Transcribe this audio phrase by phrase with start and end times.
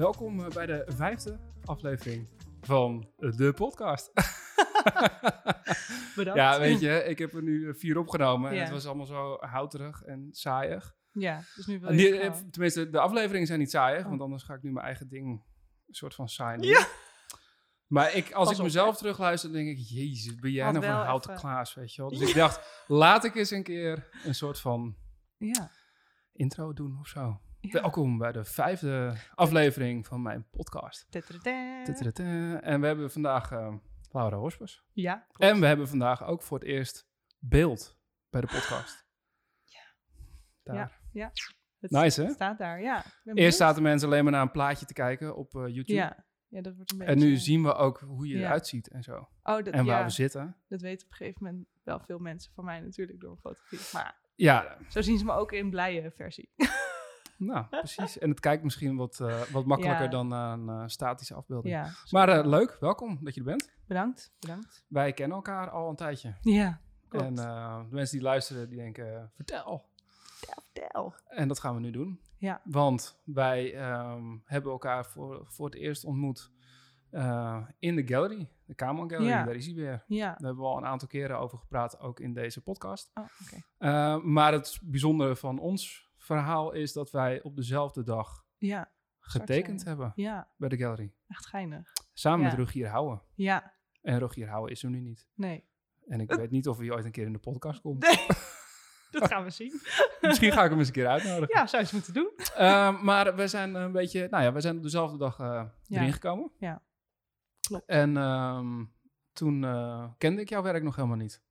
[0.00, 2.28] Welkom eh, bij de vijfde aflevering
[2.60, 4.10] van de podcast.
[6.16, 6.40] Bedankt.
[6.40, 8.62] ja, weet je, ik heb er nu eh, vier opgenomen en Ja.
[8.62, 10.94] het was allemaal zo houterig en saaiig.
[11.12, 14.08] Ja, dus nu wil je die- eh, tenminste, de afleveringen zijn niet saaiig, Oh.
[14.08, 15.26] want anders ga ik nu mijn eigen ding
[15.86, 16.86] een soort van saai Ja.
[17.86, 21.04] Maar ik, als Pas ik mezelf terugluister, denk ik, jezus, ben jij nou van wel
[21.04, 22.10] houten even- klaas, weet je wel.
[22.10, 24.96] Dus ik dacht, laat ik eens een keer een soort van
[25.36, 25.70] Ja.
[26.32, 27.40] intro doen of zo.
[27.60, 27.80] Ja.
[27.80, 31.06] Welkom bij de vijfde aflevering van mijn podcast.
[31.10, 32.54] Tudududu.
[32.60, 33.74] En we hebben vandaag eh,
[34.10, 34.84] Laura Hospers.
[34.92, 35.14] Ja.
[35.32, 35.52] klopt.
[35.52, 37.98] En we hebben vandaag ook voor het eerst beeld
[38.30, 39.06] bij de podcast.
[40.62, 41.00] Daar.
[41.12, 41.32] Ja.
[41.78, 42.30] Het Nice, hè?
[42.30, 43.04] staat daar, ja.
[43.24, 45.92] Eerst zaten mensen alleen maar naar een plaatje te kijken op eh, YouTube.
[45.92, 46.24] Ja.
[46.48, 47.12] ja, dat wordt een beetje...
[47.12, 48.44] En nu zien we ook hoe je Ja.
[48.44, 49.14] eruit ziet en zo.
[49.16, 50.56] Oh, dat, En waar ja, we zitten.
[50.68, 53.78] dat weten op een gegeven moment wel veel mensen van mij natuurlijk door een fotografie.
[53.92, 56.50] Maar Ja, zo zien ze me ook in blije versie.
[57.40, 58.18] nou, precies.
[58.18, 60.10] En het kijkt misschien wat, eh, wat makkelijker Ja.
[60.10, 61.74] dan een eh, statische afbeelding.
[61.74, 61.88] ja.
[62.10, 63.70] Maar eh, leuk, welkom dat je er bent.
[63.86, 64.84] Bedankt, bedankt.
[64.88, 66.34] Wij kennen elkaar al een tijdje.
[66.40, 67.24] Ja, klopt.
[67.24, 69.88] En eh, de mensen die luisteren, die denken, eh, vertel.
[70.72, 71.14] Vertel.
[71.28, 72.20] En dat gaan we nu doen.
[72.38, 72.60] Ja.
[72.64, 76.50] Want wij ehm, hebben elkaar voor, voor het eerst ontmoet
[77.10, 78.48] eh, in de gallery.
[78.64, 79.44] De Camon Gallery, Ja.
[79.44, 80.04] daar is hij weer.
[80.06, 80.26] Ja.
[80.26, 83.10] Daar hebben we al een aantal keren over gepraat, ook in deze podcast.
[83.14, 83.62] Oh, oké.
[83.78, 89.84] Eh, maar het bijzondere van ons verhaal is dat wij op dezelfde dag Ja, getekend
[89.84, 91.12] hebben ja, bij de gallery.
[91.26, 91.92] echt geinig.
[92.12, 92.48] Samen Ja.
[92.48, 93.22] met Rogier Houwen.
[93.34, 95.26] Ja, En Rogier Houwen is er nu niet.
[95.34, 95.68] nee.
[96.06, 98.02] En ik weet niet of hij ooit een keer in de podcast komt.
[98.02, 98.26] Nee,
[99.20, 99.80] dat gaan we zien.
[100.20, 101.48] Misschien ga ik hem eens een keer uitnodigen.
[101.58, 102.30] Ja, zou je eens moeten doen.
[102.56, 105.72] Eh, maar we zijn een beetje, nou ja, we zijn op dezelfde dag Ja.
[105.88, 106.50] erin gekomen.
[106.58, 106.82] Ja.
[107.60, 107.84] Klopt.
[107.86, 108.84] En ehm,
[109.32, 111.42] toen eh, kende ik jouw werk nog helemaal niet.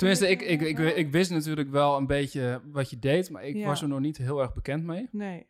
[0.00, 3.54] Tenminste, ik, ik, ik, ik wist natuurlijk wel een beetje wat je deed, maar ik
[3.56, 3.66] Ja.
[3.66, 5.08] was er nog niet heel erg bekend mee.
[5.12, 5.46] Nee.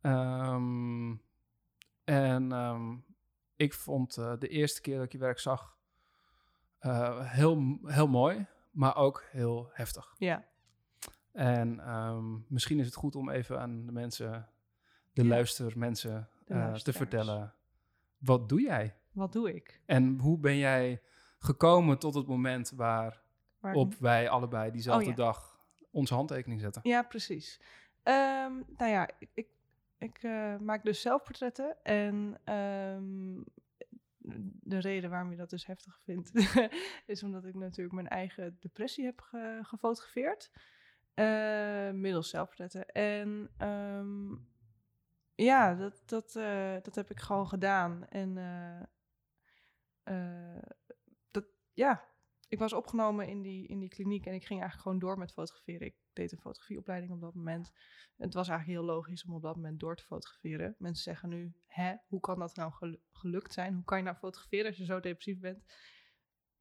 [0.00, 1.14] Ehm,
[2.04, 2.94] en ehm,
[3.56, 5.76] ik vond eh, de eerste keer dat ik je werk zag
[6.78, 10.14] eh, heel, heel mooi, maar ook heel heftig.
[10.18, 10.44] Ja.
[11.32, 14.48] En ehm, misschien is het goed om even aan de mensen,
[15.12, 15.28] de Ja.
[15.28, 17.54] luistermensen, De eh, te vertellen.
[18.18, 18.94] Wat doe jij?
[19.12, 19.80] Wat doe ik?
[19.86, 21.02] En hoe ben jij
[21.38, 23.24] gekomen tot het moment waarop
[23.74, 25.16] Waar- wij allebei diezelfde Oh ja.
[25.16, 25.60] dag
[25.90, 26.80] onze handtekening zetten?
[26.84, 27.60] Ja, precies.
[28.02, 29.48] Ehm, nou ja, ik, ik,
[29.98, 31.76] ik eh, maak dus zelfportretten.
[31.82, 33.42] En ehm,
[34.62, 36.30] de reden waarom je dat dus heftig vindt,
[37.06, 40.50] is omdat ik natuurlijk mijn eigen depressie heb ge- gefotografeerd.
[41.14, 42.86] eh, middels zelfportretten.
[42.92, 44.34] En ehm,
[45.34, 48.08] ja, dat, dat, eh, dat heb ik gewoon gedaan.
[48.08, 48.34] En
[51.30, 52.04] dat, ja,
[52.48, 55.32] ik was opgenomen in die, in die kliniek en ik ging eigenlijk gewoon door met
[55.32, 55.86] fotograferen.
[55.86, 57.72] Ik deed een fotografieopleiding op dat moment.
[58.16, 60.74] Het was eigenlijk heel logisch om op dat moment door te fotograferen.
[60.78, 63.74] Mensen zeggen nu, hè, hoe kan dat nou gelu- gelukt zijn?
[63.74, 65.64] Hoe kan je nou fotograferen als je zo depressief bent?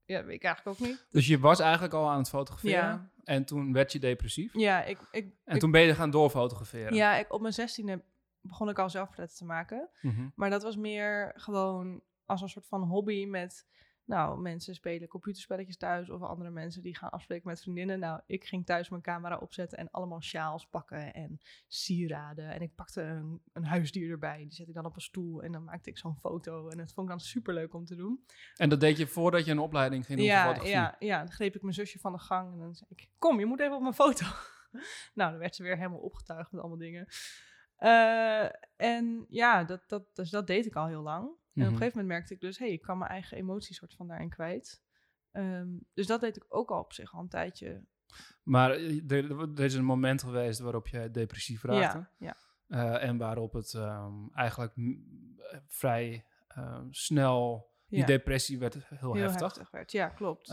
[0.05, 1.07] Ja, weet ik eigenlijk ook niet.
[1.11, 3.11] Dus je was eigenlijk al aan het fotograferen Ja.
[3.23, 4.53] en toen werd je depressief.
[4.53, 6.93] Ja, ik, ik, En ik- toen ben je gaan doorfotograferen.
[6.93, 8.03] ja ik, op mijn zestiende
[8.41, 9.89] begon ik al zelfportretten te maken.
[10.01, 10.29] Mhm.
[10.35, 13.67] Maar dat was meer gewoon als een soort van hobby met...
[14.05, 17.99] Nou, mensen spelen computerspelletjes thuis of andere mensen die gaan afspreken met vriendinnen.
[17.99, 22.49] Nou, ik ging thuis mijn camera opzetten en allemaal sjaals pakken en sieraden.
[22.49, 25.51] En ik pakte een, een huisdier erbij, die zet ik dan op een stoel en
[25.51, 26.69] dan maakte ik zo'n foto.
[26.69, 28.25] En dat vond ik dan superleuk om te doen.
[28.55, 31.55] En dat deed je voordat je een opleiding ging doen Ja, ja, ja, dan greep
[31.55, 33.81] ik mijn zusje van de gang en dan zei ik, kom, je moet even op
[33.81, 34.25] mijn foto.
[35.13, 37.07] nou, dan werd ze weer helemaal opgetuigd met allemaal dingen.
[37.75, 38.45] Eh,
[38.75, 41.29] en ja, dat, dat, dus dat deed ik al heel lang.
[41.55, 41.73] En op Mhm.
[41.73, 44.07] een gegeven moment merkte ik dus, hé, hey, ik kan mijn eigen emoties soort van
[44.07, 44.83] daarin kwijt.
[45.31, 47.85] Ehm, dus dat deed ik ook al op zich al een tijdje.
[48.43, 51.97] Maar eh, er, er is een moment geweest waarop je depressief raakte.
[51.97, 52.35] Ja, ja.
[52.67, 58.05] Eh, en waarop het ehm, eigenlijk eh, vrij ehm, snel, die Ja.
[58.05, 59.41] depressie werd heel, heel heftig.
[59.41, 59.71] heftig.
[59.71, 59.91] werd.
[59.91, 60.49] Ja, klopt.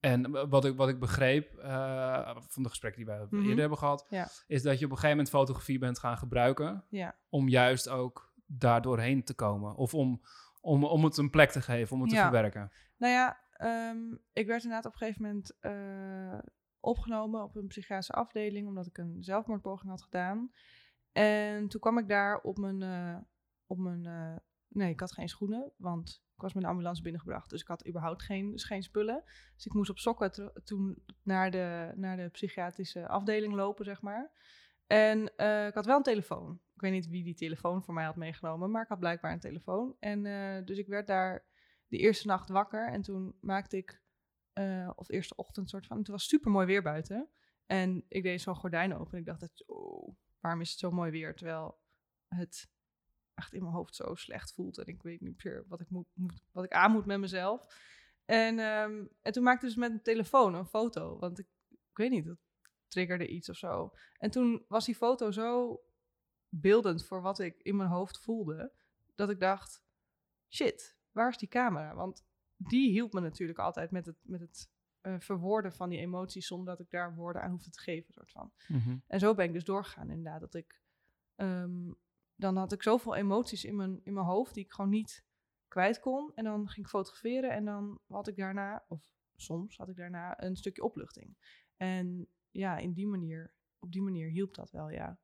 [0.00, 1.50] En wat ik, wat ik begreep
[2.48, 3.42] van de gesprekken die wij Mhm.
[3.42, 4.06] eerder hebben gehad,
[4.46, 6.84] is dat je op een gegeven moment fotografie bent gaan gebruiken
[7.28, 9.74] om juist ook daar doorheen te komen.
[9.74, 10.22] Of om,
[10.60, 12.72] om, om het een plek te geven, om het te verwerken.
[12.96, 16.38] Nou ja, ehm, ik werd inderdaad op een gegeven moment eh,
[16.80, 20.52] opgenomen op een psychiatrische afdeling, omdat ik een zelfmoordpoging had gedaan.
[21.12, 23.16] En toen kwam ik daar op mijn, eh,
[23.66, 24.06] op mijn...
[24.06, 24.36] eh,
[24.68, 27.50] nee, ik had geen schoenen, want ik was met de ambulance binnengebracht.
[27.50, 29.22] Dus ik had überhaupt geen, dus geen spullen.
[29.54, 34.30] Dus ik moest op sokken toen naar de, naar de psychiatrische afdeling lopen, zeg maar.
[34.86, 36.60] En eh, ik had wel een telefoon.
[36.74, 39.40] Ik weet niet wie die telefoon voor mij had meegenomen, maar ik had blijkbaar een
[39.40, 39.96] telefoon.
[39.98, 41.44] En eh, dus ik werd daar
[41.86, 44.02] de eerste nacht wakker en toen maakte ik,
[44.52, 47.28] eh, of de eerste ochtend soort van, het was super mooi weer buiten.
[47.66, 51.10] En ik deed zo'n gordijn open en ik dacht, oh, waarom is het zo mooi
[51.10, 51.34] weer?
[51.34, 51.78] Terwijl
[52.28, 52.70] het
[53.34, 56.06] echt in mijn hoofd zo slecht voelt en ik weet niet meer wat ik, moet,
[56.12, 57.66] moet, wat ik aan moet met mezelf.
[58.24, 61.96] En, ehm, en toen maakte ik dus met een telefoon een foto, want ik, ik
[61.96, 62.38] weet niet, dat
[62.92, 63.92] triggerde iets of zo.
[64.18, 65.80] En toen was die foto zo
[66.48, 68.72] beeldend voor wat ik in mijn hoofd voelde,
[69.14, 69.82] dat ik dacht,
[70.48, 71.94] shit, waar is die camera?
[71.94, 72.24] Want
[72.56, 76.66] die hielp me natuurlijk altijd met het, met het eh, verwoorden van die emoties, zonder
[76.66, 78.52] dat ik daar woorden aan hoefde te geven, soort van.
[78.68, 78.96] Mhm.
[79.06, 80.40] En zo ben ik dus doorgegaan inderdaad.
[80.40, 80.80] Dat ik,
[81.34, 81.92] ehm,
[82.34, 85.24] dan had ik zoveel emoties in mijn, in mijn hoofd die ik gewoon niet
[85.68, 86.32] kwijt kon.
[86.34, 90.42] En dan ging ik fotograferen en dan had ik daarna, of soms had ik daarna
[90.42, 91.36] een stukje opluchting.
[91.76, 95.18] En ja, in die manier, op die manier hielp dat wel, ja.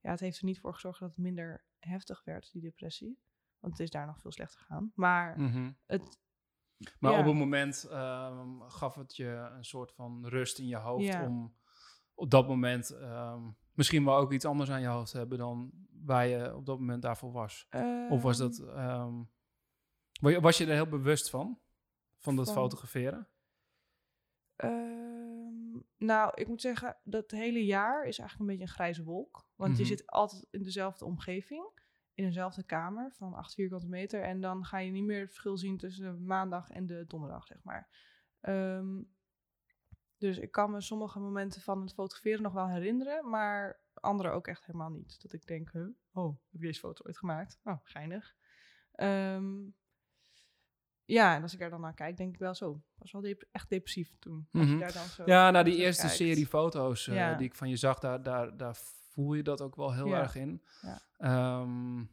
[0.00, 3.18] Ja, het heeft er niet voor gezorgd dat het minder heftig werd, die depressie.
[3.58, 4.92] Want het is daar nog veel slechter gegaan.
[4.94, 5.72] Maar Mhm.
[5.86, 6.22] het,
[6.98, 7.18] Maar Ja.
[7.20, 9.26] op een moment ehm, gaf het je
[9.56, 11.26] een soort van rust in je hoofd Ja.
[11.26, 11.56] om
[12.14, 15.70] op dat moment ehm, misschien wel ook iets anders aan je hoofd te hebben dan
[16.04, 17.68] waar je op dat moment daarvoor was.
[18.08, 19.22] Of was dat, ehm,
[20.20, 21.60] was je er heel bewust van?
[22.18, 23.28] Van dat Van- fotograferen?
[26.04, 29.46] Nou, ik moet zeggen, dat hele jaar is eigenlijk een beetje een grijze wolk.
[29.56, 29.80] Want Mhm.
[29.80, 31.82] je zit altijd in dezelfde omgeving,
[32.14, 34.22] in dezelfde kamer van 8 vierkante meter.
[34.22, 37.46] En dan ga je niet meer het verschil zien tussen de maandag en de donderdag,
[37.46, 37.88] zeg maar.
[38.40, 39.02] Ehm,
[40.18, 44.46] dus ik kan me sommige momenten van het fotograferen nog wel herinneren, maar andere ook
[44.46, 45.22] echt helemaal niet.
[45.22, 45.86] Dat ik denk, huh?
[46.12, 47.60] oh, heb je deze foto ooit gemaakt?
[47.64, 48.34] Oh, geinig.
[48.92, 49.54] Ehm,
[51.04, 52.70] ja, en als ik er dan naar kijk, denk ik wel zo.
[52.70, 54.48] Ik was wel dep- echt depressief toen.
[54.52, 54.72] Als Mhm.
[54.72, 56.16] je daar dan zo Ja, na die eerste kijkt.
[56.16, 57.34] serie foto's eh, Ja.
[57.34, 58.76] die ik van je zag, daar, daar, daar
[59.10, 60.20] voel je dat ook wel heel Ja.
[60.20, 60.62] erg in.
[60.80, 61.00] Ja.
[61.16, 62.04] Ehm,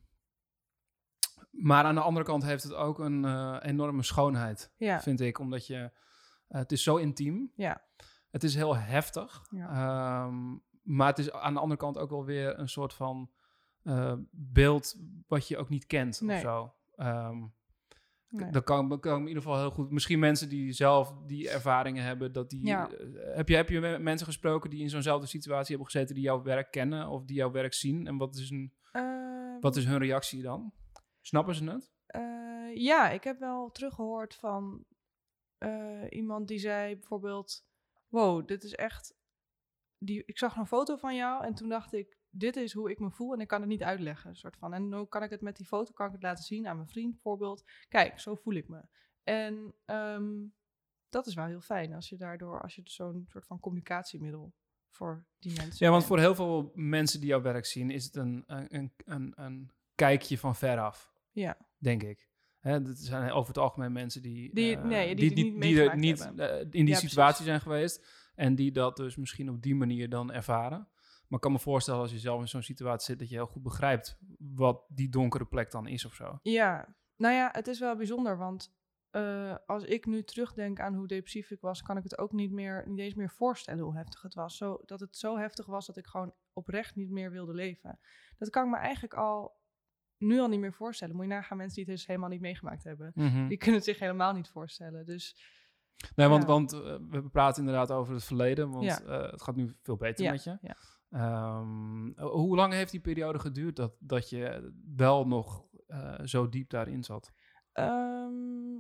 [1.51, 5.39] maar aan de andere kant heeft het ook een eh, enorme schoonheid, vind ik.
[5.39, 5.77] Omdat je,
[6.47, 7.51] eh, het is zo intiem.
[7.55, 7.89] ja,
[8.31, 9.41] Het is heel heftig.
[9.51, 13.31] Ehm, maar het is aan de andere kant ook wel weer een soort van
[14.31, 14.95] beeld
[15.27, 16.35] wat je ook niet kent Nee.
[16.35, 16.75] of zo.
[16.95, 17.43] Ehm,
[18.31, 18.51] nee.
[18.51, 19.91] Dat kan, kan in ieder geval heel goed.
[19.91, 22.65] Misschien mensen die zelf die ervaringen hebben, dat die.
[22.65, 22.89] Ja.
[22.89, 26.23] eh, heb, je, heb je met mensen gesproken die in zo'nzelfde situatie hebben gezeten, die
[26.23, 28.07] jouw werk kennen of die jouw werk zien?
[28.07, 30.73] En wat is, een, Ehm, wat is hun reactie dan?
[31.21, 31.91] Snappen ze het?
[32.05, 34.85] eh, ja, ik heb wel teruggehoord van
[35.57, 37.65] eh, iemand die zei bijvoorbeeld:
[38.07, 39.13] Wow, dit is echt.
[39.97, 42.99] Die, ik zag een foto van jou en toen dacht ik: Dit is hoe ik
[42.99, 44.35] me voel en ik kan het niet uitleggen.
[44.35, 44.73] Soort van.
[44.73, 46.87] En hoe kan ik het met die foto kan ik het laten zien aan mijn
[46.89, 47.63] vriend bijvoorbeeld?
[47.89, 48.81] Kijk, zo voel ik me.
[49.23, 50.29] En ehm,
[51.09, 54.53] dat is wel heel fijn als je daardoor, als je zo'n soort van communicatiemiddel
[54.89, 55.85] voor die mensen.
[55.85, 59.33] Ja, want voor heel veel mensen die jouw werk zien, is het een, een, een,
[59.35, 61.13] een, kijkje van veraf.
[61.31, 61.57] Ja.
[61.77, 62.29] Denk ik.
[62.59, 66.39] Hè, dat zijn over het algemeen mensen die, Die- eh, nee, die het niet er
[66.39, 67.45] eh, in die Ja, situatie precies.
[67.45, 68.29] zijn geweest.
[68.35, 70.88] En die dat dus misschien op die manier dan ervaren.
[71.31, 73.45] Maar ik kan me voorstellen als je zelf in zo'n situatie zit, dat je heel
[73.45, 76.39] goed begrijpt wat die donkere plek dan is of zo.
[76.41, 78.73] Ja, nou ja, het is wel bijzonder, want
[79.09, 82.51] eh, als ik nu terugdenk aan hoe depressief ik was, kan ik het ook niet
[82.51, 84.57] meer, niet eens meer voorstellen hoe heftig het was.
[84.57, 88.00] Zo, dat het zo heftig was dat ik gewoon oprecht niet meer wilde leven.
[88.38, 89.59] Dat kan ik me eigenlijk al
[90.17, 91.15] nu al niet meer voorstellen.
[91.15, 93.11] Moet je nagaan mensen die het dus helemaal niet meegemaakt hebben.
[93.47, 95.05] Die kunnen het zich helemaal niet voorstellen.
[95.05, 95.50] Dus
[96.15, 96.47] Nee, want, Ja.
[96.47, 99.01] want eh, we praten inderdaad over het verleden, want Ja.
[99.01, 100.57] eh, het gaat nu veel beter Ja, met je.
[101.12, 106.70] Ehm, hoe lang heeft die periode geduurd dat, dat je wel nog eh, zo diep
[106.70, 107.32] daarin zat?
[107.72, 108.75] Ehm,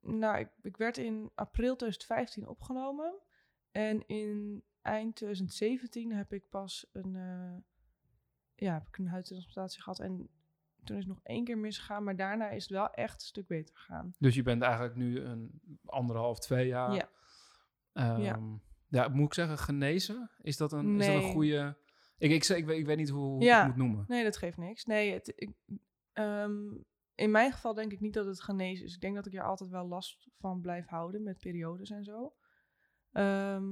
[0.00, 3.14] nou, ik, ik werd in april 2015 opgenomen.
[3.70, 7.56] En in eind 2017 heb ik pas een, eh
[8.54, 9.98] ja, heb ik een huidtransplantatie gehad.
[10.00, 10.28] En
[10.84, 13.46] toen is het nog één keer misgegaan, maar daarna is het wel echt een stuk
[13.46, 14.14] beter gegaan.
[14.18, 16.94] Dus je bent eigenlijk nu een anderhalf, twee jaar.
[16.94, 17.08] Ja.
[17.92, 18.38] Ehm, Ja.
[18.94, 20.30] Ja, moet ik zeggen, genezen?
[20.40, 21.76] Is dat een, is dat een goede...
[22.18, 23.58] Ik, ik, ik, weet, ik weet niet hoe, hoe ik Ja.
[23.58, 24.04] het moet noemen.
[24.08, 24.84] Nee, dat geeft niks.
[24.84, 25.50] Nee, het, ik,
[26.12, 26.58] ehm,
[27.14, 28.94] in mijn geval denk ik niet dat het genezen is.
[28.94, 32.34] Ik denk dat ik er altijd wel last van blijf houden met periodes en zo.
[33.12, 33.64] Ehm,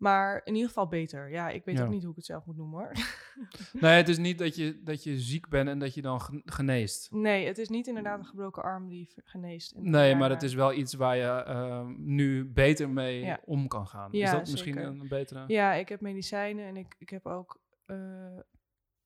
[0.00, 1.30] maar in ieder geval beter.
[1.30, 1.84] Ja, ik weet Ja.
[1.84, 2.92] ook niet hoe ik het zelf moet noemen hoor.
[3.80, 6.42] Nee, het is niet dat je, dat je ziek bent en dat je dan gen-
[6.44, 7.10] geneest.
[7.12, 9.72] Nee, het is niet inderdaad een gebroken arm die geneest.
[9.72, 13.40] en Nee, maar het is wel iets waar je ehm, nu beter mee Ja.
[13.44, 14.12] om kan gaan.
[14.12, 14.88] is Ja, dat misschien zeker.
[14.88, 15.44] een betere...
[15.46, 17.60] Ja, ik heb medicijnen en ik, ik heb ook...
[17.86, 18.36] eh,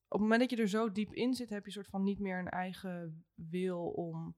[0.08, 2.38] het moment dat je er zo diep in zit, heb je soort van niet meer
[2.38, 4.36] een eigen wil om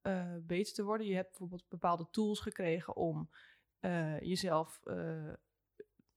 [0.00, 1.06] eh, beter te worden.
[1.06, 3.30] Je hebt bijvoorbeeld bepaalde tools gekregen om
[3.80, 4.80] eh, jezelf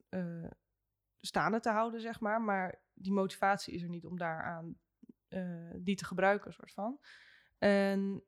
[0.10, 0.50] eh,
[1.20, 2.42] staande te houden, zeg maar.
[2.42, 4.78] Maar die motivatie is er niet om daaraan
[5.28, 7.00] eh, die te gebruiken, soort van.
[7.58, 8.24] En,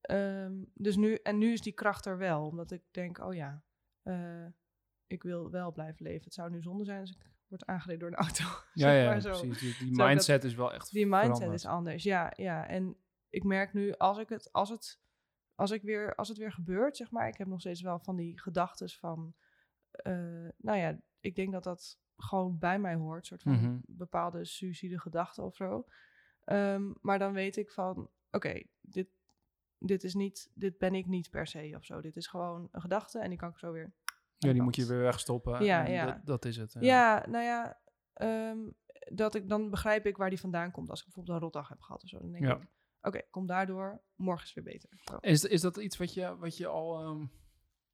[0.00, 3.62] ehm, dus nu, en nu is die kracht er wel, omdat ik denk, oh ja,
[4.02, 4.46] eh,
[5.06, 6.24] ik wil wel blijven leven.
[6.24, 8.44] Het zou nu zonde zijn als ik word aangereden door een auto.
[8.74, 9.28] Ja, ja, zo.
[9.30, 9.58] precies.
[9.78, 11.60] Die, die dat- mindset is wel echt Die mindset veranderd.
[11.60, 12.66] is anders, ja, ja.
[12.66, 12.96] En
[13.28, 15.00] ik merk nu, als ik het, als het,
[15.54, 18.16] als ik weer, als het weer gebeurt, zeg maar, ik heb nog steeds wel van
[18.16, 19.34] die gedachtes van,
[20.56, 23.78] nou ja, ik denk dat dat gewoon bij mij hoort, soort van Mhm.
[23.86, 25.84] bepaalde suïcide gedachten of zo.
[26.44, 29.08] Ehm, maar dan weet ik van, oké, dit,
[29.78, 32.00] dit is niet, dit ben ik niet per se of zo.
[32.00, 33.92] Dit is gewoon een gedachte en die kan ik zo weer
[34.38, 35.64] Ja, die moet je weer wegstoppen.
[35.64, 36.04] Ja, ja.
[36.06, 36.76] Dat, dat is het.
[36.80, 37.80] Ja, nou ja,
[38.12, 38.58] ehm,
[39.12, 40.90] dat ik, dan begrijp ik waar die vandaan komt.
[40.90, 42.56] Als ik bijvoorbeeld een rotdag heb gehad of zo, dan denk Ja.
[42.56, 42.68] ik,
[43.02, 44.90] oké, kom daardoor, morgen is weer beter.
[45.20, 47.26] Is, is dat iets wat je, wat je al, ehm,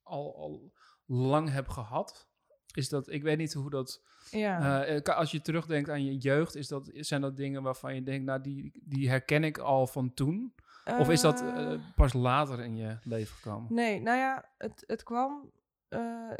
[0.03, 0.73] al, al
[1.07, 2.29] lang hebt gehad?
[2.77, 4.03] Is dat, ik weet niet hoe dat.
[4.31, 7.95] Ja, eh, ka- als je terugdenkt aan je jeugd, is dat, zijn dat dingen waarvan
[7.95, 10.55] je denkt, nou, die, die herken ik al van toen?
[10.99, 13.75] Of is dat Eh, eh, pas later in je leven gekomen?
[13.75, 15.51] Nee, nou ja, het, het kwam
[15.89, 16.31] eh,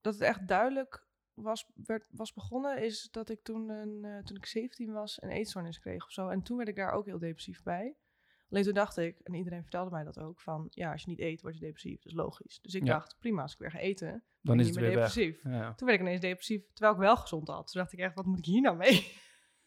[0.00, 1.04] dat het echt duidelijk
[1.34, 5.30] was, werd, was begonnen, is dat ik toen, een, eh, toen ik 17 was een
[5.30, 6.28] eetstoornis kreeg of zo.
[6.28, 7.94] En toen werd ik daar ook heel depressief bij.
[8.50, 11.20] Alleen toen dacht ik, en iedereen vertelde mij dat ook, van ja, als je niet
[11.20, 11.96] eet, word je depressief.
[12.02, 12.58] Dat is logisch.
[12.62, 12.92] Dus ik Ja.
[12.92, 14.08] dacht, prima, als ik weer ga eten,
[14.42, 15.42] Dan ben is ik het niet weer depressief.
[15.42, 15.74] Ja.
[15.74, 17.72] Toen werd ik ineens depressief, terwijl ik wel gezond had.
[17.72, 19.12] Toen dacht ik echt, wat moet ik hier nou mee?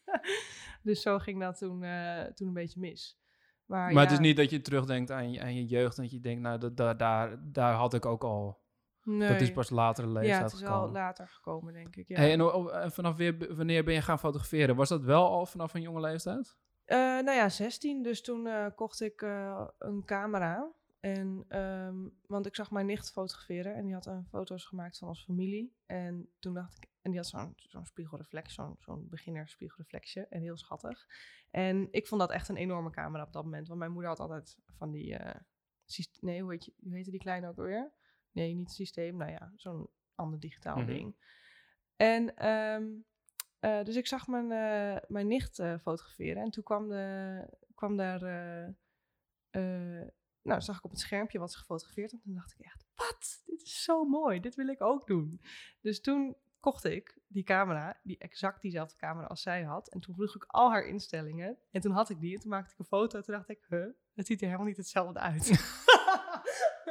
[0.83, 3.19] dus zo ging dat toen, eh, toen een beetje mis.
[3.65, 6.11] Maar, Maar het is niet dat je terugdenkt aan je, aan je jeugd en dat
[6.11, 8.67] je denkt, nou, dat, daar, daar, daar had ik ook al.
[9.03, 9.51] Dat is nee.
[9.51, 10.91] pas latere leeftijd Ja, het is wel gekomen.
[10.93, 12.07] later gekomen, denk ik.
[12.07, 12.15] Ja.
[12.15, 14.75] Hey, en en vanaf weer, wanneer ben je gaan fotograferen?
[14.75, 16.57] Was dat wel al vanaf een jonge leeftijd?
[16.89, 18.01] Eh, nou ja, 16.
[18.03, 20.71] Dus toen eh, kocht ik eh, een camera.
[20.99, 25.07] En, ehm, want ik zag mijn nicht fotograferen en die had een foto's gemaakt van
[25.07, 25.73] ons familie.
[25.85, 30.41] En toen dacht ik, en die had zo'n zo'n spiegelreflex, zo'n zo'n beginner spiegelreflexje en
[30.41, 31.07] heel schattig.
[31.51, 34.19] En ik vond dat echt een enorme camera op dat moment, want mijn moeder had
[34.19, 35.17] altijd van die,
[36.19, 37.91] nee, hoe heet, je, hoe heette die kleine ook alweer?
[38.31, 40.85] Nee, niet systeem, nou ja, zo'n ander digitaal Mhm.
[40.85, 41.15] ding.
[41.95, 42.87] En ehm,
[43.59, 46.43] eh, dus ik zag mijn, eh, mijn nicht eh, fotograferen.
[46.43, 48.21] En toen kwam, de, kwam daar.
[50.41, 52.19] nou, zag ik op het schermpje wat ze gefotografeerd had.
[52.19, 53.41] En toen dacht ik echt: wat?
[53.45, 54.39] Dit is zo mooi.
[54.39, 55.41] Dit wil ik ook doen.
[55.81, 59.89] Dus toen kocht ik die camera, die exact diezelfde camera als zij had.
[59.89, 61.57] En toen vroeg ik al haar instellingen.
[61.71, 62.33] En toen had ik die.
[62.33, 63.17] En toen maakte ik een foto.
[63.17, 65.47] En toen dacht ik: huh, het ziet er helemaal niet hetzelfde uit.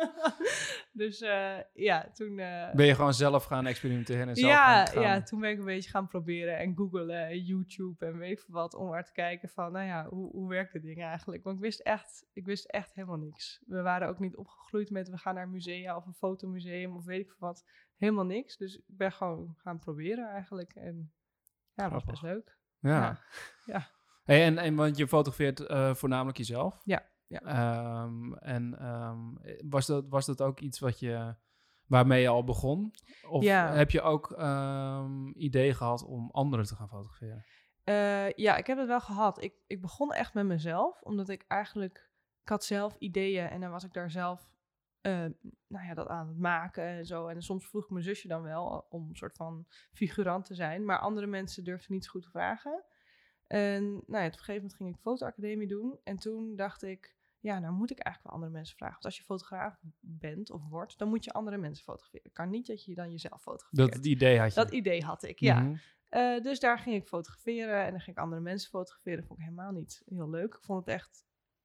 [0.92, 2.38] dus eh, ja, toen.
[2.38, 5.58] eh, Ben je gewoon zelf gaan experimenteren en zelf ja, gaan, ja, toen ben ik
[5.58, 9.04] een beetje gaan proberen en googlen en YouTube en weet ik veel wat om maar
[9.04, 11.44] te kijken van, nou ja, hoe, hoe werkt dit ding eigenlijk?
[11.44, 13.62] Want ik wist echt, ik wist echt helemaal niks.
[13.66, 17.20] We waren ook niet opgegroeid met we gaan naar musea of een fotomuseum of weet
[17.20, 17.64] ik veel wat.
[17.96, 18.56] Helemaal niks.
[18.56, 21.12] Dus ik ben gewoon gaan proberen eigenlijk en
[21.74, 22.56] ja, dat was best leuk.
[22.80, 22.90] Ja.
[22.90, 23.20] Ja.
[23.64, 23.88] Ja.
[24.24, 26.80] Hey, en, en want je fotografeert eh, voornamelijk jezelf.
[26.84, 27.40] Ja, ja.
[27.40, 29.18] Ehm, en ehm,
[29.68, 31.34] was, dat, was dat ook iets wat je,
[31.86, 32.94] waarmee je al begon?
[33.28, 33.72] Of Ja.
[33.72, 37.44] heb je ook ehm idee gehad om anderen te gaan fotograferen?
[37.84, 39.42] Eh, ja, ik heb het wel gehad.
[39.42, 42.10] Ik, ik begon echt met mezelf, omdat ik eigenlijk...
[42.42, 44.50] Ik had zelf ideeën en dan was ik daar zelf
[45.00, 45.26] eh,
[45.66, 47.26] nou ja, dat aan het maken en zo.
[47.26, 50.84] En soms vroeg mijn zusje dan wel om een soort van figurant te zijn.
[50.84, 52.84] Maar andere mensen durfden niet zo goed te vragen.
[53.46, 55.98] En nou ja, op een gegeven moment ging ik fotoacademie doen.
[56.04, 58.94] En toen dacht ik, ja, nou moet ik eigenlijk wel andere mensen vragen.
[58.94, 62.24] Want als je fotograaf bent of wordt, dan moet je andere mensen fotograferen.
[62.26, 63.92] Het kan niet dat je dan jezelf fotografeert.
[63.92, 64.60] Dat idee had je?
[64.60, 65.60] Dat idee had ik, ja.
[65.60, 65.76] Mhm.
[66.08, 69.24] Eh, dus daar ging ik fotograferen en dan ging ik andere mensen fotograferen.
[69.24, 70.54] vond ik helemaal niet heel leuk.
[70.54, 71.24] Ik vond het echt,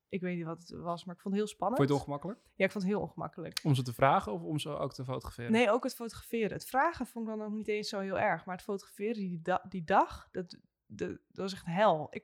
[0.10, 1.78] ik weet niet wat het was, maar ik vond het heel spannend.
[1.78, 2.40] Vond je het ongemakkelijk?
[2.56, 3.60] Ja, ik vond het heel ongemakkelijk.
[3.64, 5.52] Om ze te vragen of om ze ook te fotograferen?
[5.52, 6.52] Nee, ook het fotograferen.
[6.54, 8.46] Het vragen vond ik dan ook niet eens zo heel erg.
[8.46, 12.08] Maar het fotograferen die, da- die dag, dat, dat, dat was echt hel.
[12.10, 12.24] Ik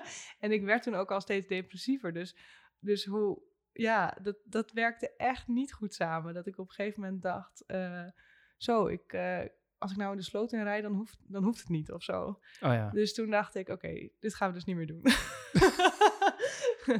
[0.44, 2.12] en ik werd toen ook al steeds depressiever.
[2.12, 2.36] Dus,
[2.78, 6.34] dus hoe, ja, dat, dat werkte echt niet goed samen.
[6.34, 8.06] Dat ik op een gegeven moment dacht, eh,
[8.56, 9.40] zo, ik, eh,
[9.78, 12.02] als ik nou in de sloot in rijd, dan hoeft, dan hoeft het niet of
[12.02, 12.24] zo.
[12.24, 12.90] Oh ja.
[12.90, 15.02] Dus toen dacht ik, oké, dit gaan we dus niet meer doen.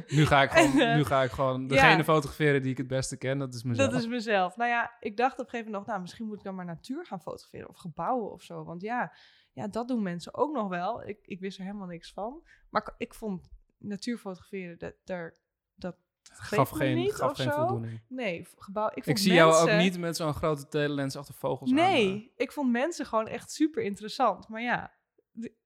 [0.07, 1.67] Nu ga ik gewoon, En, nu ga ik gewoon ja.
[1.67, 3.37] degene fotograferen die ik het beste ken.
[3.37, 3.91] Dat is mezelf.
[3.91, 4.55] Dat is mezelf.
[4.55, 6.65] Nou ja, ik dacht op een gegeven moment nog, nou, misschien moet ik dan maar
[6.65, 8.63] natuur gaan fotograferen of gebouwen of zo.
[8.63, 9.13] Want ja,
[9.53, 11.07] ja dat doen mensen ook nog wel.
[11.07, 12.43] Ik, ik wist er helemaal niks van.
[12.69, 15.35] Maar ik, ik vond natuur fotograferen, dat, daar,
[15.75, 17.57] dat gaf geen, niet gaf of geen zo.
[17.57, 18.01] voldoening.
[18.07, 18.87] Nee, gebouw.
[18.87, 22.31] Ik, Ik vond zie jou ook niet met zo'n grote telelens achter vogels aan, Nee,
[22.35, 24.47] ik vond mensen gewoon echt super interessant.
[24.47, 24.93] Maar ja,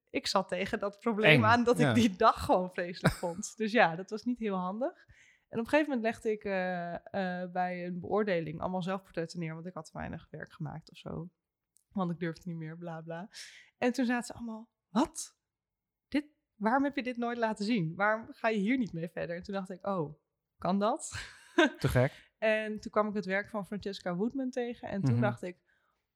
[0.09, 1.89] ik zat tegen dat probleem Eng, aan dat ja.
[1.89, 3.53] ik die dag gewoon vreselijk vond.
[3.57, 5.05] Dus ja, dat was niet heel handig.
[5.49, 9.53] En op een gegeven moment legde ik eh, eh, bij een beoordeling allemaal zelfportretten neer,
[9.53, 11.29] want ik had te weinig werk gemaakt of zo.
[11.97, 13.29] Want ik durfde niet meer, bla bla.
[13.77, 15.35] En toen zaten ze allemaal, wat?
[16.07, 16.25] Dit,
[16.55, 17.95] waarom heb je dit nooit laten zien?
[17.95, 19.35] Waarom ga je hier niet mee verder?
[19.35, 20.13] En toen dacht ik, oh,
[20.57, 21.11] kan dat?
[21.79, 22.25] Te gek.
[22.37, 24.89] En toen kwam ik het werk van Francesca Woodman tegen.
[24.89, 25.21] En toen Mhm.
[25.21, 25.57] dacht ik,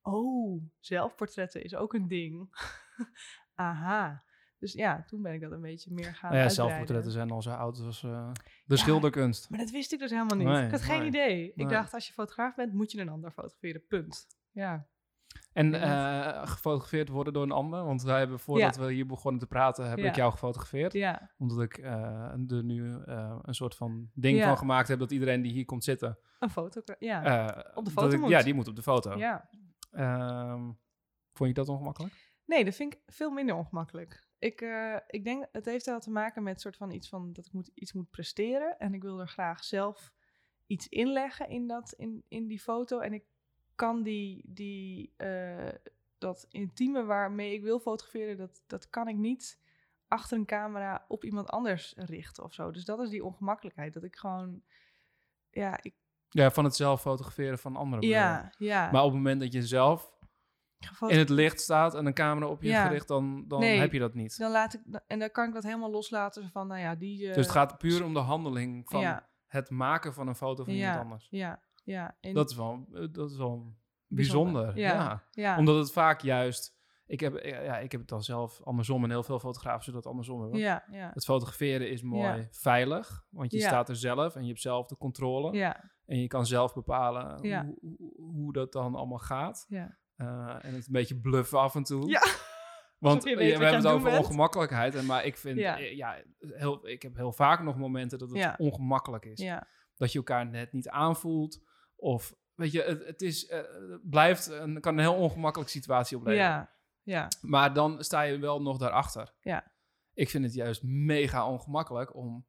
[0.02, 2.48] oh, zelfportretten is ook een ding.
[3.54, 4.24] Aha.
[4.58, 7.42] Dus ja, toen ben ik dat een beetje meer gaan Nou ja, zelfportretten zijn al
[7.42, 8.32] zo oud als eh,
[8.64, 8.76] de Ja.
[8.76, 9.50] schilderkunst.
[9.50, 10.46] Maar dat wist ik dus helemaal niet.
[10.46, 11.52] Nee, ik had geen nee, idee.
[11.54, 13.86] Ik dacht, als je fotograaf bent, moet je een ander fotograferen.
[13.86, 14.26] Punt.
[14.50, 14.86] Ja.
[15.52, 17.84] En eh, gefotografeerd worden door een ander.
[17.84, 20.08] Want wij hebben voordat we hier begonnen te praten, heb Ja.
[20.08, 20.92] ik jou gefotografeerd.
[20.92, 21.30] Ja.
[21.38, 21.92] Omdat ik eh,
[22.48, 25.84] er nu eh, een soort van ding van gemaakt heb dat iedereen die hier komt
[25.84, 26.18] zitten.
[26.38, 26.80] Een foto.
[26.98, 27.72] Ja.
[27.74, 28.30] Op de foto ik- moet.
[28.30, 29.16] Ja, die moet op de foto.
[29.16, 29.48] ja.
[29.90, 30.70] Ehm,
[31.32, 32.30] vond je dat ongemakkelijk?
[32.46, 34.28] Nee, dat vind ik veel minder ongemakkelijk.
[34.38, 34.60] Ik,
[35.06, 37.70] ik denk, het heeft wel te maken met soort van iets van dat ik moet,
[37.74, 38.78] iets moet presteren.
[38.78, 40.12] En ik wil er graag zelf
[40.66, 42.98] iets inleggen in, dat, in, in die foto.
[42.98, 43.24] En ik
[43.82, 45.68] kan die, die, eh,
[46.18, 49.60] dat intieme waarmee ik wil fotograferen, dat, dat kan ik niet
[50.08, 52.70] achter een camera op iemand anders richten of zo.
[52.70, 53.92] Dus dat is die ongemakkelijkheid.
[53.92, 54.62] Dat ik gewoon,
[55.50, 55.94] ja, ik,
[56.28, 58.08] Ja, van het zelf fotograferen van anderen.
[58.08, 58.90] ja, ja.
[58.90, 60.12] Maar op het moment dat je zelf
[61.08, 62.86] in het licht staat en een camera op je Ja.
[62.86, 63.78] gericht, dan, dan Nee.
[63.78, 64.38] heb je dat niet.
[64.38, 67.28] dan laat ik, en dan kan ik dat helemaal loslaten van, nou ja, die...
[67.28, 70.64] eh, Dus het gaat puur om de handeling van ja, het maken van een foto
[70.64, 70.78] van Ja.
[70.88, 71.26] iemand anders.
[71.30, 72.16] ja, ja.
[72.20, 73.74] En Dat is wel, eh, dat is wel
[74.06, 74.78] Bijzonder, bijzonder.
[74.78, 74.94] ja.
[74.94, 75.22] Ja.
[75.30, 75.58] ja.
[75.58, 76.80] Omdat het vaak juist...
[77.06, 80.08] Ik heb, ja, ik heb het dan zelf andersom en heel veel fotografen zullen het
[80.08, 80.58] andersom hebben.
[80.60, 84.60] Ja, ja, Het fotograferen is mooi veilig, want je staat er zelf en je hebt
[84.60, 85.76] zelf de controle.
[86.06, 87.38] En je kan zelf bepalen
[87.80, 89.66] hoe, hoe, dat dan allemaal gaat.
[89.68, 89.98] ja.
[90.16, 90.26] Eh,
[90.62, 92.08] en het een beetje bluffen af en toe.
[92.10, 92.20] Ja.
[92.98, 94.24] Want Alsof je weet we hebben het over bent.
[94.24, 94.94] ongemakkelijkheid.
[94.94, 95.78] En, maar ik vind, Ja.
[95.78, 99.50] eh, ja, heel, ik heb heel vaak nog momenten dat het ongemakkelijk is.
[99.94, 101.60] Dat je elkaar net niet aanvoelt.
[102.02, 103.60] Of, weet je, het, het is, eh,
[104.02, 106.46] blijft een, kan een heel ongemakkelijke situatie opleveren.
[106.46, 106.70] ja,
[107.02, 109.32] ja, Maar dan sta je wel nog daarachter.
[109.40, 109.72] Ja.
[110.14, 112.46] Ik vind het juist mega ongemakkelijk om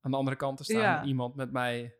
[0.00, 0.80] aan de andere kant te staan.
[0.80, 1.04] Ja.
[1.04, 1.94] Iemand met mij.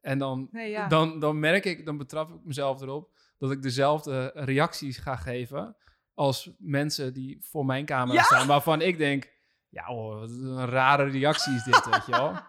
[0.00, 0.88] En dan, Nee, ja.
[0.88, 5.76] dan, dan merk ik, dan betrap ik mezelf erop dat ik dezelfde reacties ga geven
[6.14, 8.22] als mensen die voor mijn camera Ja.
[8.22, 8.46] staan.
[8.46, 9.32] Waarvan ik denk,
[9.76, 12.32] ja wat een rare reactie is dit, weet je wel.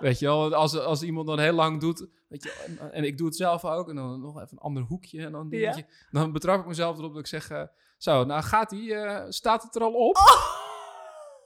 [0.00, 3.18] Weet je wel, als, als iemand dan heel lang doet, weet je, en, en ik
[3.18, 5.76] doe het zelf ook, en dan nog even een ander hoekje en dan Ja.
[6.10, 7.62] Dan betrap ik mezelf erop dat ik zeg, eh,
[7.98, 10.16] zo, nou gaat die, eh, staat het er al op?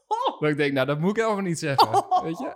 [0.07, 2.55] Oh, Dat ik denk, nou dat moet ik helemaal niet zeggen, weet je.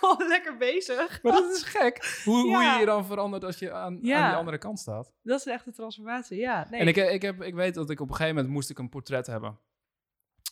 [0.00, 1.18] oh, lekker bezig.
[1.22, 4.20] Maar dat is gek, hoe, hoe je je dan verandert als je aan, Ja.
[4.22, 5.12] aan die andere kant staat.
[5.22, 6.66] Dat is echt de transformatie, ja.
[6.70, 6.80] Nee.
[6.80, 8.88] En ik, ik, heb, ik weet dat ik op een gegeven moment moest ik een
[8.88, 9.58] portret hebben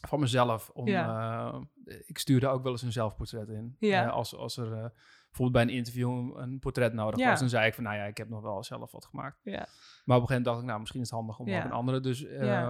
[0.01, 0.71] van mezelf.
[0.73, 1.59] Om, eh,
[2.07, 3.77] ik stuurde ook wel eens een zelfportret in.
[3.79, 4.05] Ja.
[4.07, 4.85] Eh, als, als er eh,
[5.25, 7.31] bijvoorbeeld bij een interview een portret nodig Ja.
[7.31, 9.41] was, dan zei ik van, nou ja, ik heb nog wel zelf wat gemaakt.
[9.43, 9.69] Ja, Maar op
[10.09, 12.01] een gegeven moment dacht ik, nou, misschien is het handig om ook een andere.
[12.01, 12.23] Dus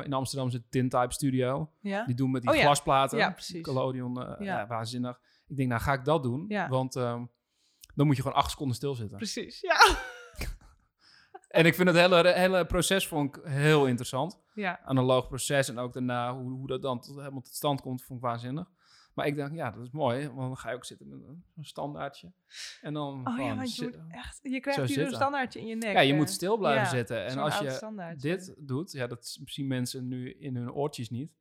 [0.04, 1.70] in Amsterdam zit Tintype Studio.
[1.80, 2.04] ja.
[2.04, 3.18] Die doen met die Oh glasplaten.
[3.18, 3.62] Ja, precies.
[3.62, 4.14] Collodion,
[4.68, 5.20] waanzinnig.
[5.46, 6.44] Ik denk, nou ga ik dat doen.
[6.48, 6.68] Ja.
[6.68, 7.24] Want ehm,
[7.94, 9.16] dan moet je gewoon acht seconden stilzitten.
[9.16, 9.60] precies.
[9.60, 9.76] Ja.
[11.50, 14.38] En ik vind het hele, hele proces vond ik heel interessant.
[14.54, 18.02] Ja, Analoog proces en ook daarna hoe, hoe dat dan tot, helemaal tot stand komt,
[18.02, 18.70] vond ik waanzinnig.
[19.14, 21.44] Maar ik dacht, ja, dat is mooi, want dan ga je ook zitten met een,
[21.56, 22.32] een standaardje.
[22.80, 25.14] En dan oh ja, want je moet echt, je krijgt hier zitten.
[25.14, 25.92] standaardje in je nek.
[25.92, 26.18] Ja, je eh.
[26.18, 27.26] moet stil blijven ja, zitten.
[27.26, 31.32] En als je dit doet, ja, dat zien mensen nu in hun oortjes niet.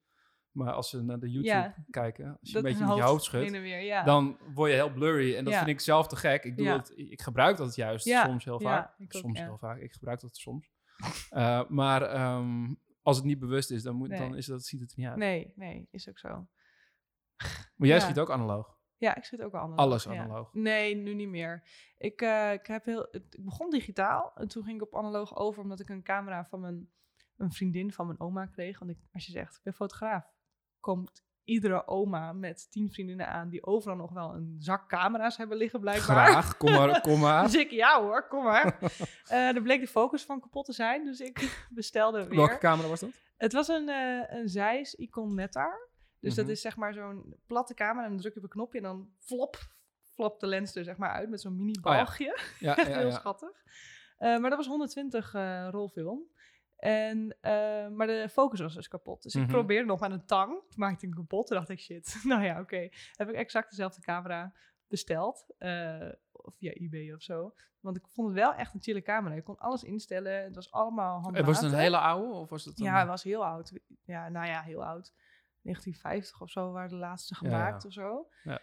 [0.51, 1.75] Maar als ze naar de YouTube Ja.
[1.89, 4.03] kijken, als je een beetje met je hoofd schudt, en weer, ja.
[4.03, 5.35] dan word je heel blurry.
[5.35, 5.59] En dat Ja.
[5.59, 6.43] vind ik zelf te gek.
[6.43, 8.95] Ik, doe het, ik gebruik dat juist soms heel vaak.
[9.01, 9.45] ook, soms ja.
[9.45, 9.79] heel vaak.
[9.79, 10.69] Ik gebruik dat soms.
[11.29, 14.19] Eh, maar ehm, als het niet bewust is, dan, moet, Nee.
[14.19, 15.17] dan is dat, ziet het er niet uit.
[15.17, 16.47] Nee, nee, is ook zo.
[17.75, 18.77] Maar jij schiet ook analoog.
[18.97, 19.79] Ja, ik zit ook al analoog.
[19.79, 20.53] Alles analoog.
[20.53, 21.63] Nee, nu niet meer.
[21.97, 25.61] Ik, eh, ik, heb heel, ik begon digitaal en toen ging ik op analoog over
[25.61, 26.91] omdat ik een camera van mijn,
[27.37, 28.79] een vriendin van mijn oma kreeg.
[28.79, 30.23] Want ik, als je zegt, ik ben fotograaf,
[30.79, 35.57] komt iedere oma met tien vriendinnen aan die overal nog wel een zak camera's hebben
[35.57, 36.25] liggen blijkbaar.
[36.27, 37.43] Graag, kom maar, kom maar.
[37.43, 38.77] Dus ik, ja hoor, kom maar.
[39.27, 42.35] Eh er bleek de focus van kapot te zijn, dus ik bestelde weer.
[42.37, 43.09] Welke camera was dat?
[43.37, 45.87] Het was een, eh een Zeiss Icon Netar.
[46.19, 46.53] Dus dat Mhm.
[46.53, 49.09] is zeg maar zo'n platte camera en dan druk je op een knopje en dan
[49.19, 49.57] flop,
[50.13, 51.97] flopt de lens er zeg maar uit met zo'n mini Oh ja.
[51.97, 52.39] balgje.
[52.59, 53.63] Ja, ja, Heel schattig.
[54.17, 56.21] Eh, maar dat was 120 eh rolfilm.
[56.79, 59.23] En, eh, maar de focus was dus kapot.
[59.23, 59.51] Dus ik Mhm.
[59.51, 60.49] probeerde nog met een tang.
[60.51, 61.47] Toen maakte ik hem kapot.
[61.47, 62.19] Toen dacht ik, shit.
[62.23, 62.89] nou ja, oké.
[63.13, 64.53] Heb ik exact dezelfde camera
[64.87, 65.45] besteld.
[65.57, 67.53] eh, of via eBay of zo.
[67.79, 69.35] Want ik vond het wel echt een chille camera.
[69.35, 70.43] Je kon alles instellen.
[70.43, 71.47] Het was allemaal En handmatig.
[71.47, 72.85] was het een hele oude of was het een...
[72.85, 73.71] Ja, hij was heel oud.
[74.03, 75.13] Ja, nou ja, heel oud.
[75.61, 77.55] 1950 of zo waren de laatste Ja, ja.
[77.55, 78.27] gemaakt of zo.
[78.43, 78.59] Ja.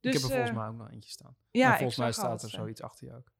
[0.00, 1.36] Dus, ik heb er volgens eh, mij ook nog eentje staan.
[1.50, 3.32] Ja, en ik volgens mij staat er zoiets achter je ook.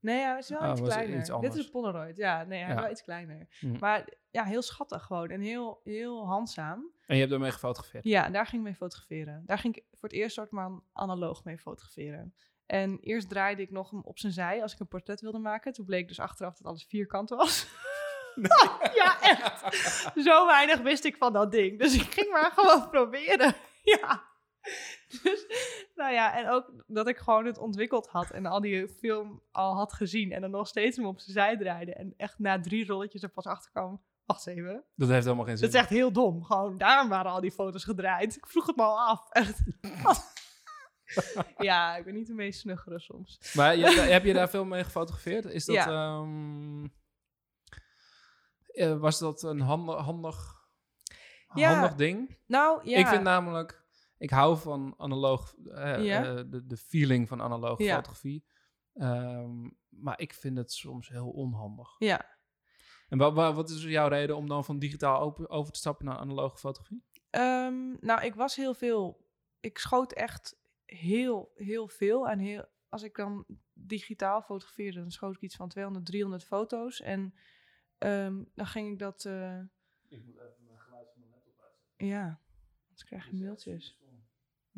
[0.00, 1.18] Nee, ja, het is wel Oh, iets kleiner.
[1.18, 2.44] iets Dit is een Polaroid, ja.
[2.44, 2.80] Nee, hij is Ja.
[2.82, 3.46] wel iets kleiner.
[3.58, 3.76] Hm.
[3.80, 6.84] Maar ja, heel schattig gewoon en heel, heel handzaam.
[7.06, 8.04] En je hebt ermee gefotografeerd.
[8.04, 9.42] Ja, daar ging ik mee fotograferen.
[9.46, 12.34] Daar ging ik voor het eerst soort van analoog mee fotograferen.
[12.66, 15.72] En eerst draaide ik nog hem op zijn zij als ik een portret wilde maken.
[15.72, 17.66] Toen bleek dus achteraf dat alles vierkant was.
[18.94, 19.64] ja, echt.
[20.24, 21.78] Zo weinig wist ik van dat ding.
[21.78, 23.54] Dus ik ging maar gewoon proberen.
[23.82, 24.28] ja.
[25.22, 25.46] Dus,
[25.94, 29.74] nou ja, en ook dat ik gewoon het ontwikkeld had en al die film al
[29.74, 30.32] had gezien.
[30.32, 31.94] En dan nog steeds hem op zijn zij draaide.
[31.94, 34.02] En echt na drie rolletjes er pas achter kwam.
[34.24, 34.84] Wacht even.
[34.96, 35.66] Dat heeft helemaal geen zin.
[35.66, 36.44] Dat is echt heel dom.
[36.44, 38.36] Gewoon, daarom waren al die foto's gedraaid.
[38.36, 39.30] Ik vroeg het me al af.
[39.30, 39.60] Echt.
[41.58, 43.54] ja, ik ben niet de meest snuggere soms.
[43.54, 45.44] Maar je, heb je daar veel mee gefotografeerd?
[45.44, 45.86] Is dat, Ja.
[45.88, 46.84] ehm,
[48.66, 50.54] eh, was dat een handig, handig,
[51.54, 51.72] Ja.
[51.72, 52.38] handig ding?
[52.46, 52.98] Nou, ja.
[52.98, 53.79] Ik vind namelijk,
[54.20, 56.24] ik hou van analoog, eh, Ja.
[56.24, 57.94] eh, de, de feeling van analoog Ja.
[57.94, 58.44] fotografie.
[58.94, 61.88] Ehm, maar ik vind het soms heel onhandig.
[61.98, 62.38] Ja.
[63.08, 66.04] En wa- wa- wat is jouw reden om dan van digitaal open, over te stappen
[66.06, 67.04] naar analoge fotografie?
[67.30, 69.28] Ehm, nou, ik was heel veel...
[69.60, 72.28] Ik schoot echt heel, heel veel.
[72.28, 77.00] En heel, als ik dan digitaal fotografeerde, dan schoot ik iets van 200, 300 foto's.
[77.00, 77.34] En
[77.98, 79.24] ehm, dan ging ik dat...
[79.24, 79.58] eh,
[80.08, 82.06] Ik moet even mijn geluid van mijn laptop uitzetten.
[82.06, 82.40] ja,
[82.84, 83.98] anders krijg je mailtjes.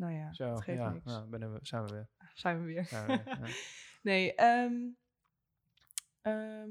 [0.03, 1.05] Nou ja, Zo, dat geeft ja, niks.
[1.05, 2.09] nou, ben we, zijn we weer.
[2.33, 2.85] Zijn we weer.
[2.85, 3.47] Zijn we weer, ja.
[4.01, 4.73] Nee, ehm,
[6.21, 6.69] ehm,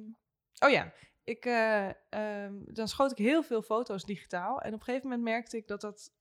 [0.59, 0.93] oh ja,
[1.25, 4.61] ik, eh, ehm, dan schoot ik heel veel foto's digitaal.
[4.61, 6.15] En op een gegeven moment merkte ik dat dat,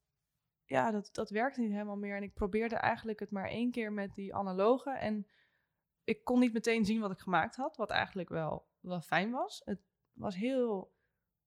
[0.66, 2.16] ja, dat, dat werkte niet helemaal meer.
[2.16, 4.92] En ik probeerde eigenlijk het maar één keer met die analoge.
[4.92, 5.28] En
[6.04, 9.62] ik kon niet meteen zien wat ik gemaakt had, wat eigenlijk wel, wel fijn was.
[9.66, 10.94] Het was heel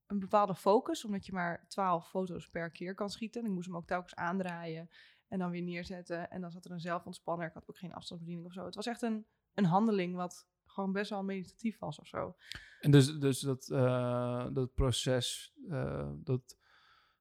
[0.07, 3.41] een bepaalde focus, omdat je maar 12 foto's per keer kan schieten.
[3.41, 4.91] En ik moest hem ook telkens aandraaien
[5.35, 6.31] en dan weer neerzetten.
[6.31, 7.47] En dan zat er een zelfontspanner.
[7.47, 8.65] Ik had ook geen afstandsbediening of zo.
[8.65, 12.37] Het was echt een, een handeling wat gewoon best wel meditatief was of zo.
[12.81, 16.59] En dus, dus dat, eh, dat proces, eh, dat,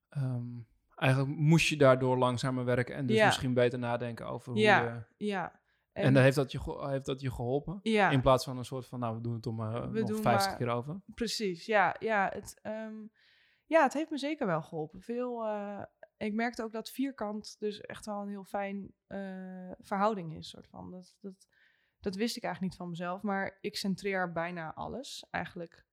[0.09, 0.47] ehm,
[0.95, 3.25] eigenlijk moest je daardoor langzamer werken en dus Ja.
[3.25, 5.05] misschien beter nadenken over hoe Ja.
[5.17, 5.25] je...
[5.25, 5.61] Ja.
[5.91, 7.79] En, dan heeft dat, je, heeft dat je geholpen?
[7.83, 10.21] ja, In plaats van een soort van, nou, we doen het om We nog doen
[10.21, 11.01] 50 maar- keer over.
[11.13, 11.65] precies.
[11.65, 12.93] Ja, ja, het, ehm,
[13.65, 15.01] ja, het heeft me zeker wel geholpen.
[15.01, 15.81] Veel, eh,
[16.17, 20.49] ik merkte ook dat vierkant dus echt wel een heel fijn eh, verhouding is.
[20.49, 20.91] Soort van.
[20.91, 21.47] Dat, dat,
[21.99, 23.21] dat wist ik eigenlijk niet van mezelf.
[23.21, 25.25] Maar ik centreer bijna alles.
[25.29, 25.85] Eigenlijk,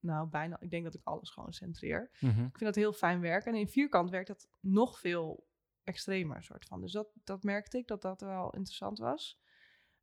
[0.00, 2.10] nou bijna, ik denk dat ik alles gewoon centreer.
[2.20, 2.44] Mhm.
[2.44, 3.52] Ik vind dat heel fijn werken.
[3.52, 5.46] En in vierkant werkt dat nog veel
[5.84, 6.80] extremer, soort van.
[6.80, 9.40] Dus dat, dat merkte ik, dat dat wel interessant was.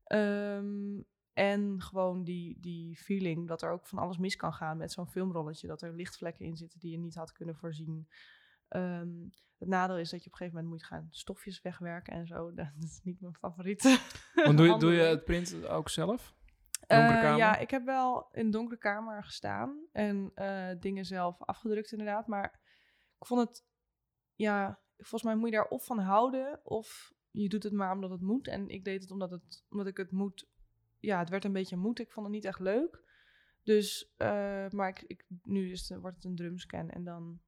[0.03, 1.01] Ehm,
[1.33, 5.09] en gewoon die, die feeling dat er ook van alles mis kan gaan met zo'n
[5.09, 5.67] filmrolletje.
[5.67, 8.07] Dat er lichtvlekken in zitten die je niet had kunnen voorzien.
[8.67, 9.09] Ehm,
[9.57, 12.51] het nadeel is dat je op een gegeven moment moet gaan stofjes wegwerken en zo.
[12.53, 13.99] Dat is niet mijn favoriete.
[14.35, 16.35] Want doe, je- doe je het print ook zelf?
[16.87, 16.97] Eh,
[17.37, 22.27] ja, ik heb wel in een donkere kamer gestaan en eh, dingen zelf afgedrukt inderdaad.
[22.27, 22.59] Maar
[23.19, 23.65] ik vond het,
[24.35, 28.09] ja, volgens mij moet je daar of van houden of je doet het maar omdat
[28.09, 28.47] het moet.
[28.47, 30.47] En ik deed het omdat, het, omdat ik het moet,
[30.99, 31.99] ja, het werd een beetje moed.
[31.99, 33.03] Ik vond het niet echt leuk.
[33.63, 37.39] Dus, eh, maar ik, ik, nu is het, wordt het een drumscan en dan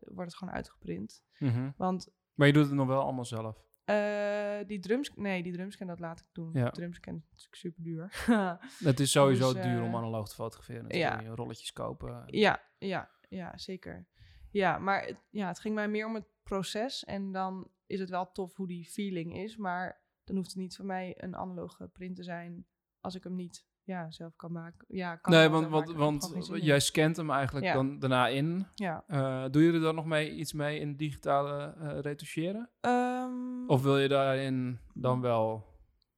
[0.00, 1.22] wordt het gewoon uitgeprint.
[1.38, 1.70] Mhm.
[1.76, 3.66] Want Maar je doet het nog wel allemaal zelf?
[3.84, 6.50] eh, die drums, nee, die drumscan dat laat ik doen.
[6.52, 6.70] Ja.
[6.70, 8.24] Drumscan is natuurlijk super duur.
[8.90, 10.98] Het is sowieso Dus, duur eh, om analoog te fotograferen.
[10.98, 11.12] ja.
[11.14, 11.20] Ja.
[11.20, 12.22] Je rolletjes kopen.
[12.26, 14.06] Ja, ja, ja, zeker.
[14.50, 17.04] Ja, maar het, ja, het ging mij meer om het proces.
[17.04, 19.56] En dan is het wel tof hoe die feeling is.
[19.56, 22.66] Maar dan hoeft het niet voor mij een analoge print te zijn
[23.00, 24.84] als ik hem niet ja, zelf kan maken.
[24.88, 27.72] Ja, kan nee, want, want, want jij scant hem eigenlijk Ja.
[27.74, 28.66] dan daarna in.
[28.74, 29.04] Ja.
[29.48, 32.70] Doe je er dan nog mee iets mee in digitale eh retoucheren?
[32.80, 35.66] Ehm, Of wil je daarin dan wel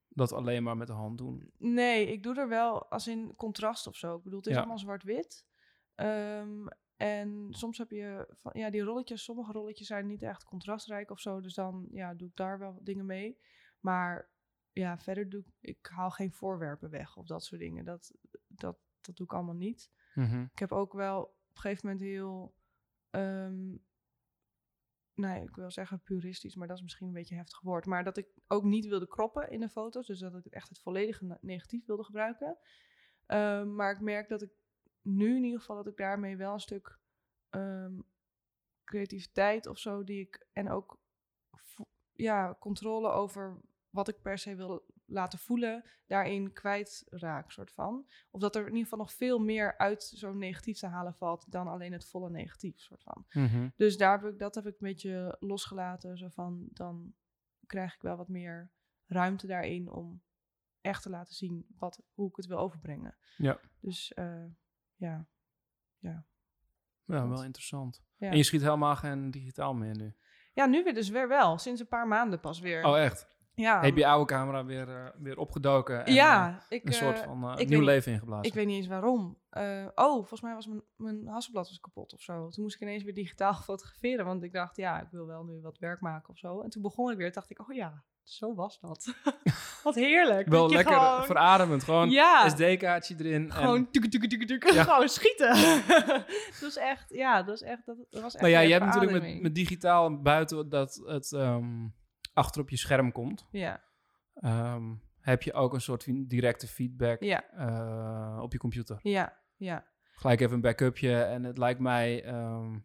[0.08, 1.50] dat alleen maar met de hand doen?
[1.58, 4.16] Nee, ik doe er wel als in contrast of zo.
[4.16, 4.58] Ik bedoel, het is Ja.
[4.58, 5.46] allemaal zwart-wit.
[5.94, 11.10] Ehm, en soms heb je van, ja, die rolletjes, sommige rolletjes zijn niet echt contrastrijk
[11.10, 11.40] of zo.
[11.40, 13.38] Dus dan ja, doe ik daar wel dingen mee.
[13.80, 14.29] Maar
[14.72, 17.84] ja, verder doe ik, ik haal geen voorwerpen weg of dat soort dingen.
[17.84, 18.12] Dat,
[18.46, 19.90] dat, dat doe ik allemaal niet.
[20.14, 20.42] Mhm.
[20.52, 22.54] Ik heb ook wel op een gegeven moment heel,
[23.10, 23.76] ehm,
[25.14, 27.86] nee, ik wil zeggen puristisch, maar dat is misschien een beetje heftig woord.
[27.86, 30.80] Maar dat ik ook niet wilde kroppen in de foto's, dus dat ik echt het
[30.80, 32.58] volledige ne- negatief wilde gebruiken.
[33.26, 34.50] Ehm, maar ik merk dat ik
[35.02, 36.98] nu in ieder geval dat ik daarmee wel een stuk
[37.50, 38.00] ehm,
[38.84, 40.98] creativiteit of zo die ik en ook
[42.12, 48.06] ja controle over wat ik per se wil laten voelen, daarin kwijtraak, soort van.
[48.30, 51.52] Of dat er in ieder geval nog veel meer uit zo'n negatief te halen valt
[51.52, 53.26] dan alleen het volle negatief, soort van.
[53.30, 53.68] Mhm.
[53.76, 56.18] Dus daar heb ik, dat heb ik een beetje losgelaten.
[56.18, 57.14] Zo van, dan
[57.66, 58.70] krijg ik wel wat meer
[59.06, 60.22] ruimte daarin om
[60.80, 63.16] echt te laten zien wat, hoe ik het wil overbrengen.
[63.36, 63.60] Ja.
[63.80, 64.44] Dus eh,
[64.96, 65.26] ja.
[65.98, 66.24] Ja.
[67.04, 68.02] Ja, wel interessant.
[68.16, 68.30] Ja.
[68.30, 70.14] En je schiet helemaal geen digitaal meer nu?
[70.52, 71.58] ja, nu weer dus weer wel.
[71.58, 72.84] Sinds een paar maanden pas weer.
[72.84, 73.28] Oh, echt?
[73.60, 73.80] Ja.
[73.80, 76.06] Heb je oude camera weer, eh, weer opgedoken?
[76.06, 78.44] En, eh, ik, een soort eh, van ik nieuw leven ingeblazen?
[78.44, 79.38] Ik weet niet eens waarom.
[79.94, 82.48] Oh, volgens mij was mijn, mijn Hasselblad was kapot of zo.
[82.48, 84.24] Toen moest ik ineens weer digitaal fotograferen.
[84.24, 86.60] Want ik dacht, ja, ik wil wel nu wat werk maken of zo.
[86.60, 87.32] En toen begon ik weer.
[87.32, 89.14] dacht ik, oh ja, zo was dat.
[89.84, 90.48] wat heerlijk.
[90.48, 91.84] Wel lekker gewoon- verademend.
[91.84, 92.48] Gewoon Ja.
[92.48, 93.52] SD-kaartje erin.
[93.52, 93.88] Gewoon en,
[94.74, 94.82] Ja.
[94.84, 95.48] gewoon schieten.
[96.60, 99.12] dat is echt, ja, dat is echt, dat, was echt nou ja, je hebt natuurlijk
[99.22, 101.86] met, met digitaal buiten dat het ehm,
[102.40, 103.46] achter op je scherm komt.
[103.50, 103.82] Ja,
[104.34, 108.98] ehm, heb je ook een soort directe feedback ja, eh, op je computer.
[109.02, 109.88] ja, ja.
[110.12, 111.22] Gelijk even een backupje.
[111.22, 112.24] En het lijkt mij...
[112.24, 112.78] ehm,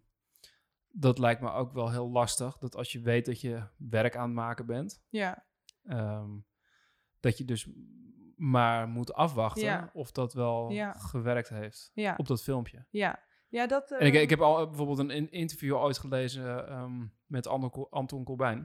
[0.88, 2.58] dat lijkt me ook wel heel lastig.
[2.58, 5.04] Dat als je weet dat je werk aan het maken bent...
[5.10, 5.46] Ja,
[5.84, 6.30] ehm,
[7.20, 7.70] dat je dus
[8.36, 9.90] maar moet afwachten Ja.
[9.94, 10.94] of dat wel Ja.
[10.94, 12.86] gewerkt heeft ja, op dat filmpje.
[12.90, 13.24] ja.
[13.50, 13.92] Ja, dat...
[13.92, 18.24] En ik, ik heb al bijvoorbeeld een in- interview ooit gelezen ehm, met Anton, Anton
[18.24, 18.62] Colbijn.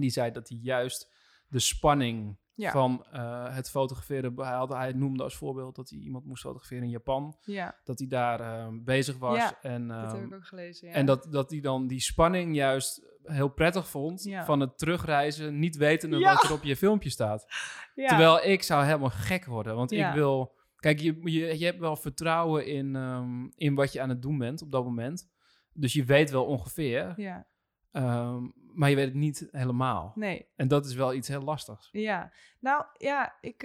[0.00, 1.12] Die zei dat hij juist
[1.48, 2.70] de spanning Ja.
[2.70, 4.32] van eh, het fotograferen...
[4.36, 7.36] Hij, had, hij noemde als voorbeeld dat hij iemand moest fotograferen in Japan.
[7.44, 9.36] Ja, Dat hij daar ehm, bezig was.
[9.36, 10.94] Ja, en, dat heb ehm, ik ook gelezen, ja.
[10.94, 14.28] en dat, dat hij dan die spanning juist heel prettig vond...
[14.44, 17.46] Van het terugreizen, niet wetende wat er op je filmpje staat.
[17.94, 18.08] ja.
[18.08, 19.74] Terwijl ik zou helemaal gek worden.
[19.76, 20.54] Want ik wil...
[20.76, 24.38] Kijk, je, je, je hebt wel vertrouwen in, ehm, in wat je aan het doen
[24.38, 25.28] bent op dat moment.
[25.72, 27.12] Dus je weet wel ongeveer.
[27.16, 27.46] Ja,
[27.94, 30.12] ehm, maar je weet het niet helemaal.
[30.14, 30.48] nee.
[30.56, 31.88] En dat is wel iets heel lastigs.
[31.92, 33.62] Ja, nou ja, ik,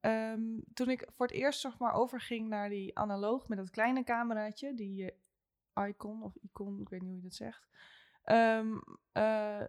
[0.00, 0.40] ehm,
[0.74, 4.74] toen ik voor het eerst zeg maar overging naar die analoog met dat kleine cameraatje,
[4.74, 5.12] die
[5.74, 7.68] eh, icon of icon, ik weet niet hoe je dat zegt,
[8.22, 8.72] ehm,
[9.12, 9.64] eh,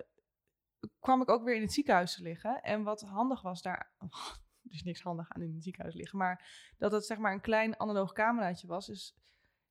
[1.00, 2.62] kwam ik ook weer in het ziekenhuis te liggen.
[2.62, 3.92] En wat handig was daar,
[4.64, 7.42] er is niks handig aan in het ziekenhuis liggen, maar dat het zeg maar een
[7.42, 9.16] klein analoog cameraatje was, is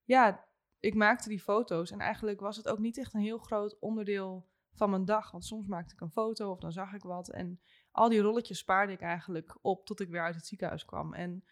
[0.04, 0.44] ja,
[0.84, 4.48] ik maakte die foto's en eigenlijk was het ook niet echt een heel groot onderdeel
[4.72, 5.30] van mijn dag.
[5.30, 7.30] Want soms maakte ik een foto of dan zag ik wat.
[7.30, 11.14] En al die rolletjes spaarde ik eigenlijk op tot ik weer uit het ziekenhuis kwam.
[11.14, 11.44] En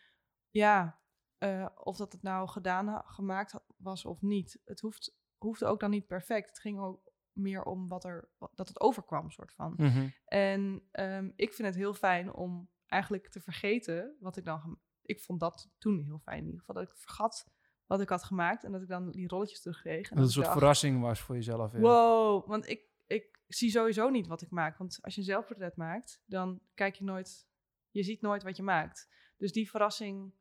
[0.50, 1.00] ja,
[1.38, 4.60] eh, of dat het nou gedaan, gemaakt was of niet.
[4.64, 6.48] Het hoeft, hoefde ook dan niet perfect.
[6.48, 9.76] Het ging ook meer om wat er, dat het overkwam, soort van.
[10.24, 14.78] En ehm, ik vind het heel fijn om eigenlijk te vergeten wat ik dan...
[15.02, 16.74] Ik vond dat toen heel fijn in ieder geval.
[16.74, 17.46] Dat ik vergat
[17.86, 20.10] wat ik had gemaakt en dat ik dan die rolletjes terugkreeg.
[20.10, 21.72] En Dat het een soort dacht, verrassing was voor jezelf.
[21.72, 21.78] Ja.
[21.78, 24.78] Wow, want ik, ik zie sowieso niet wat ik maak.
[24.78, 27.46] Want als je een zelfportret maakt, dan kijk je nooit...
[27.90, 29.08] Je ziet nooit wat je maakt.
[29.36, 30.32] Dus die verrassing,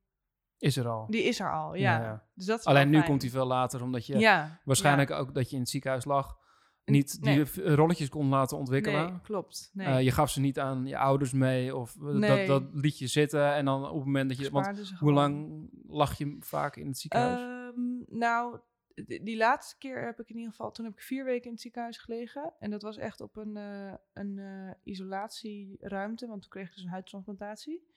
[0.58, 1.06] Is er al.
[1.10, 1.98] die is er al, ja.
[1.98, 2.28] Ja, ja.
[2.34, 3.06] Dus dat is Alleen nu fijn.
[3.10, 6.38] komt hij veel later, omdat je waarschijnlijk ook dat je in het ziekenhuis lag,
[6.86, 7.76] niet die nee.
[7.76, 9.06] rolletjes kon laten ontwikkelen.
[9.06, 9.70] Nee, klopt.
[9.74, 9.88] Nee.
[9.88, 13.54] Eh, je gaf ze niet aan je ouders mee of dat, dat liet je zitten
[13.54, 14.50] en dan op het moment dat je...
[14.50, 17.40] Want hoe lang lag je vaak in het ziekenhuis?
[17.40, 18.60] Ehm, nou,
[19.06, 20.72] die laatste keer heb ik in ieder geval...
[20.72, 22.54] Toen heb ik vier weken in het ziekenhuis gelegen.
[22.60, 26.28] En dat was echt op een, eh, een eh, isolatieruimte.
[26.28, 27.88] Want toen kreeg ik dus een huidtransplantatie.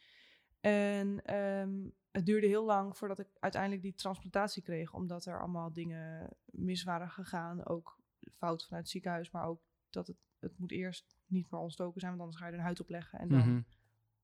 [0.61, 1.73] En ehm,
[2.11, 4.95] het duurde heel lang voordat ik uiteindelijk die transplantatie kreeg.
[4.95, 7.67] Omdat er allemaal dingen mis waren gegaan.
[7.67, 7.99] Ook
[8.37, 9.31] fout vanuit het ziekenhuis.
[9.31, 9.61] Maar ook
[9.91, 12.13] dat het, het moet eerst niet meer ontstoken zijn.
[12.13, 13.19] Want anders ga je er een huid opleggen.
[13.19, 13.61] En dan Mhm.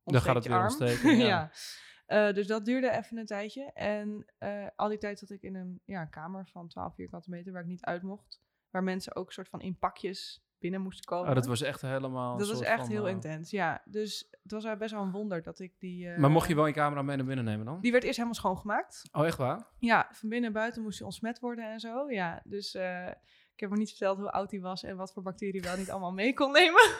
[0.04, 0.66] Dan gaat het je weer arm.
[0.68, 1.26] ontsteken, ja.
[1.26, 1.50] ja.
[2.06, 3.72] Eh, dus dat duurde even een tijdje.
[3.72, 7.52] En eh, al die tijd zat ik in een ja, kamer van 12 vierkante meter
[7.52, 8.40] waar ik niet uit mocht.
[8.70, 11.28] Waar mensen ook soort van in pakjes binnen moesten komen.
[11.28, 12.36] Oh, dat was echt helemaal.
[12.36, 13.82] Dat was echt van, heel eh, intens, ja.
[13.84, 16.18] Dus het was best wel een wonder dat ik die...
[16.18, 17.80] Maar mocht je wel je camera mee naar binnen nemen dan?
[17.80, 19.02] Die werd eerst helemaal schoongemaakt.
[19.12, 19.66] Oh, echt waar?
[19.78, 22.10] Ja, van binnen en buiten moest hij ontsmet worden en zo.
[22.10, 22.76] Ja, dus
[23.60, 25.90] ik heb me niet verteld hoe oud hij was en wat voor bacteriën wel niet
[25.90, 26.90] allemaal mee kon nemen.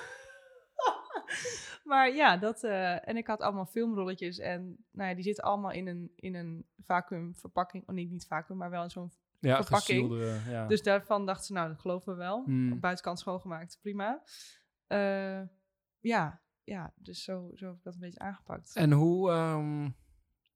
[1.90, 2.62] maar ja, dat.
[2.64, 6.34] eh, en ik had allemaal filmrolletjes en nou ja, die zitten allemaal in een, in
[6.34, 7.88] een vacuümverpakking.
[7.88, 9.12] Oh, niet, niet vacuüm, maar wel in zo'n.
[9.38, 10.00] Ja, Verpakking.
[10.10, 10.66] gesielde, ja.
[10.66, 12.42] Dus daarvan dachten ze, nou, dat geloven we wel.
[12.44, 12.80] Hmm.
[12.80, 14.22] Buitenkant schoongemaakt, prima.
[14.86, 15.40] Eh,
[16.00, 18.76] ja, ja, dus zo, zo heb ik dat een beetje aangepakt.
[18.76, 19.88] En hoe, ehm,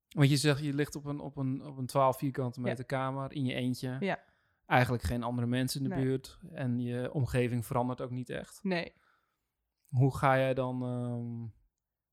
[0.09, 2.65] want je zegt je ligt op een, op een, op een 12 vierkante Ja.
[2.65, 3.97] meter kamer in je eentje.
[3.99, 4.19] Ja.
[4.65, 6.03] Eigenlijk geen andere mensen in de Nee.
[6.03, 6.39] buurt.
[6.51, 8.59] En je omgeving verandert ook niet echt.
[8.63, 8.93] Nee.
[9.87, 11.47] Hoe ga jij dan, ehm,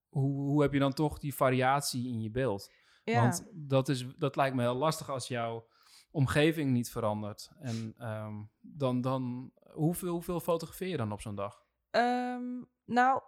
[0.08, 2.72] hoe, hoe heb je dan toch die variatie in je beeld?
[3.04, 3.20] Ja.
[3.20, 5.68] Want dat, is, dat lijkt me heel lastig als jouw
[6.10, 7.50] omgeving niet verandert.
[7.58, 11.64] En ehm, dan, dan hoeveel, hoeveel fotografeer je dan op zo'n dag?
[11.90, 13.22] Ehm, nou,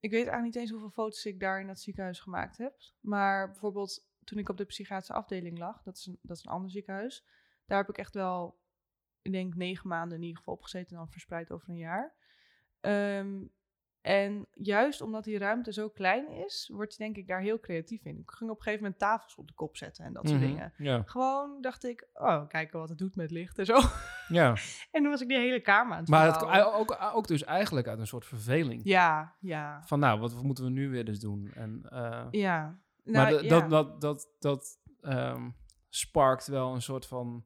[0.00, 2.74] ik weet eigenlijk niet eens hoeveel foto's ik daar in dat ziekenhuis gemaakt heb.
[3.00, 6.50] Maar bijvoorbeeld toen ik op de psychiatrische afdeling lag, dat is een, dat is een
[6.52, 7.26] ander ziekenhuis.
[7.66, 8.58] Daar heb ik echt wel,
[9.22, 12.14] ik denk negen maanden in ieder geval opgezeten en dan verspreid over een jaar.
[12.80, 13.44] Ehm,
[14.00, 18.04] en juist omdat die ruimte zo klein is, word je denk ik daar heel creatief
[18.04, 18.18] in.
[18.18, 20.48] Ik ging op een gegeven moment tafels op de kop zetten en dat soort Mhm,
[20.48, 20.72] dingen.
[20.78, 21.02] Ja.
[21.06, 23.78] Gewoon dacht ik, oh, kijken wat het doet met licht en zo.
[24.28, 24.48] ja.
[24.92, 27.88] en toen was ik die hele kamer aan het Maar het, ook, ook dus eigenlijk
[27.88, 28.80] uit een soort verveling.
[28.84, 31.50] Ja, ja, Van nou, wat moeten we nu weer eens doen?
[31.54, 32.60] En, eh, ja.
[33.04, 35.50] maar Nou, ja, dat, dat, dat, dat ehm,
[35.88, 37.44] sparkt wel een soort van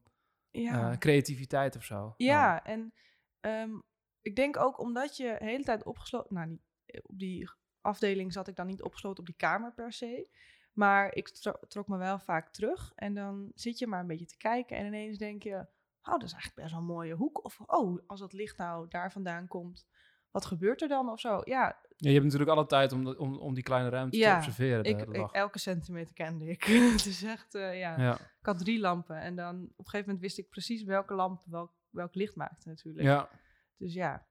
[0.51, 0.91] ja.
[0.91, 2.13] eh, creativiteit of zo.
[2.17, 2.93] Ja, en
[3.39, 3.79] ehm,
[4.21, 6.33] ik denk ook omdat je de hele tijd opgesloten...
[6.33, 6.61] Nou, niet,
[7.03, 7.49] op die
[7.81, 10.27] afdeling zat ik dan niet opgesloten op die kamer per se.
[10.73, 12.91] Maar ik tro- trok me wel vaak terug.
[12.95, 14.77] En dan zit je maar een beetje te kijken.
[14.77, 15.55] En ineens denk je...
[16.03, 17.45] Oh, dat is eigenlijk best wel een mooie hoek.
[17.45, 19.87] Of, oh, als dat licht nou daar vandaan komt...
[20.31, 21.41] Wat gebeurt er dan of zo?
[21.43, 24.83] Ja, Ja, je hebt natuurlijk alle tijd om, om, om die kleine ruimte te observeren
[24.83, 25.31] de ik, hele ik- dag.
[25.31, 26.63] elke centimeter kende ik.
[26.97, 27.99] het is echt, eh, ja.
[28.01, 28.13] ja.
[28.15, 29.19] Ik had drie lampen.
[29.21, 32.67] En dan op een gegeven moment wist ik precies welke lamp welk, welk licht maakte
[32.69, 33.05] natuurlijk.
[33.05, 33.29] ja.
[33.77, 34.27] Dus ja,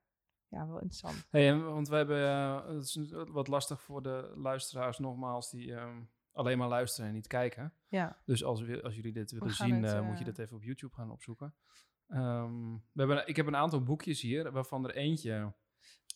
[0.49, 1.27] ja, wel interessant.
[1.31, 6.01] Hey, want we hebben, eh, het is wat lastig voor de luisteraars nogmaals, die ehm,
[6.33, 7.75] alleen maar luisteren en niet kijken.
[7.89, 10.57] Ja, Dus als, we- als jullie dit willen zien, het, eh, moet je dat even
[10.57, 11.55] op YouTube gaan opzoeken.
[12.09, 15.53] Ehm, we hebben, ik heb een aantal boekjes hier, waarvan er eentje,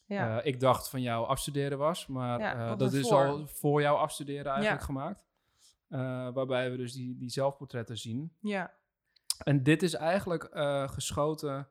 [0.07, 0.39] ja.
[0.41, 3.25] eh, ik dacht van jou afstuderen was, maar Ja, eh, dat is voor.
[3.25, 4.87] al voor jou afstuderen eigenlijk Ja.
[4.87, 5.25] gemaakt.
[5.89, 5.99] Eh,
[6.33, 8.37] waarbij we dus die, die zelfportretten zien.
[8.41, 8.75] ja.
[9.45, 10.49] En dit is eigenlijk
[10.91, 11.69] geschoten...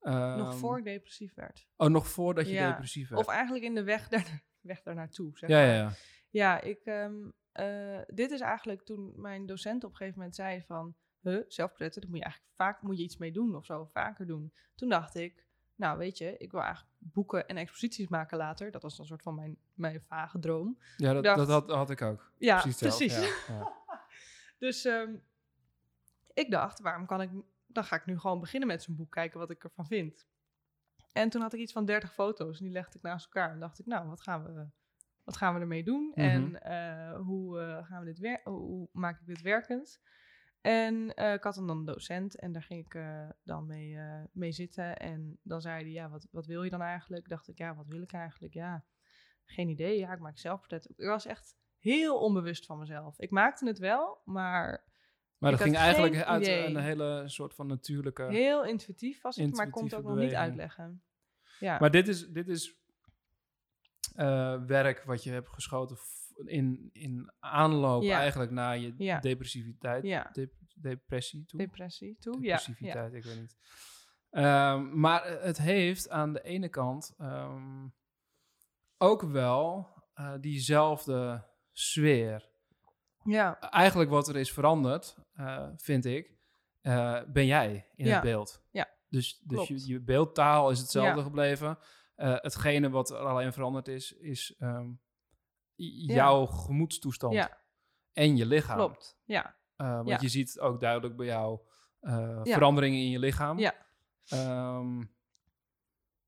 [0.00, 1.68] nog ehm, voor ik depressief werd.
[1.76, 3.22] Oh, nog voordat je depressief werd.
[3.22, 5.66] Of eigenlijk in de weg, daar, weg daar naartoe, zeg ja, maar.
[5.66, 5.90] ja, ja.
[6.30, 10.62] Ja, ik, ehm, eh, dit is eigenlijk toen mijn docent op een gegeven moment zei
[10.62, 10.94] van...
[11.20, 14.26] Huh, zelfportretten, daar moet je eigenlijk vaak moet je iets mee doen of zo, vaker
[14.26, 14.52] doen.
[14.74, 15.46] Toen dacht ik,
[15.78, 18.70] nou weet je, ik wil eigenlijk boeken en exposities maken later.
[18.70, 20.78] Dat was een soort van mijn, mijn vage droom.
[20.96, 22.32] Ja, dat, dacht- dat had, had ik ook.
[22.38, 23.16] Ja, precies.
[23.16, 23.72] Ja, ja.
[24.58, 25.14] Dus ehm,
[26.34, 27.30] ik dacht, waarom kan ik...
[27.66, 30.26] Dan ga ik nu gewoon beginnen met zo'n boek, kijken wat ik ervan vind.
[31.12, 33.50] En toen had ik iets van 30 foto's en die legde ik naast elkaar.
[33.50, 34.66] En dacht ik, nou, wat gaan we,
[35.24, 36.12] wat gaan we ermee doen?
[36.14, 36.20] Mhm.
[36.20, 40.00] En eh, hoe, eh, gaan we dit hoe maak ik dit werkend?
[40.68, 44.22] En eh, ik had dan een docent en daar ging ik eh, dan mee, eh,
[44.32, 44.96] mee zitten.
[44.96, 47.28] En dan zei hij, ja, wat, wat wil je dan eigenlijk?
[47.28, 48.54] Dacht ik, ja, wat wil ik eigenlijk?
[48.54, 48.84] Ja,
[49.44, 49.98] geen idee.
[49.98, 50.88] Ja, ik maak zelfportret.
[50.96, 53.18] Ik was echt heel onbewust van mezelf.
[53.18, 54.84] Ik maakte het wel, maar
[55.38, 56.66] Maar dat ging eigenlijk uit idee.
[56.66, 58.24] een hele soort van natuurlijke...
[58.30, 61.02] heel intuïtief was het, maar ik kon het ook nog niet uitleggen.
[61.58, 62.76] Ja, Maar dit is, dit is
[64.66, 65.96] werk wat je hebt geschoten
[66.44, 68.18] in, in aanloop Ja.
[68.18, 69.20] eigenlijk naar je Ja.
[69.20, 70.04] depressiviteit.
[70.04, 70.28] Ja.
[70.32, 71.58] Dep- depressie toe.
[71.58, 72.34] depressie toe.
[72.34, 72.56] Ja, ja.
[72.56, 73.56] Depressiviteit, ik weet niet.
[74.30, 77.86] Ehm, maar het heeft aan de ene kant ehm,
[78.98, 82.48] ook wel eh, diezelfde sfeer.
[83.24, 86.36] ja, Eigenlijk wat er is veranderd, eh, vind ik,
[86.80, 88.12] eh, ben jij in Ja.
[88.12, 88.62] het beeld.
[88.70, 91.22] Ja, Dus, dus je, je beeldtaal is hetzelfde Ja.
[91.22, 91.78] gebleven.
[92.14, 94.90] Eh, hetgene wat er alleen veranderd is, is ehm,
[96.06, 97.60] jouw gemoedstoestand ja,
[98.12, 98.76] en je lichaam.
[98.76, 99.18] klopt.
[99.24, 100.18] Ja, Eh, want Ja.
[100.20, 101.60] je ziet ook duidelijk bij jou
[102.00, 102.52] eh, Ja.
[102.54, 103.58] veranderingen in je lichaam.
[103.58, 103.74] Ja.
[104.28, 105.02] Ehm,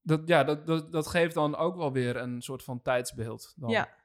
[0.02, 3.52] dat, ja, dat, dat, dat geeft dan ook wel weer een soort van tijdsbeeld.
[3.56, 3.70] Dan.
[3.70, 3.98] ja.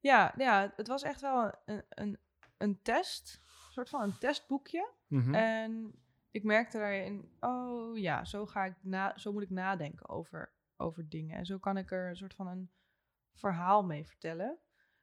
[0.00, 2.18] Ja, ja, het was echt wel een, een,
[2.58, 4.90] een test, een soort van een testboekje.
[5.06, 5.34] Mhm.
[5.34, 5.94] En
[6.30, 11.08] ik merkte daarin, oh ja, zo, ga ik na, zo moet ik nadenken over, over
[11.08, 11.36] dingen.
[11.36, 12.70] En zo kan ik er een soort van een
[13.32, 14.58] verhaal mee vertellen.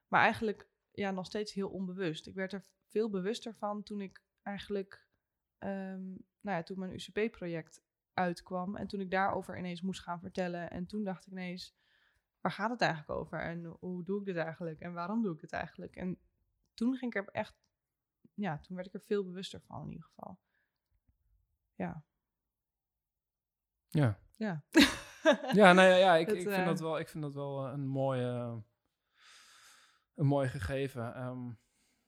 [0.08, 2.28] Maar eigenlijk ja, nog steeds heel onbewust.
[2.28, 5.08] Ik werd er veel bewuster van toen ik eigenlijk,
[5.58, 6.10] ehm,
[6.42, 8.76] nou ja, toen mijn UCP-project uitkwam.
[8.76, 10.70] En toen ik daarover ineens moest gaan vertellen.
[10.70, 11.76] En toen dacht ik ineens,
[12.42, 13.42] waar gaat het eigenlijk over?
[13.42, 14.80] En hoe doe ik dit eigenlijk?
[14.80, 15.96] En waarom doe ik dit eigenlijk?
[15.96, 16.20] En
[16.74, 17.56] toen ging ik er echt,
[18.34, 20.40] ja, toen werd ik er veel bewuster van in ieder geval.
[21.76, 22.04] Ja.
[23.90, 24.20] ja.
[24.38, 24.64] Ja.
[25.54, 27.66] Ja, nou ja, ja ik, Het, ik, vind eh, dat wel, ik vind dat wel
[27.66, 28.62] eh, een mooie,
[30.16, 31.14] een mooi gegeven.
[31.16, 31.50] Ehm,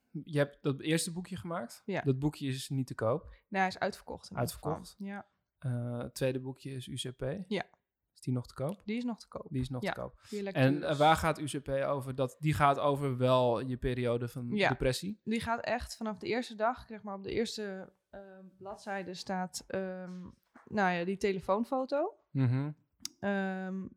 [0.09, 1.81] je hebt dat eerste boekje gemaakt.
[1.85, 2.01] Ja.
[2.01, 3.23] Dat boekje is niet te koop.
[3.47, 4.29] Nee, hij is uitverkocht.
[4.33, 4.95] Uitverkocht?
[4.97, 5.27] Ja,
[5.57, 7.43] Eh, het tweede boekje is UCP.
[7.47, 7.65] Ja.
[8.13, 8.81] Is die nog te koop?
[8.85, 9.47] die is nog te koop.
[9.49, 10.19] Die is nog Ja, te koop.
[10.53, 12.15] En eh, waar gaat UCP over?
[12.15, 14.69] Dat, die gaat over wel je periode van Ja.
[14.69, 15.19] depressie.
[15.23, 18.19] Die gaat echt vanaf de eerste dag, zeg maar op de eerste eh,
[18.57, 20.21] bladzijde staat, ehm,
[20.65, 22.15] nou ja, die telefoonfoto.
[22.31, 22.71] Mhm.
[23.19, 23.87] Ehm,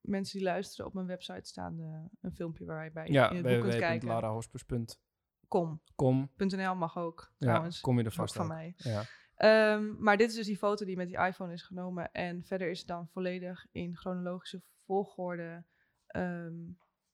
[0.00, 3.44] mensen die luisteren op mijn website staan eh, een filmpje waarbij je Ja, in het
[3.46, 4.08] boek kunt kijken.
[4.08, 5.80] www.larahospers.com.
[5.94, 7.80] Kom.nl mag ook, Ja, trouwens.
[7.80, 8.74] kom je er Is ook vast van mij.
[8.76, 9.02] Ja.
[9.34, 12.12] Ehm, maar dit is dus die foto die met die iPhone is genomen.
[12.12, 15.64] En verder is het dan volledig in chronologische volgorde
[16.06, 16.54] ehm,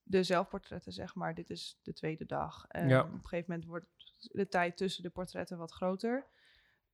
[0.02, 1.34] de zelfportretten, zeg maar.
[1.34, 2.66] Dit is de tweede dag.
[2.68, 3.00] Ja.
[3.02, 3.86] op een gegeven moment wordt
[4.32, 6.26] de tijd tussen de portretten wat groter.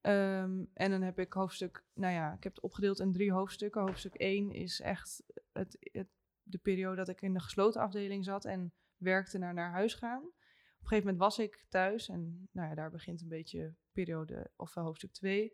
[0.01, 3.81] Ehm, en dan heb ik hoofdstuk, nou ja, ik heb het opgedeeld in drie hoofdstukken.
[3.81, 5.23] Hoofdstuk 1 is echt
[5.53, 6.09] het, het,
[6.43, 10.23] de periode dat ik in de gesloten afdeling zat en werkte naar naar huis gaan.
[10.23, 14.51] Op een gegeven moment was ik thuis en nou ja, daar begint een beetje periode,
[14.57, 15.53] of hoofdstuk 2.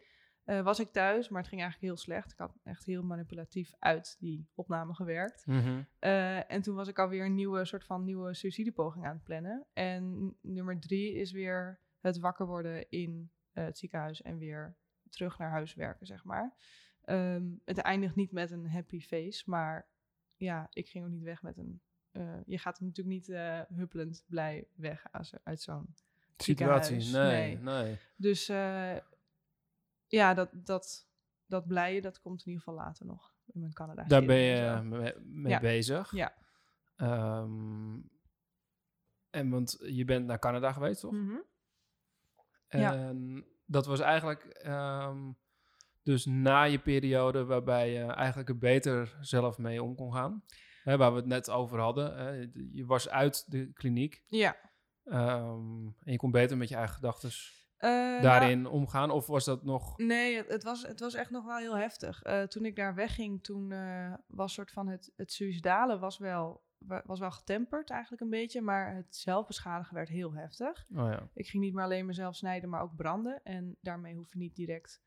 [0.49, 2.32] Eh, was ik thuis, maar het ging eigenlijk heel slecht.
[2.32, 5.46] Ik had echt heel manipulatief uit die opname gewerkt.
[5.46, 5.82] Mhm.
[5.99, 9.66] Eh, en toen was ik alweer een nieuwe soort van nieuwe suicidepoging aan het plannen.
[9.72, 14.76] En nummer drie is weer het wakker worden in eh, het ziekenhuis en weer
[15.09, 16.57] terug naar huis werken, zeg maar.
[17.09, 19.88] Ehm, het eindigt niet met een happy face, maar
[20.36, 21.80] ja, ik ging ook niet weg met een.
[22.11, 25.94] eh, je gaat natuurlijk niet eh, huppelend blij weg als- uit zo'n
[26.36, 27.32] Situatie, ziekenhuis.
[27.34, 27.98] nee, nee.
[28.16, 28.96] Dus eh,
[30.06, 31.09] ja, dat, dat,
[31.46, 34.04] dat blije, dat komt in ieder geval later nog in mijn Canada.
[34.04, 35.61] Daar ben je mee, mee Ja.
[35.61, 36.11] bezig.
[36.12, 36.34] Ja.
[36.96, 37.96] Ehm,
[39.30, 41.14] en want je bent naar Canada geweest, toch?
[42.68, 42.94] Ja.
[42.94, 45.30] En dat was eigenlijk ehm,
[46.09, 50.44] dus na je periode waarbij je eigenlijk er beter zelf mee om kon gaan.
[50.82, 52.16] Hè, waar we het net over hadden.
[52.16, 52.30] Hè,
[52.72, 54.56] je was uit de kliniek Ja.
[55.04, 57.30] ehm, en je kon beter met je eigen gedachten
[57.76, 59.11] Eh, nou, daarin omgaan.
[59.11, 59.98] Of was dat nog...
[59.98, 62.22] Nee, het, het was, het was echt nog wel heel heftig.
[62.22, 66.62] Eh, toen ik daar wegging, toen eh, was soort van het, het suïcidale was wel,
[66.78, 70.84] wa- was wel getemperd eigenlijk een beetje, maar het zelfbeschadigen werd heel heftig.
[70.94, 71.28] Oh ja.
[71.34, 73.40] Ik ging niet meer alleen mezelf snijden, maar ook branden.
[73.44, 75.02] En daarmee hoef je niet direct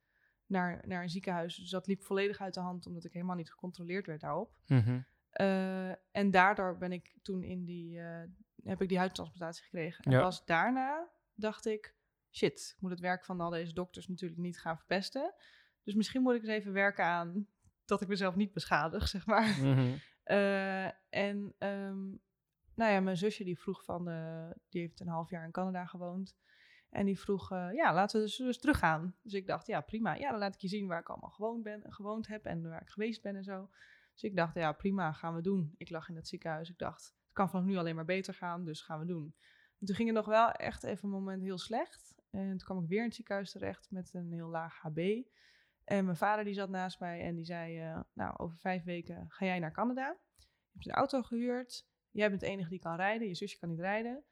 [0.51, 1.55] naar, naar een ziekenhuis.
[1.55, 4.53] Dus dat liep volledig uit de hand, omdat ik helemaal niet gecontroleerd werd daarop.
[4.67, 4.99] Mhm.
[5.31, 8.23] Eh, en daardoor ben ik toen in die, eh,
[8.63, 10.03] heb ik die huidtransplantatie gekregen.
[10.03, 10.21] En Ja.
[10.21, 11.95] pas daarna dacht ik,
[12.31, 15.33] shit, ik moet het werk van al deze dokters natuurlijk niet gaan verpesten.
[15.83, 17.47] Dus misschien moet ik eens even werken aan
[17.85, 19.57] dat ik mezelf niet beschadig, zeg maar.
[19.61, 19.91] Mhm.
[20.23, 22.07] Eh, en ehm,
[22.75, 25.85] nou ja, mijn zusje die vroeg van, eh, die heeft een half jaar in Canada
[25.85, 26.35] gewoond.
[26.91, 29.15] En die vroeg, eh, ja, laten we dus, dus teruggaan.
[29.21, 30.15] Dus ik dacht, ja, prima.
[30.15, 32.81] Ja, dan laat ik je zien waar ik allemaal gewoond, ben, gewoond heb en waar
[32.81, 33.69] ik geweest ben en zo.
[34.13, 35.73] Dus ik dacht, ja, prima, gaan we doen.
[35.77, 36.69] Ik lag in het ziekenhuis.
[36.69, 39.35] Ik dacht, het kan vanaf nu alleen maar beter gaan, dus gaan we doen.
[39.79, 42.15] En toen ging het nog wel echt even een moment heel slecht.
[42.29, 45.23] En toen kwam ik weer in het ziekenhuis terecht met een heel laag HB.
[45.83, 49.25] En mijn vader die zat naast mij en die zei, eh, nou, over vijf weken
[49.29, 50.17] ga jij naar Canada.
[50.37, 51.87] Je hebt een auto gehuurd.
[52.11, 53.27] Jij bent de enige die kan rijden.
[53.27, 54.23] Je zusje kan niet rijden.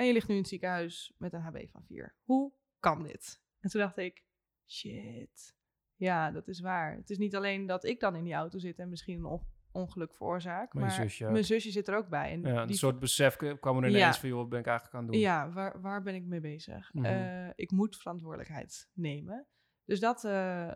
[0.00, 2.14] En je ligt nu in het ziekenhuis met een HB van 4.
[2.22, 3.40] Hoe kan dit?
[3.60, 4.24] En toen dacht ik,
[4.66, 5.54] shit.
[5.96, 6.96] Ja, dat is waar.
[6.96, 9.46] Het is niet alleen dat ik dan in die auto zit en misschien een on-
[9.72, 10.72] ongeluk veroorzaak.
[10.74, 12.30] Maar Maar, je zusje mijn zusje zit er ook bij.
[12.32, 14.20] En Ja, een die soort besef kwam er ineens Ja.
[14.20, 15.20] van, joh, wat ben ik eigenlijk aan het doen?
[15.20, 16.92] ja, waar, waar ben ik mee bezig?
[16.92, 17.04] Mhm.
[17.04, 19.46] Eh, ik moet verantwoordelijkheid nemen.
[19.84, 20.72] Dus dat, eh,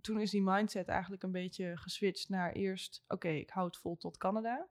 [0.00, 3.96] toen is die mindset eigenlijk een beetje geswitcht naar eerst, oké, ik hou het vol
[3.96, 4.68] tot Canada.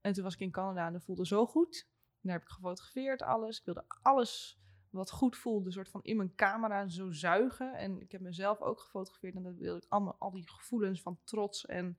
[0.00, 1.88] En toen was ik in Canada en dat voelde zo goed.
[2.24, 3.58] Daar heb ik gefotografeerd, alles.
[3.58, 4.58] Ik wilde alles
[4.90, 7.74] wat goed voelde, soort van in mijn camera zo zuigen.
[7.74, 11.18] En ik heb mezelf ook gefotografeerd en dat wilde ik allemaal, al die gevoelens van
[11.24, 11.98] trots en,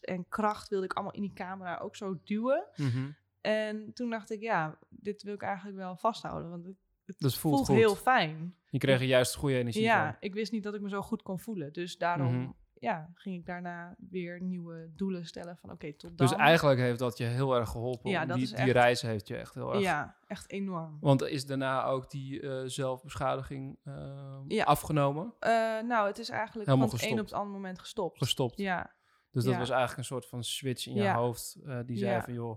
[0.00, 2.66] en kracht wilde ik allemaal in die camera ook zo duwen.
[2.76, 3.10] Mhm.
[3.40, 7.68] En toen dacht ik, ja, dit wil ik eigenlijk wel vasthouden, want het, voelt voelt,
[7.68, 8.54] heel fijn.
[8.70, 10.16] Je kreeg er juist goede energie Ja, van.
[10.20, 11.72] ik wist niet dat ik me zo goed kon voelen.
[11.72, 12.50] Dus daarom Mhm.
[12.80, 16.26] Ja, ging ik daarna weer nieuwe doelen stellen van oké, tot dan.
[16.26, 18.10] Dus eigenlijk heeft dat je heel erg geholpen.
[18.10, 19.82] Ja, die, die reis heeft je echt heel erg...
[19.82, 20.96] Ja, echt enorm.
[21.00, 24.64] Want is daarna ook die eh, zelfbeschadiging eh, Ja.
[24.64, 25.34] afgenomen?
[25.38, 25.50] Eh,
[25.80, 28.18] nou, het is eigenlijk Helemaal van het een op het andere moment gestopt.
[28.18, 28.58] Gestopt.
[28.58, 28.94] Ja,
[29.30, 29.58] Dus dat Ja.
[29.58, 31.58] was eigenlijk een soort van switch in je hoofd.
[31.86, 32.50] die zei van, joh,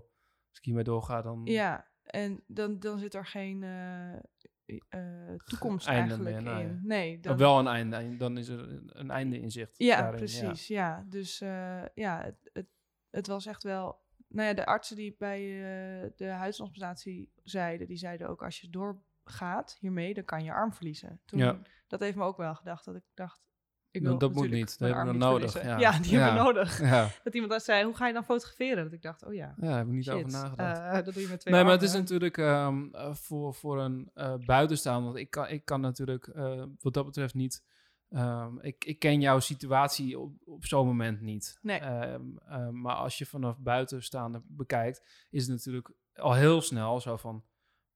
[0.48, 1.40] als ik hiermee doorga, dan...
[1.44, 1.90] ja.
[2.02, 3.64] En dan, dan zit er geen
[4.88, 6.68] eh, toekomst Einde eigenlijk meer, nou in.
[6.68, 6.78] ja.
[6.82, 8.16] Nee, Of dan, wel een einde.
[8.16, 9.74] Dan is er een- einde in zicht.
[9.78, 10.66] Ja, daarin, precies.
[10.66, 12.66] Ja, dus eh, ja, het, het,
[13.10, 14.00] het was echt wel.
[14.28, 18.68] Nou ja, de artsen die bij eh, de huidtransplantatie zeiden, die zeiden ook als je
[18.70, 21.20] doorgaat hiermee, dan kan je je arm verliezen.
[21.24, 21.58] Toen, Ja.
[21.86, 23.40] Dat heeft me ook wel gedacht dat ik dacht.
[23.92, 24.78] Ik Dat- wil dat moet niet.
[24.78, 25.78] Dat hebben we nodig, ja.
[25.78, 26.78] Ja, die hebben we nodig.
[27.24, 28.84] Dat iemand dat zei, hoe ga je dan fotograferen?
[28.84, 30.78] Dat ik dacht, oh ja, ja daar heb ik niet shit, over nagedacht.
[30.78, 33.80] eh, dat doe je met twee Nee, maar het is natuurlijk ehm, eh, voor, voor
[33.80, 35.04] een eh buitenstaander.
[35.04, 36.30] Want ik kan, ik kan natuurlijk
[36.80, 37.64] wat dat betreft niet.
[38.08, 41.58] ehm, ik, ik ken jouw situatie op, op zo'n moment niet.
[41.62, 41.78] Nee.
[41.80, 47.44] Ehm, maar als je vanaf buitenstaander bekijkt, is het natuurlijk al heel snel zo van.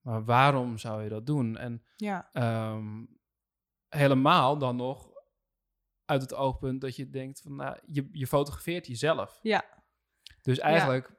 [0.01, 1.57] Maar waarom zou je dat doen?
[1.57, 2.31] En Ja,
[3.89, 5.09] helemaal dan nog
[6.07, 9.39] uit het oogpunt dat je denkt van, nou, je, je fotografeert jezelf.
[9.43, 9.65] ja,
[10.43, 11.11] Dus eigenlijk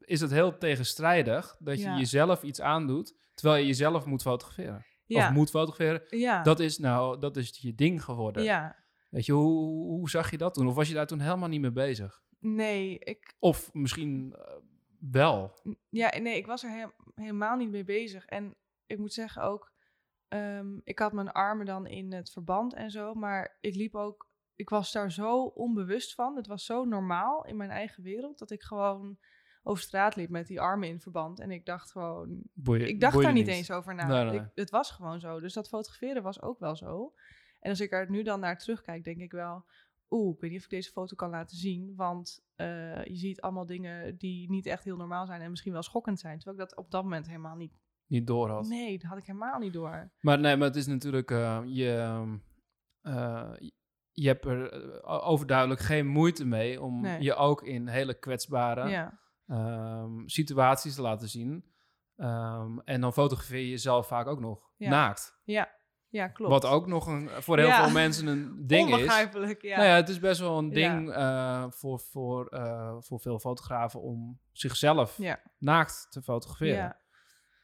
[0.00, 1.98] is het heel tegenstrijdig dat je Ja.
[1.98, 4.84] jezelf iets aandoet, terwijl je jezelf moet fotograferen.
[5.06, 5.26] Ja.
[5.28, 6.02] of moet fotograferen.
[6.18, 6.42] Ja.
[6.42, 8.42] Dat is nou, dat is je ding geworden.
[8.42, 8.80] ja.
[9.10, 10.66] Weet je, hoe, hoe zag je dat toen?
[10.68, 12.22] Of was je daar toen helemaal niet mee bezig?
[12.38, 14.54] Nee, ik, Of misschien eh,
[15.10, 15.58] wel.
[15.88, 18.24] ja, nee, ik was er he- helemaal niet mee bezig.
[18.26, 19.72] En ik moet zeggen ook,
[20.28, 23.14] ehm, ik had mijn armen dan in het verband en zo.
[23.14, 24.30] Maar ik liep ook,
[24.62, 26.36] ik was daar zo onbewust van.
[26.36, 29.18] Het was zo normaal in mijn eigen wereld dat ik gewoon
[29.62, 31.40] over straat liep met die armen in verband.
[31.40, 34.06] En ik dacht gewoon, Boeien, ik dacht daar niet eens over na.
[34.06, 34.40] Nee, nee.
[34.40, 35.40] Ik, het was gewoon zo.
[35.40, 37.14] Dus dat fotograferen was ook wel zo.
[37.60, 39.64] En als ik er nu dan naar terugkijk, denk ik wel...
[40.10, 41.92] Oeh, ik weet niet of ik deze foto kan laten zien.
[41.96, 45.40] Want eh, je ziet allemaal dingen die niet echt heel normaal zijn...
[45.40, 46.38] en misschien wel schokkend zijn.
[46.38, 47.80] Terwijl ik dat op dat moment helemaal niet...
[48.06, 48.68] Niet door had.
[48.68, 50.10] Nee, dat had ik helemaal niet door.
[50.20, 52.36] Maar nee, maar het is natuurlijk, eh, je, ehm,
[53.00, 53.52] eh,
[54.12, 57.22] je hebt er eh, overduidelijk geen moeite mee om Nee.
[57.22, 61.64] je ook in hele kwetsbare Ja, ehm, situaties te laten zien.
[62.16, 64.88] Ehm, en dan fotografeer je jezelf vaak ook nog Ja.
[64.90, 65.40] naakt.
[65.44, 65.68] ja,
[66.08, 66.52] ja klopt.
[66.52, 67.82] Wat ook nog een, voor heel Ja.
[67.84, 68.94] veel mensen een ding is.
[68.94, 69.76] Onbegrijpelijk, ja.
[69.76, 74.00] Nou ja, het is best wel een ding eh, voor, voor, eh, voor veel fotografen
[74.00, 75.18] om zichzelf
[75.58, 76.76] naakt te fotograferen.
[76.76, 77.00] ja.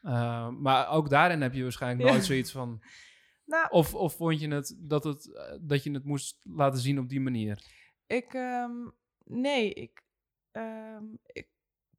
[0.01, 2.81] Eh, maar ook daarin heb je waarschijnlijk nooit zoiets van...
[3.49, 6.99] Nou, Of, of vond je het dat, het eh, dat je het moest laten zien
[6.99, 7.63] op die manier?
[8.07, 8.87] Ik, ehm,
[9.23, 10.03] nee, ik,
[10.51, 11.47] ehm, ik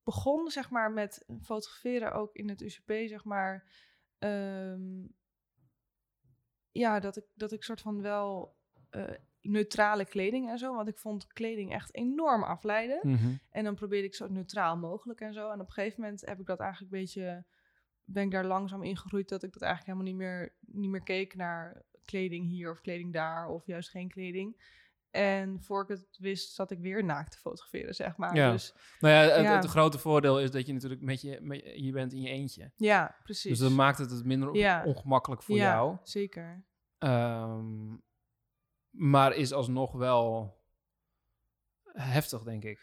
[0.04, 3.64] begon zeg maar met fotograferen ook in het UCP, zeg maar.
[4.18, 5.02] ehm,
[6.72, 8.56] ja, dat ik, dat ik soort van wel
[8.90, 13.00] eh, neutrale kleding en zo, want ik vond kleding echt enorm afleiden.
[13.02, 13.34] Mhm.
[13.50, 15.50] En dan probeerde ik zo neutraal mogelijk en zo.
[15.50, 17.44] En op een gegeven moment heb ik dat eigenlijk een beetje,
[18.12, 21.02] ben ik daar langzaam in gegroeid dat ik dat eigenlijk helemaal niet meer, niet meer
[21.02, 24.78] keek naar kleding hier of kleding daar of juist geen kleding.
[25.10, 28.34] En voor ik het wist, zat ik weer naakt te fotograferen, zeg maar.
[28.36, 28.50] Ja.
[28.50, 29.56] Dus Nou ja, het, Ja.
[29.56, 32.28] het grote voordeel is dat je natuurlijk met je, met je, je bent in je
[32.28, 32.72] eentje.
[32.76, 33.50] ja, precies.
[33.50, 34.84] Dus dat maakt het het minder Ja.
[34.84, 35.96] ongemakkelijk voor ja, jou.
[36.02, 36.64] zeker.
[36.98, 37.96] Ehm,
[38.90, 40.54] maar is alsnog wel
[41.92, 42.80] heftig, denk ik.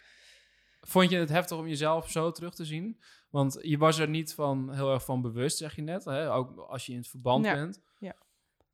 [0.87, 2.99] Vond je het heftig om jezelf zo terug te zien?
[3.29, 6.05] Want je was er niet van heel erg van bewust, zeg je net.
[6.05, 6.33] Hè?
[6.33, 7.81] Ook als je in het verband Ja, bent.
[7.99, 8.15] ja.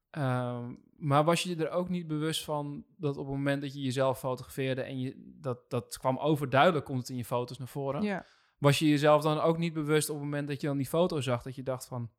[0.09, 3.81] Ehm, maar was je er ook niet bewust van dat op het moment dat je
[3.81, 8.01] jezelf fotografeerde en je, dat, dat kwam overduidelijk, komt het in je foto's naar voren.
[8.01, 8.25] Ja.
[8.57, 11.21] Was je jezelf dan ook niet bewust op het moment dat je dan die foto
[11.21, 12.11] zag, dat je dacht van,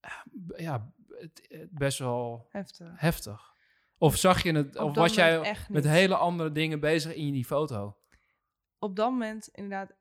[0.00, 0.10] ah,
[0.56, 2.92] ja, het, het best wel Heftig.
[2.94, 3.52] heftig?
[3.98, 7.44] Of zag je het, Op of was jij met hele andere dingen bezig in die
[7.44, 7.96] foto?
[8.84, 9.92] Op dat moment inderdaad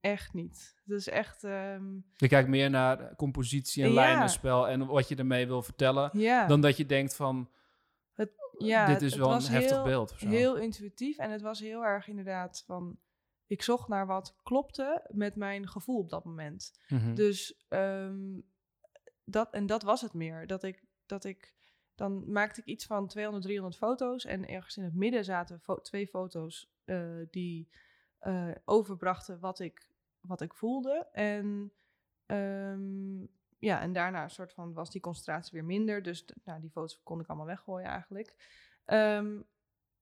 [0.00, 0.74] echt niet.
[0.84, 3.94] Het is echt, ehm, Je kijkt meer naar compositie en Ja.
[3.94, 6.46] lijnenspel en wat je ermee wil vertellen, ja.
[6.46, 7.50] dan dat je denkt van,
[8.58, 10.14] ja, dit het- is het wel een heftig heel- beeld.
[10.16, 12.98] Heel intuïtief en het was heel erg inderdaad van...
[13.46, 16.72] Ik zocht naar wat klopte met mijn gevoel op dat moment.
[16.88, 17.14] Mhm.
[17.14, 18.40] Dus ehm,
[19.24, 20.46] dat, en dat was het meer.
[20.46, 21.54] Dat ik, dat ik,
[21.94, 24.24] dan maakte ik iets van 200, 300 foto's.
[24.24, 27.68] En ergens in het midden zaten fo- twee foto's eh, die
[28.22, 31.08] eh, overbrachten wat ik, wat ik voelde.
[31.12, 31.72] En,
[32.26, 33.20] ehm,
[33.58, 36.02] ja, en daarna soort van was die concentratie weer minder.
[36.02, 38.34] Dus nou, die foto's kon ik allemaal weggooien eigenlijk.
[38.84, 39.40] Ehm,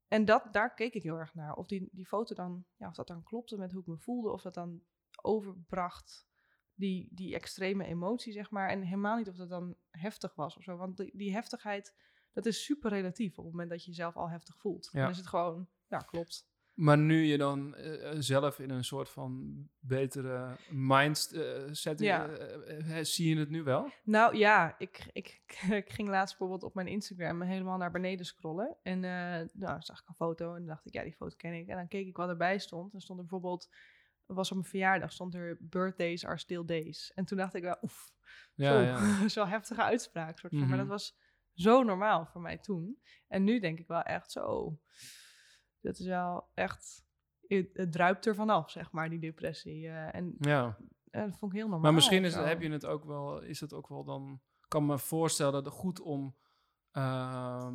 [0.09, 1.55] en dat, daar keek ik heel erg naar.
[1.55, 4.31] Of die, die foto dan, ja, of dat dan klopte met hoe ik me voelde.
[4.31, 4.83] Of dat dan
[5.23, 6.27] overbracht
[6.75, 8.69] die, die extreme emotie, zeg maar.
[8.69, 10.77] En helemaal niet of dat dan heftig was of zo.
[10.77, 11.97] Want die, die heftigheid,
[12.33, 14.89] dat is super relatief op het moment dat je jezelf al heftig voelt.
[14.93, 15.01] Ja.
[15.01, 16.50] Dan is het gewoon, ja, klopt.
[16.81, 22.29] Maar nu je dan eh, eh, zelf in een soort van betere mindset Ja.
[22.29, 23.91] eh, zie je het nu wel?
[24.05, 28.77] Nou ja, ik, ik, ik ging laatst bijvoorbeeld op mijn Instagram helemaal naar beneden scrollen.
[28.83, 29.01] En
[29.53, 31.69] nou, zag ik een foto en dan dacht ik, ja, die foto ken ik.
[31.69, 32.95] En dan keek ik wat erbij stond.
[32.95, 33.69] En stond er bijvoorbeeld,
[34.27, 37.13] was op mijn verjaardag, stond er birthdays are still days.
[37.15, 38.13] En toen dacht ik wel, oef,
[38.55, 39.29] Ja, zo, ja.
[39.29, 40.39] zo'n heftige uitspraak.
[40.39, 40.61] Soort van.
[40.69, 40.79] Maar Mhm.
[40.79, 41.17] dat was
[41.55, 43.01] zo normaal voor mij toen.
[43.29, 44.79] En nu denk ik wel echt zo,
[45.81, 47.05] dat is wel echt,
[47.47, 49.87] het, druipt er vanaf, zeg maar, die depressie.
[49.89, 50.77] eh, en ja.
[51.05, 51.81] dat vond ik heel normaal.
[51.81, 54.99] Maar misschien is, heb je het ook wel, is het ook wel dan, kan me
[54.99, 56.37] voorstellen dat het goed om
[56.91, 57.75] ehm,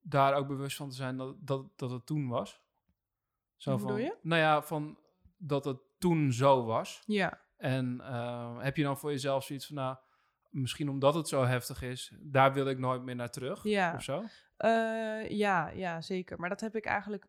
[0.00, 2.62] daar ook bewust van te zijn dat, dat, dat het toen was.
[3.56, 4.16] Zo Hoe van, je?
[4.22, 4.98] Nou ja, van
[5.36, 7.02] dat het toen zo was.
[7.06, 9.96] Ja, En eh, heb je dan voor jezelf zoiets van, nou,
[10.50, 13.94] misschien omdat het zo heftig is, daar wil ik nooit meer naar terug Ja.
[13.94, 14.24] of zo?
[14.56, 16.38] Eh, ja, ja, zeker.
[16.40, 17.26] Maar dat heb ik eigenlijk,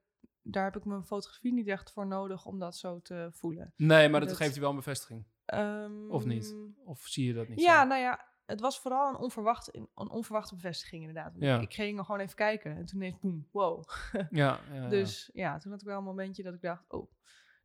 [0.51, 3.73] daar heb ik mijn fotografie niet echt voor nodig om dat zo te voelen.
[3.75, 5.25] Nee, maar dat, Dat- geeft je wel een bevestiging.
[5.45, 6.55] Ehm, Of niet?
[6.85, 7.87] Of zie je dat niet Ja, zo?
[7.87, 11.33] nou ja, het was vooral een, onverwacht, een onverwachte bevestiging inderdaad.
[11.39, 11.59] Ja.
[11.59, 13.83] Ik, ging er gewoon even kijken en toen ineens, boem, wow.
[14.29, 14.87] Ja, ja.
[14.89, 17.11] Dus ja, toen had ik wel een momentje dat ik dacht, oh,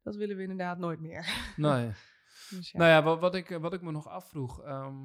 [0.03, 1.27] dat willen we inderdaad nooit meer.
[1.57, 1.91] Nee.
[2.51, 2.79] Dus ja.
[2.79, 4.63] Nou ja, wat, wat, ik, wat ik me nog afvroeg.
[4.63, 5.01] ehm,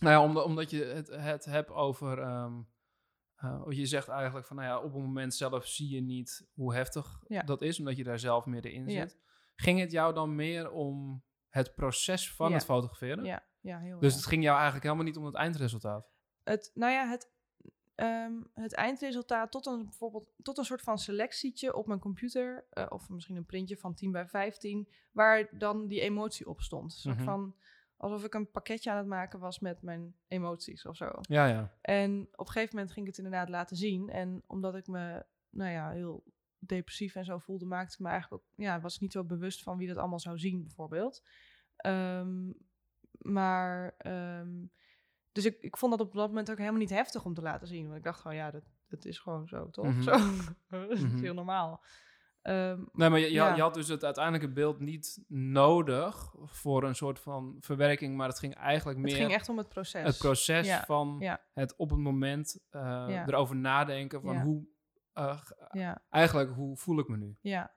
[0.00, 2.18] Nou ja, omdat, omdat je het, het hebt over...
[2.18, 2.60] ehm,
[3.40, 6.74] wat je zegt eigenlijk van, nou ja, op het moment zelf zie je niet hoe
[6.74, 7.42] heftig Ja.
[7.42, 9.00] dat is, omdat je daar zelf middenin Ja.
[9.00, 9.18] zit.
[9.56, 12.54] Ging het jou dan meer om het proces van Ja.
[12.54, 13.24] het fotograferen?
[13.24, 16.08] Ja, ja heel Dus het ging jou eigenlijk helemaal niet om het eindresultaat?
[16.44, 17.30] het, nou ja, het,
[17.94, 22.86] ehm, het eindresultaat tot een, bijvoorbeeld, tot een soort van selectietje op mijn computer, eh,
[22.88, 26.92] of misschien een printje van 10 bij 15, waar dan die emotie op stond.
[26.92, 27.24] Een soort Mhm.
[27.24, 27.54] van,
[27.96, 31.10] alsof ik een pakketje aan het maken was met mijn emoties of zo.
[31.20, 31.72] Ja, ja.
[31.80, 34.08] En op een gegeven moment ging ik het inderdaad laten zien.
[34.10, 36.24] En omdat ik me, nou ja, heel
[36.58, 39.76] depressief en zo voelde, maakte ik me eigenlijk ook, ja, was niet zo bewust van
[39.78, 41.22] wie dat allemaal zou zien, bijvoorbeeld.
[41.76, 42.50] Ehm,
[43.18, 44.64] maar, ehm,
[45.32, 47.66] dus ik, ik vond dat op dat moment ook helemaal niet heftig om te laten
[47.66, 47.84] zien.
[47.84, 49.84] Want ik dacht gewoon, ja, dat, dat is gewoon zo, toch?
[49.86, 50.02] Mhm.
[50.02, 50.12] Zo.
[50.70, 51.18] dat is Mhm.
[51.18, 51.84] heel normaal.
[52.46, 53.46] Ehm, Nee, maar je, je, Ja.
[53.46, 58.28] had, je had dus het uiteindelijke beeld niet nodig voor een soort van verwerking, maar
[58.28, 60.02] het ging eigenlijk het meer ging echt om het proces.
[60.06, 61.40] het proces Ja, van ja.
[61.52, 64.66] het op het moment eh, erover nadenken van hoe,
[65.12, 65.40] eh,
[66.10, 67.36] eigenlijk hoe voel ik me nu?
[67.40, 67.74] ja.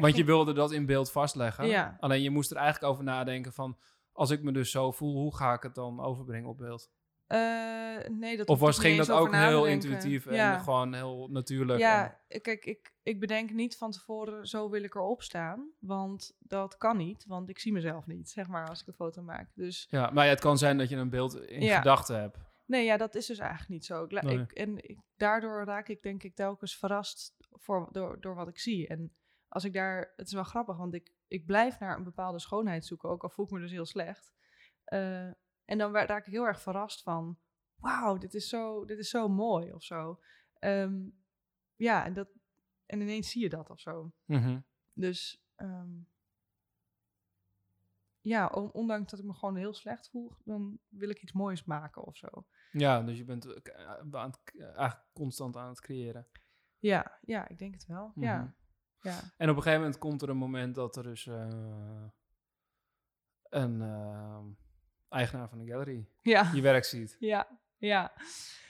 [0.00, 1.66] Want je wilde dat in beeld vastleggen.
[1.66, 1.96] Ja.
[2.00, 3.78] Alleen je moest er eigenlijk over nadenken van,
[4.12, 6.90] als ik me dus zo voel, hoe ga ik het dan overbrengen op beeld?
[7.38, 9.70] Eh, nee, dat Of was, ging dat ook heel denken.
[9.90, 10.54] intuïtief Ja.
[10.54, 11.78] en gewoon heel natuurlijk?
[11.80, 15.70] Ja, en- kijk, ik, ik bedenk niet van tevoren, zo wil ik erop staan.
[15.78, 19.22] Want dat kan niet, want ik zie mezelf niet, zeg maar, als ik een foto
[19.22, 19.50] maak.
[19.54, 21.76] Dus ja, maar ja, het kan zijn dat je een beeld in Ja.
[21.76, 22.38] gedachten hebt.
[22.66, 24.04] nee, ja, dat is dus eigenlijk niet zo.
[24.04, 24.38] Ik, la- Nee.
[24.38, 28.58] ik, en ik, daardoor raak ik denk ik telkens verrast voor, door, door wat ik
[28.58, 28.88] zie.
[28.88, 29.14] En
[29.48, 32.84] als ik daar, het is wel grappig, want ik, ik blijf naar een bepaalde schoonheid
[32.86, 34.32] zoeken, ook al voel ik me dus heel slecht.
[34.84, 35.28] Eh,
[35.64, 37.38] en dan raak ik heel erg verrast van,
[37.74, 40.20] wauw, dit is zo, dit is zo mooi of zo.
[40.58, 41.08] Ehm,
[41.76, 42.28] ja, en, dat,
[42.86, 44.12] en ineens zie je dat of zo.
[44.24, 44.60] Mhm.
[44.92, 45.90] Dus ehm,
[48.20, 51.64] ja, on- ondanks dat ik me gewoon heel slecht voel, dan wil ik iets moois
[51.64, 52.28] maken of zo.
[52.72, 53.56] Ja, dus je bent eh,
[54.12, 56.28] eh, k- eigenlijk constant aan het creëren.
[56.78, 58.12] Ja, ja, ik denk het wel.
[58.14, 58.24] Mhm.
[58.26, 58.54] Ja,
[59.00, 59.20] ja.
[59.36, 62.06] En op een gegeven moment komt er een moment dat er dus eh,
[63.42, 64.44] een eh,
[65.14, 67.16] eigenaar van de gallery Ja, je werk ziet.
[67.18, 68.12] ja, ja.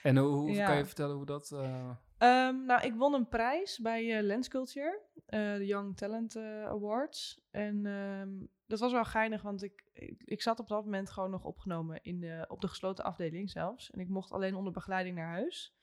[0.03, 0.65] En hoe, hoe Ja.
[0.65, 1.51] kan je vertellen hoe dat...
[1.51, 6.35] eh, Ehm, nou, ik won een prijs bij eh, Lens Culture, eh, de Young Talent
[6.65, 7.41] Awards.
[7.51, 8.29] En ehm,
[8.65, 12.03] dat was wel geinig, want ik, ik, ik zat op dat moment gewoon nog opgenomen
[12.03, 13.91] in de, op de gesloten afdeling zelfs.
[13.91, 15.75] En ik mocht alleen onder begeleiding naar huis.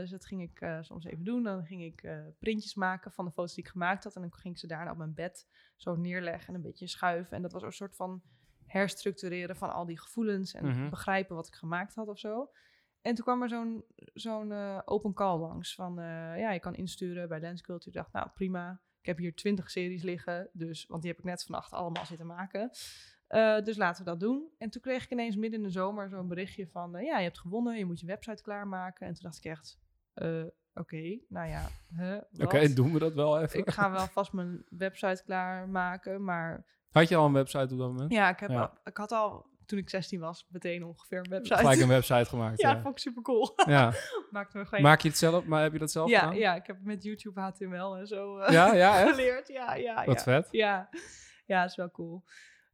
[0.00, 1.42] Dus dat ging ik soms even doen.
[1.42, 2.08] Dan ging ik
[2.38, 4.14] printjes maken van de foto's die ik gemaakt had.
[4.16, 7.36] En dan ging ik ze daarna op mijn bed zo neerleggen en een beetje schuiven.
[7.36, 8.22] En dat was een soort van
[8.66, 10.88] herstructureren van al die gevoelens en Mhm.
[10.90, 12.50] begrijpen wat ik gemaakt had of zo.
[13.02, 13.84] En toen kwam er zo'n
[14.14, 16.04] zo'n eh, open call langs van, eh,
[16.38, 17.90] ja, je kan insturen bij Lens Culture.
[17.90, 21.26] Ik dacht, nou prima, ik heb hier twintig series liggen, dus, want die heb ik
[21.26, 22.70] net vannacht allemaal zitten maken.
[23.26, 24.48] Eh, dus laten we dat doen.
[24.58, 27.38] En toen kreeg ik ineens midden in de zomer zo'n berichtje van, ja, je hebt
[27.38, 29.06] gewonnen, je moet je website klaarmaken.
[29.06, 29.78] En toen dacht ik echt,
[30.74, 32.76] oké, nou ja, huh, Oké, wat?
[32.76, 33.58] doen we dat wel even.
[33.58, 37.88] Ik ga wel vast mijn website klaarmaken, maar Had je al een website op dat
[37.88, 38.12] moment?
[38.12, 38.60] ja, ik, heb Ja.
[38.60, 41.56] Al, ik had al, toen ik 16 was, meteen ongeveer een website.
[41.58, 42.60] Gelijk een website gemaakt.
[42.62, 42.80] ja, ja.
[42.80, 43.52] vond ik super cool.
[43.66, 43.92] ja.
[44.30, 45.44] Maakte me gewoon Maak je het zelf?
[45.44, 46.36] Maar heb je dat zelf ja, gedaan?
[46.36, 49.48] ja, ik heb met YouTube HTML en zo eh, Ja, geleerd.
[49.48, 50.48] Ja, ja, Wat vet.
[50.50, 50.88] Ja,
[51.46, 52.24] ja, is wel cool.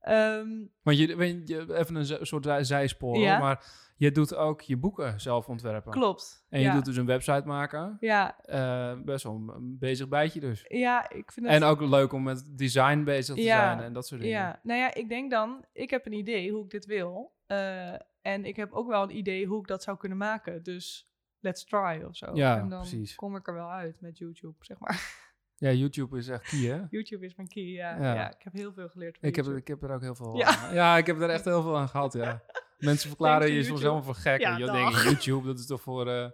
[0.01, 0.49] Ehm,
[0.83, 1.07] Want je,
[1.47, 3.39] je, even een soort zij- zijspoor, Ja.
[3.39, 3.65] maar
[3.97, 5.93] je doet ook je boeken zelf ontwerpen.
[5.93, 6.47] klopt.
[6.49, 6.75] En je ja.
[6.75, 7.97] doet dus een website maken.
[8.01, 10.65] Ja, Eh, best wel een- bezig bijtje dus.
[10.69, 11.55] ja, ik vind het...
[11.55, 14.37] En ook leuk om met design bezig te Ja, zijn en dat soort dingen.
[14.37, 17.39] Ja, nou ja, ik denk dan, ik heb een idee hoe ik dit wil.
[17.47, 17.93] eh,
[18.23, 20.63] en ik heb ook wel een idee hoe ik dat zou kunnen maken.
[20.63, 22.31] Dus let's try of zo.
[22.35, 23.15] Ja, en dan precies.
[23.15, 25.01] kom ik er wel uit met YouTube, zeg maar.
[25.61, 26.81] Ja, YouTube is echt key, hè?
[26.91, 27.97] YouTube is mijn key, ja.
[27.97, 28.15] Ja.
[28.15, 28.31] ja.
[28.31, 30.57] ik heb heel veel geleerd op Ik heb, ik heb er ook heel veel Ja.
[30.57, 30.75] aan.
[30.75, 32.43] Ja, ik heb er echt heel veel aan gehad, ja.
[32.79, 34.41] Mensen verklaren je to soms helemaal voor gek.
[34.41, 36.31] Ja, en je denkt, YouTube, dat is toch voor, eh,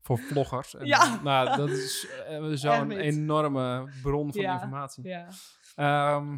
[0.00, 0.74] voor vloggers?
[0.74, 1.20] En, Ja.
[1.22, 5.08] Nou, dat is eh, zo'n enorme bron van informatie.
[5.08, 5.28] Ja.
[5.74, 6.36] Ehm,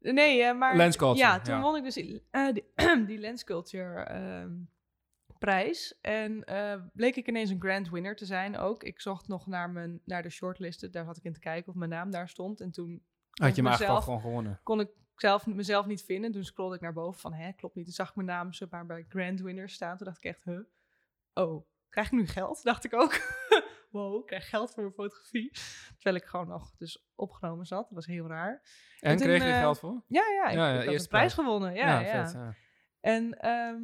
[0.00, 1.16] Nee, eh, maar...
[1.16, 2.64] Ja, toen won ik dus die, eh, die,
[3.06, 4.50] die Lens Culture ehm,
[5.38, 5.98] prijs.
[6.00, 8.82] En eh, bleek ik ineens een grand winner te zijn ook.
[8.82, 10.92] Ik zocht nog naar, mijn, naar de shortlisten.
[10.92, 12.60] Daar zat ik in te kijken of mijn naam daar stond.
[12.60, 14.60] En toen had je gewoon gewonnen.
[14.62, 16.32] kon ik zelf, mezelf niet vinden.
[16.32, 17.84] Toen scrollde ik naar boven van, hè, klopt niet.
[17.84, 19.96] Toen zag ik mijn naam zeg maar, bij grand winners staan.
[19.96, 20.60] Toen dacht ik echt, huh?
[21.34, 22.62] Oh, krijg ik nu geld?
[22.62, 23.20] Dacht ik ook.
[23.90, 25.50] wow, ik krijg geld voor mijn fotografie.
[25.94, 27.82] Terwijl ik gewoon nog dus opgenomen zat.
[27.82, 28.62] Dat was heel raar.
[29.00, 30.02] En, toen, kreeg je eh, geld voor?
[30.06, 31.34] Ja, ja, ik, Ja, ja, ik had een eerste prijs prijs.
[31.34, 31.74] gewonnen.
[31.74, 32.24] Ja, ja.
[32.24, 32.32] vet.
[32.32, 32.54] Ja.
[33.00, 33.80] En, ehm,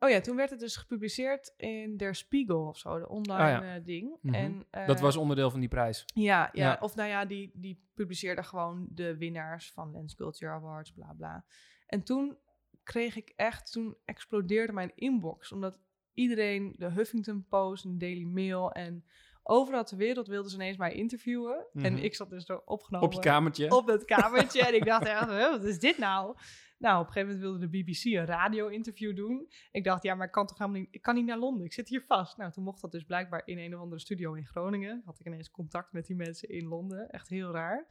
[0.00, 3.48] oh ja, toen werd het dus gepubliceerd in Der Spiegel of zo, de online Ah,
[3.64, 3.74] ja.
[3.74, 4.16] eh, ding.
[4.22, 4.34] Mhm.
[4.34, 6.04] en, eh, Dat was onderdeel van die prijs.
[6.14, 6.78] ja, ja, Ja.
[6.80, 11.44] of nou ja, die, die publiceerde gewoon de winnaars van Lens Culture Awards, bla bla.
[11.86, 12.36] En toen
[12.82, 15.52] kreeg ik echt, toen explodeerde mijn inbox.
[15.52, 15.78] Omdat
[16.14, 19.04] iedereen, de Huffington Post en Daily Mail en
[19.50, 21.66] overal ter wereld wilden ze ineens mij interviewen.
[21.72, 22.02] En Mhm.
[22.02, 23.70] ik zat dus zo opgenomen Op je kamertje.
[23.70, 24.62] op het kamertje.
[24.66, 26.36] en ik dacht echt, "Huh, wat is dit nou?
[26.78, 29.48] Nou, op een gegeven moment wilde de BBC een radio-interview doen.
[29.70, 30.88] Ik dacht, ja, maar ik kan toch helemaal niet...
[30.90, 32.36] Ik kan niet naar Londen, ik zit hier vast.
[32.36, 35.02] Nou, toen mocht dat dus blijkbaar in een of andere studio in Groningen.
[35.04, 37.08] Had ik ineens contact met die mensen in Londen.
[37.10, 37.86] Echt heel raar.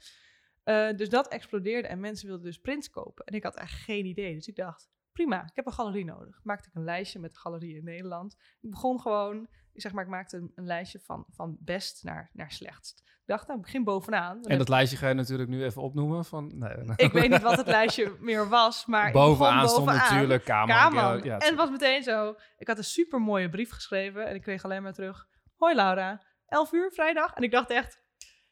[0.64, 3.26] Eh, dus dat explodeerde en mensen wilden dus prints kopen.
[3.26, 4.34] En ik had echt geen idee.
[4.34, 4.90] Dus ik dacht,
[5.20, 6.40] prima, ik heb een galerie nodig.
[6.44, 8.38] Maakte ik een lijstje met galerieën in Nederland.
[8.62, 12.30] Ik begon gewoon, ik zeg maar, ik maakte een, een lijstje van, van best naar,
[12.34, 13.00] naar slechtst.
[13.00, 14.44] Ik dacht, nou, ik begin bovenaan.
[14.44, 16.26] En dat lijstje ga je natuurlijk nu even opnoemen.
[16.26, 21.26] Van, nee, ik weet niet wat het lijstje meer was, maar bovenaan stond natuurlijk Kamer.
[21.26, 22.36] Ja, en het was meteen zo.
[22.58, 25.28] Ik had een super mooie brief geschreven en ik kreeg alleen maar terug.
[25.56, 27.34] Hoi Laura, 11 uur vrijdag.
[27.34, 28.02] En ik dacht echt,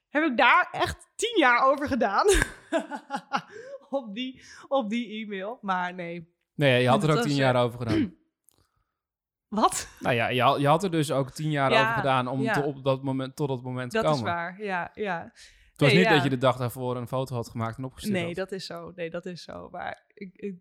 [0.09, 2.25] heb ik daar echt tien jaar over gedaan?
[3.89, 5.57] op, die, op die e-mail.
[5.61, 6.35] Maar nee.
[6.57, 8.15] Nee, je had er Dat ook tien jaar over gedaan.
[9.47, 9.89] Wat?
[9.99, 12.41] nou ja, je, had- je had er dus ook tien jaar Ja, over gedaan om
[12.41, 12.53] ja.
[12.53, 14.19] te- op dat moment, tot dat moment te Dat komen.
[14.19, 14.63] is waar.
[14.63, 15.23] Ja, ja.
[15.71, 16.13] Het was Nee, niet ja.
[16.13, 18.35] dat je de dag daarvoor een foto had gemaakt en opgestuurd Nee, had.
[18.35, 18.91] dat is zo.
[18.95, 19.69] Nee, dat is zo.
[19.69, 20.59] Maar ik, ik,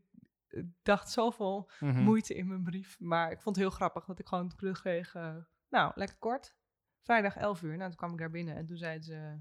[0.48, 2.02] ik dacht zoveel Mhm.
[2.02, 2.96] moeite in mijn brief.
[3.00, 5.14] Maar ik vond het heel grappig dat ik gewoon terug kreeg.
[5.14, 5.36] eh,
[5.68, 6.54] nou, lekker kort.
[7.02, 7.76] Vrijdag 11 uur.
[7.76, 9.38] Nou, toen kwam ik daar binnen en toen zei ze,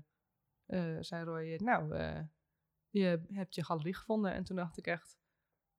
[0.66, 2.20] eh, zei Roy, nou, eh,
[2.90, 4.34] je hebt je galerie gevonden.
[4.34, 5.18] En toen dacht ik echt,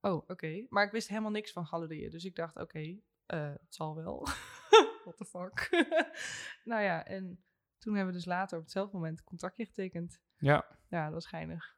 [0.07, 0.67] oh, oké.
[0.69, 2.11] Maar ik wist helemaal niks van galerieën.
[2.11, 4.27] Dus ik dacht, oké, eh, het zal wel.
[5.05, 5.69] What the fuck.
[6.65, 7.45] nou ja, en
[7.79, 10.21] toen hebben we dus later op hetzelfde moment een contractje getekend.
[10.37, 10.67] Ja.
[10.89, 11.77] Ja, dat was geinig.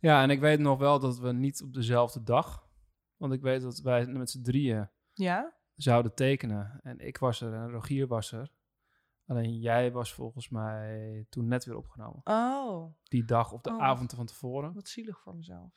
[0.00, 2.62] ja, en ik weet nog wel dat we niet op dezelfde dag...
[3.16, 5.54] Want ik weet dat wij met z'n drieën Ja?
[5.74, 6.80] zouden tekenen.
[6.82, 8.52] En ik was er en Rogier was er.
[9.26, 12.20] Alleen jij was volgens mij toen net weer opgenomen.
[12.24, 13.82] Oh, Die dag of de Oh.
[13.82, 14.72] avond van tevoren.
[14.74, 15.72] wat zielig voor mezelf.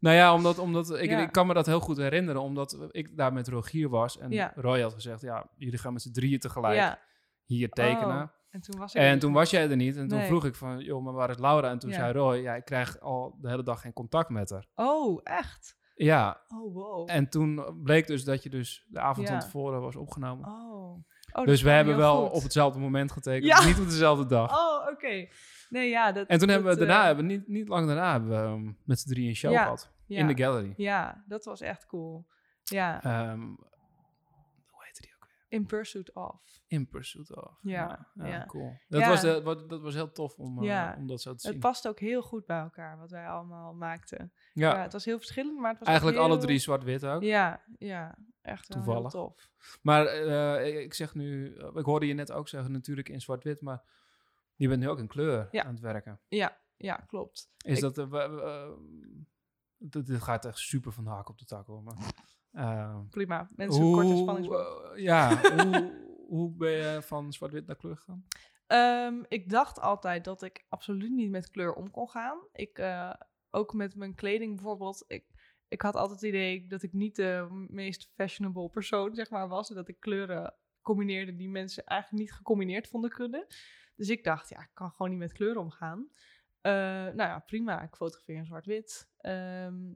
[0.00, 1.18] Nou ja, omdat, omdat ik, Ja.
[1.18, 2.40] ik kan me dat heel goed herinneren.
[2.42, 4.18] Omdat ik daar met Rogier was.
[4.18, 4.52] En Ja.
[4.54, 6.98] Roy had gezegd, ja, jullie gaan met z'n drieën tegelijk Ja,
[7.44, 8.22] hier tekenen.
[8.22, 9.96] Oh, en toen was ik En toen was jij er niet.
[9.96, 10.26] En toen Nee.
[10.26, 11.70] vroeg ik van, joh, maar waar is Laura?
[11.70, 14.66] En toen zei Roy, ja, ik krijg al de hele dag geen contact met haar.
[14.74, 15.76] Oh, echt?
[15.94, 17.10] Ja, Oh, wow.
[17.10, 20.48] en toen bleek dus dat je dus de avond van tevoren was opgenomen.
[20.48, 21.04] Oh.
[21.32, 22.36] oh dus we hebben wel goed.
[22.36, 24.50] op hetzelfde moment getekend, niet op dezelfde dag.
[24.58, 25.28] Oh, oké.
[25.68, 26.26] Nee, ja, dat...
[26.26, 29.00] en toen hebben we daarna, eh, hebben niet, niet lang daarna, hebben we um, met
[29.00, 29.62] z'n drieën een show Ja.
[29.62, 29.92] gehad.
[30.06, 30.18] ja.
[30.18, 30.74] In de gallery.
[30.76, 32.26] Ja, dat was echt cool.
[32.64, 35.58] Ja, Ehm, hoe heette die ook weer?
[35.58, 36.40] In Pursuit Of.
[36.66, 37.58] In Pursuit of.
[37.62, 38.44] Ja, ja.
[38.46, 38.78] cool.
[38.88, 41.52] Dat, was, de, wat, dat was heel tof om, eh, om dat zo te Het
[41.52, 41.58] zien.
[41.60, 44.32] past ook heel goed bij elkaar, wat wij allemaal maakten.
[44.52, 47.22] Ja, het was heel verschillend, maar het was eigenlijk alle drie zwart-wit ook.
[47.22, 48.18] Ja, ja.
[48.42, 49.12] Echt Toevallig.
[49.12, 49.48] heel tof.
[49.82, 53.60] Maar eh, ik, zeg nu, eh, ik hoorde je net ook zeggen, natuurlijk in zwart-wit,
[53.60, 53.82] maar
[54.58, 55.64] je bent nu ook in kleur Ja.
[55.64, 56.20] aan het werken.
[56.28, 57.50] Ja, ja, klopt.
[57.64, 58.70] Is Ik- dat, eh,
[59.78, 61.82] dit, gaat echt super van de hak op de tak hoor.
[61.82, 61.96] Maar,
[62.52, 63.48] eh, Prima.
[63.56, 64.82] Mensen hoe, korte spanningsboog.
[64.92, 65.92] eh, ja, hoe,
[66.28, 68.26] hoe ben je van zwart-wit naar kleur gegaan?
[68.66, 72.38] Ehm, ik dacht altijd dat ik absoluut niet met kleur om kon gaan.
[72.52, 72.82] Ik,
[73.50, 75.04] ook met mijn kleding bijvoorbeeld.
[75.06, 75.24] Ik,
[75.68, 79.68] ik had altijd het idee dat ik niet de meest fashionable persoon zeg maar, was.
[79.68, 83.46] En dat ik kleuren combineerde die mensen eigenlijk niet gecombineerd vonden kunnen.
[83.98, 86.08] Dus ik dacht, ja, ik kan gewoon niet met kleur omgaan.
[86.60, 87.82] Eh, nou ja, prima.
[87.82, 89.10] Ik fotografeer in zwart-wit.
[89.16, 89.92] Ehm,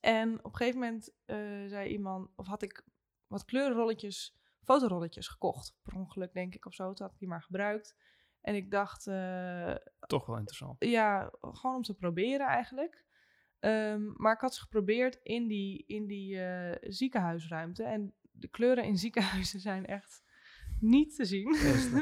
[0.00, 1.36] en op een gegeven moment eh,
[1.66, 2.84] zei iemand, of had ik
[3.26, 5.76] wat kleurenrolletjes, fotorolletjes gekocht.
[5.82, 6.92] Per ongeluk denk ik of zo.
[6.92, 7.96] Toen had ik die maar gebruikt.
[8.40, 9.74] En ik dacht, eh,
[10.06, 10.84] Toch wel interessant.
[10.84, 13.04] ja, gewoon om te proberen eigenlijk.
[13.58, 16.40] Ehm, maar ik had ze geprobeerd in die, in die
[16.80, 17.84] ziekenhuisruimte.
[17.84, 20.22] En de kleuren in ziekenhuizen zijn echt
[20.82, 21.54] niet te zien.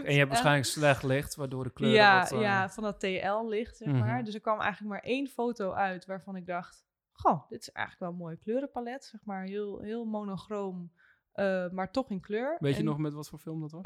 [0.05, 3.01] En je hebt waarschijnlijk slecht licht, waardoor de kleuren ja, wat, eh, ja, van dat
[3.01, 3.99] TL-licht, zeg Mhm.
[3.99, 4.25] maar.
[4.25, 6.85] Dus er kwam eigenlijk maar één foto uit waarvan ik dacht...
[7.13, 9.05] Goh, dit is eigenlijk wel een mooi kleurenpalet.
[9.05, 10.93] Zeg maar heel, heel monochroom,
[11.33, 12.57] eh, maar toch in kleur.
[12.61, 13.85] Weet je nog met wat voor film dat was?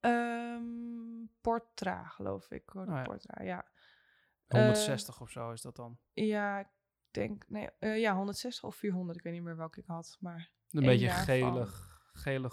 [0.00, 0.62] ehm,
[1.40, 2.74] Portra, geloof ik.
[2.74, 3.02] Oh ja.
[3.02, 3.66] Portra, ja.
[4.46, 5.98] 160 of zo is dat dan.
[6.12, 6.66] Ja, ik
[7.10, 7.44] denk...
[7.48, 9.18] Nee, eh, ja, 160 of 400.
[9.18, 10.50] Ik weet niet meer welke ik had, maar...
[10.70, 12.52] Een beetje gelig, gelig,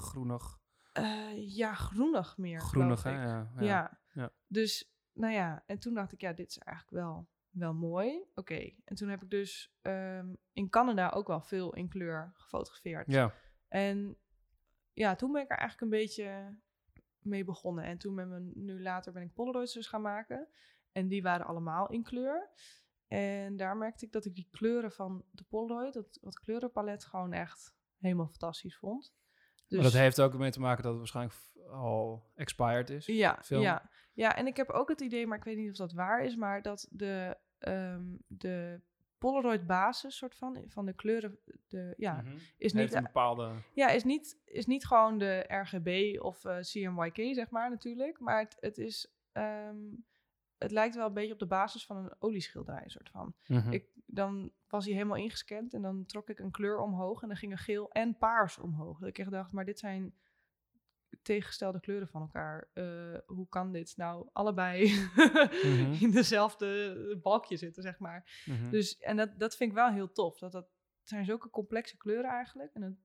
[0.94, 3.24] eh, ja, groenig meer, Groenig, hè?
[3.24, 4.00] Ja, Ja.
[4.14, 4.32] ja.
[4.48, 8.26] Dus, nou ja, en toen dacht ik, ja, dit is eigenlijk wel, wel mooi.
[8.36, 13.12] Oké, en toen heb ik dus ehm, in Canada ook wel veel in kleur gefotografeerd.
[13.12, 13.34] ja.
[13.68, 14.18] En
[14.94, 16.58] ja, toen ben ik er eigenlijk een beetje
[17.20, 17.84] mee begonnen.
[17.84, 20.48] En toen met mijn, nu later ben ik Polaroids dus gaan maken.
[20.92, 22.50] En die waren allemaal in kleur.
[23.08, 27.34] En daar merkte ik dat ik die kleuren van de Polaroid, dat, dat kleurenpalet, gewoon
[27.34, 29.14] echt helemaal fantastisch vond.
[29.74, 31.36] Dus, Maar dat heeft ook mee te maken dat het waarschijnlijk
[31.72, 33.06] al expired is.
[33.06, 33.62] ja, film.
[33.62, 36.24] ja, ja, en ik heb ook het idee, maar ik weet niet of dat waar
[36.24, 38.82] is, maar dat de, ehm, de
[39.18, 42.38] Polaroid basis soort van, van de kleuren, de, ja, Mhm.
[42.58, 43.52] is niet, een bepaalde...
[43.74, 48.20] ja, is niet, is niet gewoon de RGB of eh, CMYK, zeg maar, natuurlijk.
[48.20, 49.78] Maar het, het is, ehm,
[50.64, 53.36] het lijkt wel een beetje op de basis van een olieschilderij, soort van.
[53.48, 53.72] Mhm.
[53.72, 57.38] Ik, dan was hij helemaal ingescand en dan trok ik een kleur omhoog en dan
[57.38, 59.00] gingen geel en paars omhoog.
[59.00, 60.14] Dat ik echt dacht, maar dit zijn
[61.22, 62.70] tegengestelde kleuren van elkaar.
[62.74, 64.94] Eh, hoe kan dit nou allebei
[65.64, 65.92] Mhm.
[66.06, 68.44] in dezelfde balkje zitten, zeg maar.
[68.46, 68.70] Mhm.
[68.70, 70.40] Dus, en dat, dat vind ik wel heel tof.
[70.40, 70.64] Dat, dat
[71.00, 72.74] het zijn zulke complexe kleuren eigenlijk.
[72.74, 73.04] En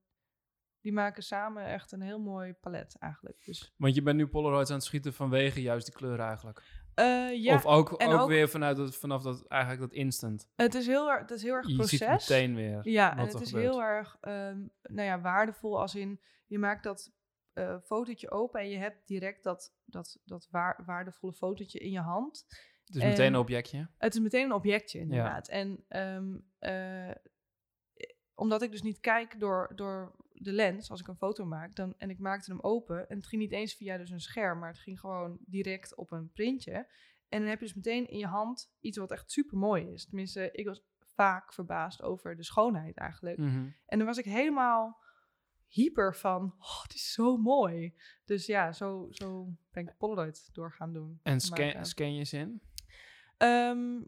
[0.81, 3.45] die maken samen echt een heel mooi palet eigenlijk.
[3.45, 6.78] Dus, Want je bent nu Polaroids aan het schieten vanwege juist die kleuren eigenlijk.
[6.99, 10.49] Eh, ja, of ook, en ook, ook- weer vanuit vanaf dat, eigenlijk dat instant.
[10.57, 11.99] het is heel, erg- het is heel erg Je proces.
[11.99, 13.71] ziet meteen weer Ja, en het is gebeurt.
[13.71, 17.13] heel erg ehm, nou ja, waardevol als in je maakt dat
[17.53, 22.01] eh fotootje open en je hebt direct dat, dat, dat waar, waardevolle fotootje in je
[22.01, 22.45] hand.
[22.85, 23.89] Het is meteen en- een objectje.
[23.99, 25.49] Het is meteen een objectje, inderdaad.
[25.49, 27.11] En ehm, eh,
[28.35, 31.95] omdat ik dus niet kijk door, door de lens als ik een foto maak, dan,
[31.99, 34.69] en ik maakte hem open, en het ging niet eens via dus een scherm, maar
[34.69, 36.73] het ging gewoon direct op een printje.
[37.29, 40.07] En dan heb je dus meteen in je hand iets wat echt super mooi is.
[40.07, 43.39] Tenminste, ik was vaak verbaasd over de schoonheid eigenlijk.
[43.39, 43.69] Mhm.
[43.87, 44.99] En dan was ik helemaal
[45.67, 47.95] hyper van, oh, het is zo mooi.
[48.25, 51.21] Dus ja, zo, zo ben ik Polaroid door gaan doen.
[51.23, 52.63] En scan, scan je ze in?
[53.37, 54.01] Ehm,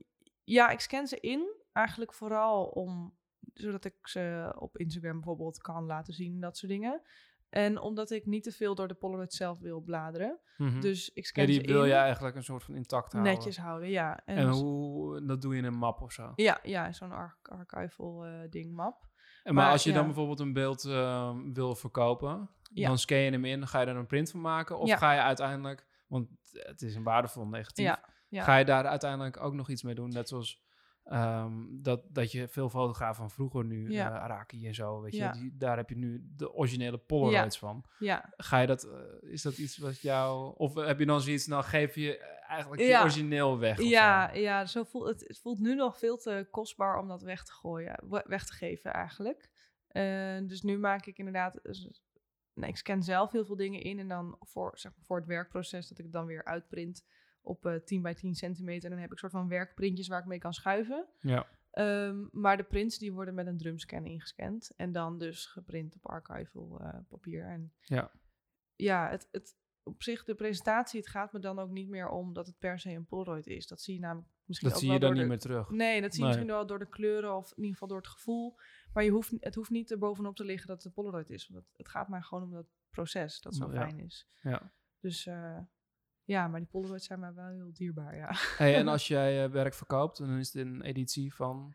[0.44, 1.54] ja, ik scan ze in.
[1.72, 3.18] Eigenlijk vooral om,
[3.60, 7.02] zodat ik ze op Instagram bijvoorbeeld kan laten zien, dat soort dingen.
[7.48, 10.40] En omdat ik niet te veel door de Polaroid zelf wil bladeren.
[10.56, 10.80] Mhm.
[10.80, 13.32] Dus ik scan ja, die wil je eigenlijk een soort van intact houden.
[13.34, 14.20] netjes houden, ja.
[14.24, 16.32] En, En hoe, dat doe je in een map of zo.
[16.36, 19.08] Ja, ja zo'n ar- archival eh, ding, map.
[19.42, 22.88] En maar, Maar, als je dan bijvoorbeeld een beeld eh, wil verkopen, Ja.
[22.88, 24.78] dan scan je hem in, ga je er een print van maken?
[24.78, 27.94] Of ga je uiteindelijk, want het is een waardevol negatief,
[28.30, 30.08] ga je daar uiteindelijk ook nog iets mee doen?
[30.08, 30.62] Net zoals
[31.04, 34.08] ehm, dat, dat je veel fotografen van vroeger nu, Ja.
[34.14, 35.32] eh, Araki en zo, weet je, Ja.
[35.32, 37.84] die, daar heb je nu de originele Polaroids van.
[37.98, 41.46] Ja, Ga je dat, eh, is dat iets wat jou, of heb je dan zoiets,
[41.46, 43.80] nou geef je eigenlijk je origineel weg?
[43.82, 44.40] ja, zo?
[44.40, 47.52] ja zo voelt, het, het voelt nu nog veel te kostbaar om dat weg te
[47.52, 49.50] gooien, we- weg te geven eigenlijk.
[49.88, 51.60] Eh, dus nu maak ik inderdaad,
[52.54, 55.26] nee, ik scan zelf heel veel dingen in en dan voor, zeg maar, voor het
[55.26, 57.04] werkproces dat ik het dan weer uitprint
[57.42, 58.84] op eh 10 bij 10 centimeter.
[58.84, 61.06] En dan heb ik soort van werkprintjes waar ik mee kan schuiven.
[61.18, 61.46] Ja.
[61.70, 66.06] Ehm, maar de prints die worden met een drumscan ingescand en dan dus geprint op
[66.08, 67.44] archival eh, papier.
[67.44, 68.10] En Ja.
[68.76, 72.32] ja, het, het, op zich de presentatie, het gaat me dan ook niet meer om
[72.32, 73.66] dat het per se een Polaroid is.
[73.66, 75.70] Dat zie je namelijk misschien Dat ook zie je dan niet de, meer terug.
[75.70, 76.36] Nee, dat zie je Nee.
[76.36, 78.56] misschien wel door de kleuren of in ieder geval door het gevoel.
[78.92, 81.48] Maar je hoeft, het hoeft niet er bovenop te liggen dat het een Polaroid is.
[81.48, 83.80] Want het, het gaat maar gewoon om dat proces dat zo Ja.
[83.80, 84.26] fijn is.
[84.42, 84.72] Ja.
[85.00, 85.58] Dus eh,
[86.30, 88.30] ja, maar die Polaroids zijn mij wel heel dierbaar, ja.
[88.56, 91.74] Hey, en als jij eh, werk verkoopt, dan is het een editie van,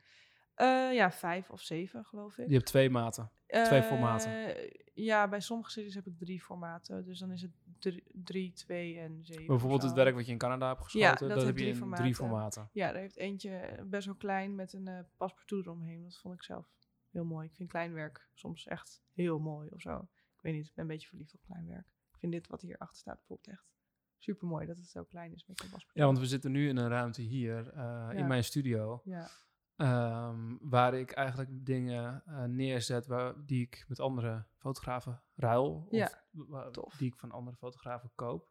[0.56, 2.48] Eh, ja, vijf of zeven geloof ik.
[2.48, 3.32] je hebt twee maten.
[3.48, 4.56] twee Eh, formaten.
[4.94, 7.06] Ja, bij sommige series heb ik drie formaten.
[7.06, 9.46] Dus dan is het drie, drie twee en zeven.
[9.46, 11.76] Bijvoorbeeld het werk wat je in Canada hebt geschoten, dat dat, heb je drie in
[11.76, 12.04] formaten.
[12.04, 12.70] drie formaten.
[12.72, 16.04] Ja, daar heeft eentje best wel klein met een paspartout eromheen.
[16.04, 16.68] Dat vond ik zelf
[17.12, 17.48] heel mooi.
[17.48, 19.98] Ik vind klein werk soms echt heel mooi of zo.
[20.36, 21.88] Ik weet niet, ik ben een beetje verliefd op klein werk.
[22.12, 23.75] Ik vind dit wat hier achter staat bijvoorbeeld echt
[24.18, 25.90] super mooi dat het zo klein is met paspartout.
[25.94, 28.26] Ja, want we zitten nu in een ruimte hier, eh, in Ja.
[28.26, 29.28] mijn studio, Ja,
[29.76, 35.88] ehm, waar ik eigenlijk dingen eh, neerzet waar, die ik met andere fotografen ruil.
[35.90, 36.12] Ja,
[36.50, 36.96] of tof.
[36.98, 38.50] die ik van andere fotografen koop.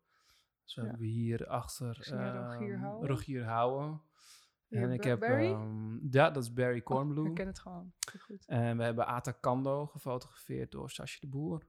[0.64, 0.86] Zo Ja.
[0.86, 3.08] hebben we hier achter Rogier ehm, Houwen.
[3.08, 4.02] Rogier Houwen.
[4.68, 5.44] En ik heb, Barry?
[5.52, 7.26] ehm, ja, dat is Barry Oh, Cornblue.
[7.28, 7.92] ik ken het gewoon.
[8.20, 8.46] Goed.
[8.46, 11.66] En we hebben Ata Kando gefotografeerd door Sasje de Boer.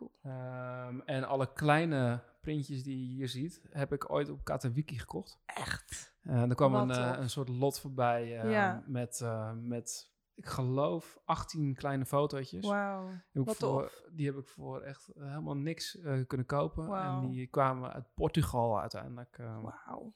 [0.00, 0.10] Cool.
[0.22, 5.38] Ehm, en alle kleine printjes die je hier ziet, heb ik ooit op Katawiki gekocht.
[5.46, 6.14] Echt?
[6.22, 8.82] En er kwam Wat een, eh, een soort lot voorbij eh, Ja.
[8.86, 12.66] met, eh, met, ik geloof, 18 kleine fotootjes.
[12.66, 13.06] Wauw.
[13.08, 14.02] Die heb ik wat voor, tof.
[14.12, 16.94] Die heb ik voor echt eh, helemaal niks eh, kunnen kopen.
[16.96, 19.38] En die kwamen uit Portugal uiteindelijk.
[19.38, 19.60] ehm.
[19.60, 20.14] Wauw.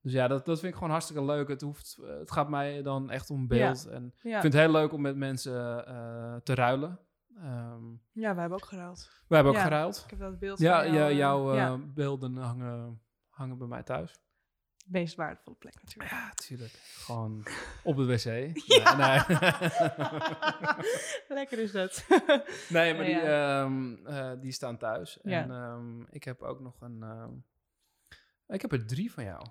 [0.00, 1.48] Dus ja, dat, dat vind ik gewoon hartstikke leuk.
[1.48, 3.86] Het, hoeft, eh, het gaat mij dan echt om beeld.
[3.86, 4.34] En Ja.
[4.34, 6.98] ik vind het heel leuk om met mensen eh, te ruilen.
[7.36, 9.10] Ehm, ja, we hebben ook geruild.
[9.28, 10.02] we hebben ook Ja, geruild.
[10.04, 13.58] Ik heb dat beeld Ja, van jou, ja eh, jouw eh, ja, beelden hangen, hangen
[13.58, 14.20] bij mij thuis.
[14.86, 16.10] meest waardevolle plek natuurlijk.
[16.10, 16.72] Ja, tuurlijk.
[16.72, 17.46] Gewoon
[17.82, 18.24] op de wc.
[18.24, 19.20] Nee, nee.
[21.38, 22.06] Lekker is dat.
[22.68, 25.18] nee maar die, ehm, eh, die staan thuis.
[25.22, 25.42] Ja.
[25.42, 27.04] En ehm, ik heb ook nog een...
[28.46, 29.46] ik heb er drie van jou.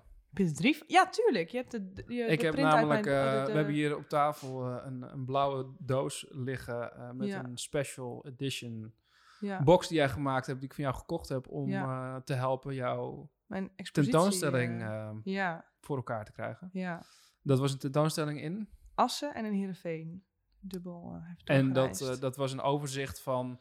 [0.86, 1.48] Ja, tuurlijk.
[1.48, 3.04] Je hebt de, je- ik de heb namelijk...
[3.04, 6.96] mijn- eh, de- we hebben hier op tafel eh, een, een blauwe doos liggen...
[6.96, 7.44] eh, met Ja.
[7.44, 8.94] een special edition
[9.40, 10.58] ja, box die jij gemaakt hebt...
[10.60, 12.20] die ik van jou gekocht heb om Ja.
[12.20, 14.80] te helpen jouw mijn tentoonstelling
[15.24, 16.68] ja, voor elkaar te krijgen.
[16.72, 17.02] ja.
[17.42, 18.68] Dat was een tentoonstelling in...
[18.94, 20.24] Assen en in Heerenveen.
[20.60, 23.60] Dubbel heeft En dat, dat was een overzicht van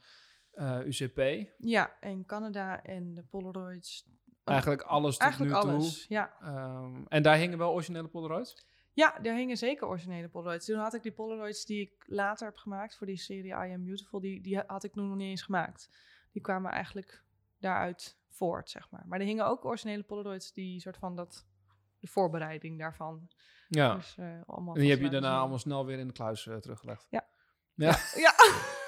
[0.85, 1.47] UCP.
[1.57, 4.09] Ja, en Canada en de Polaroids.
[4.43, 5.69] Eigenlijk alles tot Eigenlijk nu toe.
[5.69, 6.33] alles, ja.
[6.41, 8.65] Ehm, en daar hingen wel originele Polaroids?
[8.93, 10.65] Ja, daar hingen zeker originele Polaroids.
[10.65, 13.83] Toen had ik die Polaroids die ik later heb gemaakt voor die serie I Am
[13.83, 15.89] Beautiful, die, die had ik nog niet eens gemaakt.
[16.31, 17.23] Die kwamen eigenlijk
[17.59, 19.03] daaruit voort, zeg maar.
[19.07, 21.45] Maar er hingen ook originele Polaroids die soort van dat,
[21.99, 23.29] de voorbereiding daarvan.
[23.67, 23.95] Ja.
[23.95, 26.55] Dus, eh, allemaal en die heb je daarna allemaal snel weer in de kluis eh,
[26.55, 27.07] teruggelegd.
[27.09, 27.25] Ja.
[27.73, 27.97] Ja.
[28.15, 28.33] Ja.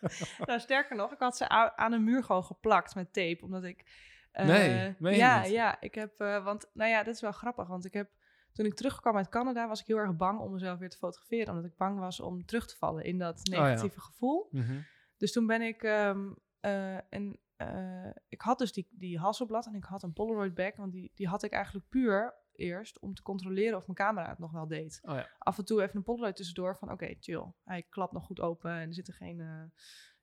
[0.46, 4.06] nou, sterker nog, ik had ze aan een muur gewoon geplakt met tape, omdat ik...
[4.30, 5.50] eh, Nee, meen je ja, niet?
[5.50, 8.10] ja, ik heb, eh, want, nou ja, dit is wel grappig, want ik heb,
[8.52, 11.48] toen ik terugkwam uit Canada, was ik heel erg bang om mezelf weer te fotograferen,
[11.48, 13.62] omdat ik bang was om terug te vallen in dat Oh ja.
[13.62, 14.48] negatieve gevoel.
[14.50, 14.80] Mhm.
[15.16, 19.74] Dus toen ben ik, ehm, eh, en eh, ik had dus die, die Hasselblad en
[19.74, 23.22] ik had een Polaroid bag, want die, die had ik eigenlijk puur eerst om te
[23.22, 25.28] controleren of mijn camera het nog wel deed Oh ja.
[25.38, 27.52] af en toe even een Polaroid tussendoor van oké, chill.
[27.64, 29.62] Hij klapt nog goed open en er zitten geen eh,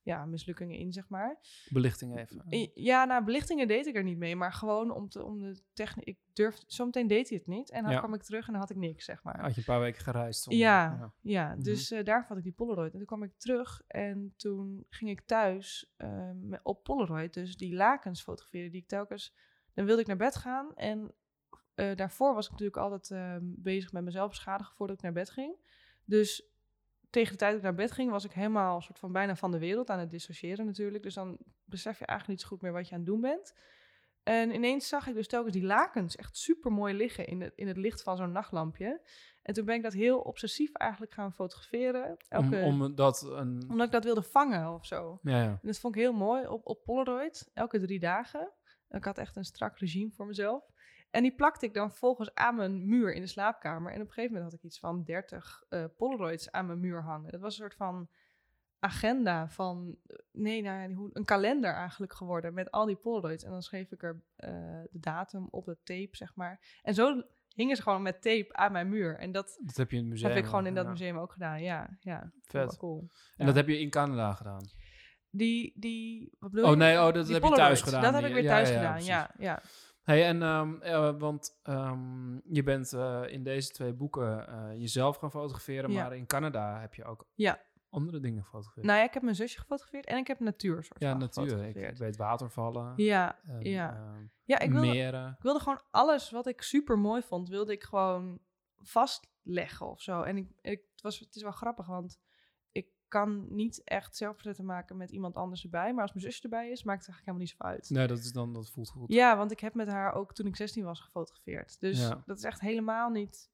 [0.06, 1.40] ja, mislukkingen in, zeg maar.
[1.70, 2.72] Belichting even.
[2.74, 6.06] Ja, nou, belichtingen deed ik er niet mee, maar gewoon om, te, om de techniek...
[6.08, 7.98] Ik durf, zometeen deed hij het niet en dan Ja.
[8.00, 9.42] kwam ik terug en dan had ik niks, zeg maar.
[9.42, 10.48] Had je een paar weken gereisd?
[10.48, 11.54] om- Ja, ja.
[11.54, 11.62] Mhm.
[11.64, 12.92] dus eh daar had ik die Polaroid.
[12.92, 16.30] En toen kwam ik terug en toen ging ik thuis eh,
[16.64, 19.36] op Polaroid dus die lakens fotograferen die ik telkens...
[19.74, 21.14] Dan wilde ik naar bed gaan en
[21.76, 25.30] eh, daarvoor was ik natuurlijk altijd eh, bezig met mezelf beschadigen voordat ik naar bed
[25.30, 25.56] ging.
[26.06, 26.50] Dus
[27.16, 29.52] tegen de tijd dat ik naar bed ging was ik helemaal soort van bijna van
[29.52, 31.04] de wereld aan het dissociëren natuurlijk.
[31.04, 33.54] Dus dan besef je eigenlijk niet zo goed meer wat je aan het doen bent.
[34.24, 37.68] En ineens zag ik dus telkens die lakens echt super mooi liggen in het, in
[37.68, 39.02] het licht van zo'n nachtlampje.
[39.42, 42.18] En toen ben ik dat heel obsessief eigenlijk gaan fotograferen.
[42.28, 43.66] Elke, Om, om dat een...
[43.70, 45.20] omdat ik dat wilde vangen of zo.
[45.22, 45.50] Ja, ja.
[45.50, 48.52] En dat vond ik heel mooi op, op Polaroid, elke drie dagen.
[48.90, 50.64] Ik had echt een strak regime voor mezelf.
[51.16, 53.92] En die plakte ik dan vervolgens aan mijn muur in de slaapkamer.
[53.92, 57.02] En op een gegeven moment had ik iets van 30 eh, Polaroids aan mijn muur
[57.04, 57.32] hangen.
[57.32, 58.10] Dat was een soort van
[58.80, 63.44] agenda van, eh, nee, nou, een kalender eigenlijk geworden met al die Polaroids.
[63.44, 64.50] En dan schreef ik er eh,
[64.92, 66.80] de datum op de tape, zeg maar.
[66.82, 69.18] En zo hingen ze gewoon met tape aan mijn muur.
[69.18, 70.30] En dat Dat heb je in het museum.
[70.32, 70.90] heb ik gewoon in dat ja.
[70.90, 71.98] museum ook gedaan, ja.
[72.00, 72.78] ja Vet.
[72.78, 73.00] cool.
[73.00, 73.46] En Ja.
[73.46, 74.64] dat heb je in Canada gedaan?
[75.30, 76.78] Die, die, wat bedoel Oh je?
[76.78, 78.02] nee, oh, dat heb je thuis gedaan.
[78.02, 79.32] Dat heb ik weer thuis ja, gedaan, ja.
[79.38, 79.62] ja.
[80.06, 85.18] Hey, en um, eh, want ehm, je bent eh, in deze twee boeken eh, jezelf
[85.18, 86.04] gaan fotograferen, Ja.
[86.04, 87.62] maar in Canada heb je ook Ja.
[87.90, 88.86] andere dingen gefotografeerd.
[88.86, 91.76] Nou ja, ik heb mijn zusje gefotografeerd en ik heb natuur soort ja, natuurlijk.
[91.76, 93.94] Ik, weet watervallen, Ja, en, ja.
[93.94, 95.30] ehm, ja ik, wilde, meren.
[95.38, 98.40] ik wilde gewoon alles wat ik super mooi vond, wilde ik gewoon
[98.78, 100.22] vastleggen of zo.
[100.22, 102.20] En ik, ik, het, was, het is wel grappig, want
[103.16, 105.94] kan niet echt zelfportretten maken met iemand anders erbij.
[105.94, 107.90] Maar als mijn zusje erbij is, maakt het eigenlijk helemaal niet zoveel uit.
[107.90, 109.14] Nee, dat, is dan, dat voelt goed.
[109.14, 111.80] Ja, want ik heb met haar ook toen ik 16 was gefotografeerd.
[111.80, 112.24] Dus Ja.
[112.26, 113.50] dat is echt helemaal niet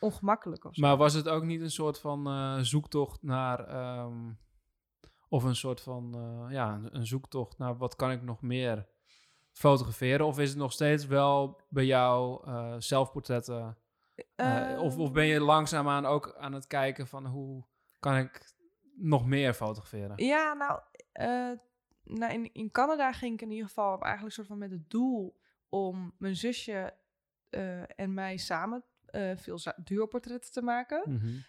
[0.00, 0.80] ongemakkelijk of zo.
[0.80, 3.68] Maar was het ook niet een soort van eh, zoektocht naar...
[3.68, 4.32] ehm,
[5.28, 8.86] of een soort van, eh, ja, een, zoektocht naar wat kan ik nog meer
[9.52, 10.26] fotograferen?
[10.26, 13.76] Of is het nog steeds wel bij jou eh, zelfportretten...
[14.78, 17.64] Of, of ben je langzaamaan ook aan het kijken van hoe
[18.00, 18.51] kan ik
[18.94, 20.24] nog meer fotograferen?
[20.24, 20.80] Ja, nou,
[21.12, 21.50] eh,
[22.04, 25.40] nou in, in Canada ging ik in ieder geval eigenlijk soort van met het doel
[25.68, 26.94] om mijn zusje
[27.50, 31.02] eh, en mij samen eh, veel duoportretten te maken.
[31.06, 31.40] Mhm.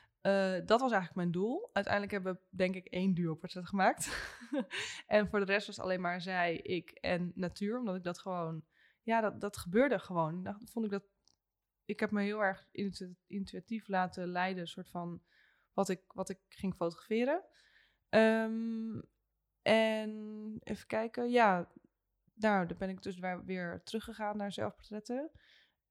[0.65, 1.69] Dat was eigenlijk mijn doel.
[1.73, 4.35] Uiteindelijk hebben we denk ik één duoportret gemaakt.
[5.07, 7.79] en voor de rest was alleen maar zij, ik en natuur.
[7.79, 8.63] Omdat ik dat gewoon...
[9.01, 10.43] Ja, dat, dat gebeurde gewoon.
[10.43, 11.03] Dan vond ik dat...
[11.85, 15.21] Ik heb me heel erg intu- intuïtief laten leiden, soort van
[15.73, 17.43] wat ik, wat ik ging fotograferen.
[18.09, 19.01] Ehm,
[19.61, 21.71] en even kijken, ja,
[22.33, 25.31] nou, dan ben ik dus weer, teruggegaan naar zelfportretten.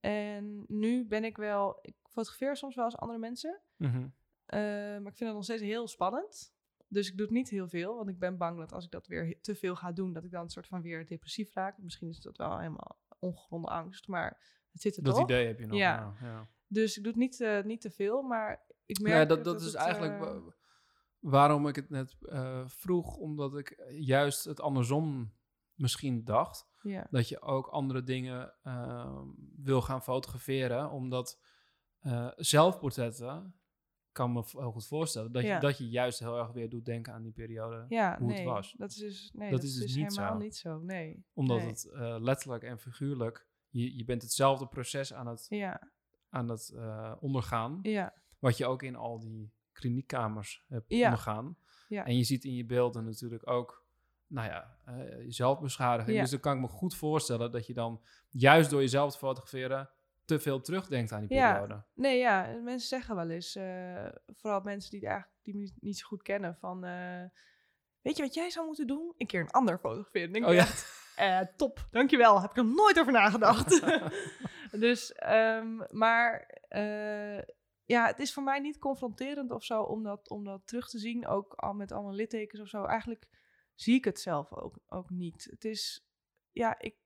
[0.01, 3.61] En nu ben ik wel, ik fotografeer soms wel als andere mensen.
[3.77, 4.09] Mhm.
[4.45, 4.61] Eh,
[4.99, 6.55] maar ik vind het nog steeds heel spannend.
[6.89, 9.07] Dus ik doe het niet heel veel, want ik ben bang dat als ik dat
[9.07, 11.79] weer te veel ga doen, dat ik dan een soort van weer depressief raak.
[11.79, 14.41] Misschien is dat wel helemaal ongegronde angst, maar
[14.73, 15.25] het zit er Dat toch.
[15.25, 15.79] idee heb je nog.
[15.79, 16.49] Ja.
[16.67, 18.67] Dus ik doe het niet, eh, niet te veel, maar
[18.99, 20.55] ik merk Ja, dat, dat is het, eigenlijk eh, wa-
[21.19, 25.33] waarom ik het net eh, vroeg, omdat ik juist het andersom
[25.75, 26.67] misschien dacht.
[26.83, 27.07] ja.
[27.11, 29.27] Dat je ook andere dingen ehm,
[29.57, 31.41] wil gaan fotograferen, omdat
[31.99, 33.55] eh, zelfportretten,
[34.13, 35.55] kan me heel goed voorstellen, dat, Ja.
[35.55, 37.85] je, dat je juist heel erg weer doet denken aan die periode.
[37.89, 38.73] Ja, hoe het was.
[38.79, 40.39] Dat is dus, nee, Dat dat is dus dus niet helemaal zo.
[40.45, 40.79] niet zo.
[40.79, 41.25] Nee.
[41.33, 41.67] Omdat nee.
[41.67, 41.89] het
[42.21, 45.91] letterlijk en figuurlijk, je, je bent hetzelfde proces aan het, Ja,
[46.29, 46.75] aan het
[47.21, 51.05] ondergaan, ja, wat je ook in al die kliniekkamers hebt Ja.
[51.05, 51.57] ondergaan.
[51.89, 52.05] Ja.
[52.07, 53.85] En je ziet in je beelden natuurlijk ook,
[54.27, 54.77] nou ja,
[55.19, 56.13] jezelf beschadigen.
[56.13, 56.21] Ja.
[56.21, 59.91] Dus dan kan ik me goed voorstellen dat je dan, juist door jezelf te fotograferen,
[60.25, 61.53] te veel terugdenkt aan die Ja.
[61.53, 61.83] periode.
[61.95, 65.75] Nee, ja, mensen zeggen wel eens, eh, vooral mensen die het eigenlijk die me niet,
[65.81, 67.23] niet zo goed kennen, van, eh,
[68.01, 69.15] weet je wat jij zou moeten doen?
[69.19, 70.33] Een keer een ander fotograferen.
[70.33, 70.55] Denk Oh
[71.17, 71.47] ja.
[71.57, 73.83] top, dankjewel, heb ik er nooit over nagedacht.
[74.87, 76.61] dus, ehm, maar
[77.85, 80.99] ja, het is voor mij niet confronterend of zo om dat, om dat terug te
[80.99, 82.85] zien, ook al met allemaal littekens of zo.
[82.85, 83.29] Eigenlijk
[83.75, 85.47] zie ik het zelf ook, ook niet.
[85.51, 86.07] Het is,
[86.53, 86.97] ja, ik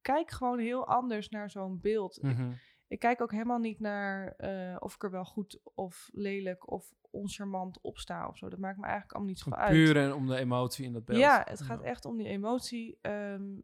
[0.00, 2.16] kijk gewoon heel anders naar zo'n beeld.
[2.16, 2.52] Ik Mhm.
[2.88, 6.92] ik kijk ook helemaal niet naar eh, of ik er wel goed of lelijk of
[7.10, 8.48] oncharmant op sta of zo.
[8.48, 9.72] Dat maakt me eigenlijk allemaal niet Gewoon uit.
[9.72, 11.18] puur en om de emotie in dat beeld.
[11.20, 11.86] Ja, het gaat Ja.
[11.86, 12.98] echt om die emotie.
[13.00, 13.60] ehm,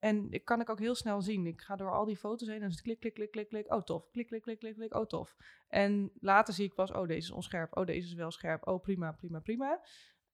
[0.00, 1.46] en ik kan ik ook heel snel zien.
[1.46, 3.48] Ik ga door al die foto's heen en dan is het klik, klik, klik, klik,
[3.48, 3.72] klik.
[3.72, 4.10] Oh, tof.
[4.10, 4.94] Klik, klik, klik, klik, klik.
[4.94, 5.36] Oh, tof.
[5.68, 7.76] En later zie ik pas, oh, deze is onscherp.
[7.76, 8.66] Oh, deze is wel scherp.
[8.66, 9.80] Oh, prima, prima, prima.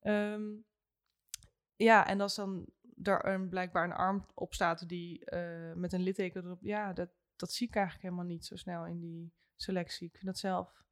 [0.00, 0.42] Ehm,
[1.76, 2.66] ja, en als dan
[3.02, 6.62] er een, blijkbaar een arm op staat die eh, met een litteken erop...
[6.62, 10.06] Ja, dat, dat zie ik eigenlijk helemaal niet zo snel in die selectie.
[10.06, 10.84] Ik vind dat zelf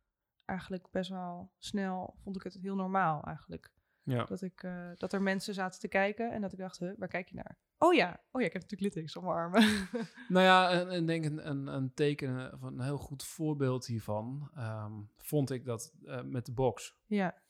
[0.44, 3.72] eigenlijk best wel snel, vond ik het heel normaal eigenlijk.
[4.02, 4.24] Ja.
[4.24, 7.08] Dat, ik, eh, dat er mensen zaten te kijken en dat ik dacht, huh, waar
[7.08, 7.58] kijk je naar?
[7.84, 9.62] Oh ja, oh ja, ik heb natuurlijk littekens op mijn armen.
[10.28, 14.50] Nou ja, en, en denk een, een, een teken van een heel goed voorbeeld hiervan
[14.54, 16.96] ehm, vond ik dat eh, met de box.
[17.06, 17.42] ja,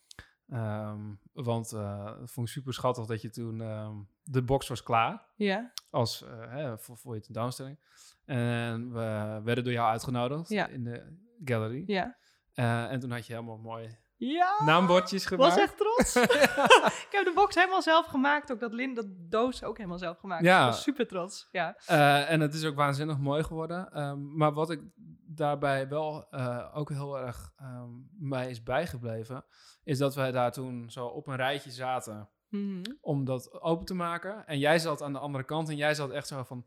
[0.48, 4.82] Ehm, want eh dat vond ik super schattig dat je toen ehm, de box was
[4.82, 7.78] klaar ja, als eh, hè, voor, voor je tentoonstelling.
[8.24, 10.66] En we werden door jou uitgenodigd Ja.
[10.66, 11.82] in de gallery.
[11.86, 12.16] ja.
[12.52, 13.96] Eh, en toen had je helemaal mooi
[14.32, 15.54] Ja, naambordjes gemaakt.
[15.54, 16.16] was echt trots.
[17.06, 18.52] ik heb de box helemaal zelf gemaakt.
[18.52, 20.44] Ook dat, lin, dat doos ook helemaal zelf gemaakt.
[20.44, 20.60] Ja.
[20.60, 21.48] Ik was super trots.
[21.50, 23.92] Ja, Eh, en het is ook waanzinnig mooi geworden.
[23.92, 24.80] Ehm, maar wat ik
[25.26, 29.44] daarbij wel eh, ook heel erg ehm, mij is bijgebleven,
[29.84, 32.82] is dat wij daar toen zo op een rijtje zaten Mhm.
[33.00, 34.46] om dat open te maken.
[34.46, 36.64] En jij zat aan de andere kant en jij zat echt zo van...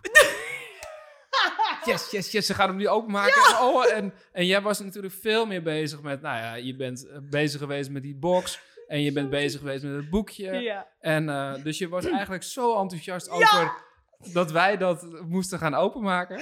[1.86, 3.42] Yes, yes, yes, ze gaan hem nu openmaken.
[3.42, 6.22] En, oh, en, en jij was natuurlijk veel meer bezig met...
[6.22, 8.60] Nou ja, je bent eh, bezig geweest met die box.
[8.86, 10.52] En je bent bezig geweest met het boekje.
[10.52, 10.88] ja.
[10.98, 13.84] En eh, dus je was eigenlijk zo enthousiast over
[14.32, 16.36] dat wij dat moesten gaan openmaken.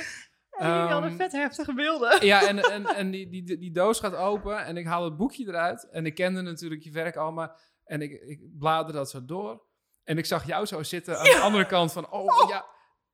[0.50, 2.26] En jullie hadden Ehm, vet heftige beelden.
[2.26, 5.48] Ja, en, en, en die, die, die doos gaat open en ik haal het boekje
[5.48, 5.88] eruit.
[5.90, 7.72] En ik kende natuurlijk je werk al, maar...
[7.84, 9.62] En ik, ik bladerde dat zo door.
[10.04, 12.10] En ik zag jou zo zitten aan de andere kant van...
[12.10, 12.64] Oh, ja.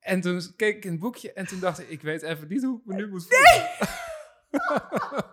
[0.01, 1.88] En toen keek ik in het boekje en toen dacht ik...
[1.88, 3.68] Ik weet even niet hoe ik me nu moet voelen.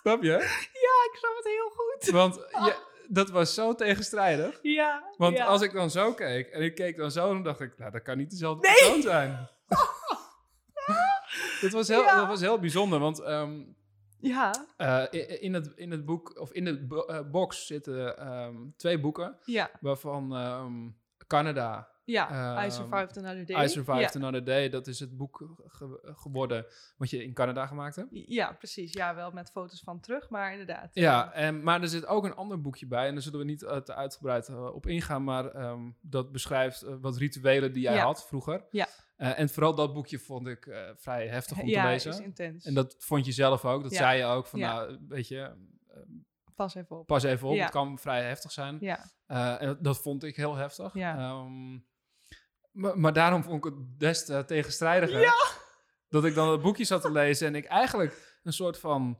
[0.00, 0.30] Snap je?
[0.72, 2.10] Ja, ik snap het heel goed.
[2.10, 2.34] Want
[2.64, 2.76] je,
[3.08, 4.58] dat was zo tegenstrijdig.
[4.62, 5.44] Ja, Want ja.
[5.44, 8.02] als ik dan zo keek en ik keek dan zo, dan dacht ik, nou, dat
[8.02, 8.76] kan niet dezelfde Nee!
[8.76, 9.48] persoon zijn.
[11.60, 12.16] dat, was heel, Ja.
[12.18, 13.62] dat was heel bijzonder, want ehm,
[14.20, 18.56] Ja, eh, in, het, in het boek, of in de bo- eh, box zitten ehm,
[18.76, 20.88] twee boeken, ja, waarvan ehm,
[21.26, 22.54] Canada, ja.
[22.62, 23.64] I Ehm, survived another day.
[23.64, 24.20] I Survived ja.
[24.20, 28.08] Another Day, dat is het boek ge- geworden wat je in Canada gemaakt hebt.
[28.12, 28.92] Ja, precies.
[28.92, 30.90] Ja, wel met foto's van terug, maar inderdaad.
[30.94, 33.06] Ja, en, maar er zit ook een ander boekje bij.
[33.06, 35.24] En daar zullen we niet eh, te uitgebreid eh, op ingaan.
[35.24, 38.04] Maar ehm, dat beschrijft eh, wat rituelen die jij Ja.
[38.04, 38.64] had vroeger.
[38.70, 38.86] Ja.
[39.16, 42.10] Eh, en vooral dat boekje vond ik eh, vrij heftig om ja, te lezen.
[42.10, 42.64] is intens.
[42.64, 43.82] En dat vond je zelf ook.
[43.82, 43.98] Dat Ja.
[43.98, 44.46] zei je ook.
[44.46, 44.74] Van, Ja.
[44.74, 45.40] nou, weet je,
[45.88, 46.00] eh,
[46.54, 47.06] Pas even op.
[47.06, 47.54] pas even op.
[47.54, 47.62] Ja.
[47.62, 48.76] Het kan vrij heftig zijn.
[48.80, 50.94] Ja, Eh, en dat, vond ik heel heftig.
[50.94, 51.18] Ja.
[51.18, 51.78] Ehm,
[52.74, 55.32] maar, maar daarom vond ik het des te tegenstrijdiger.
[56.08, 59.18] Dat ik dan het boekje zat te lezen en ik eigenlijk een soort van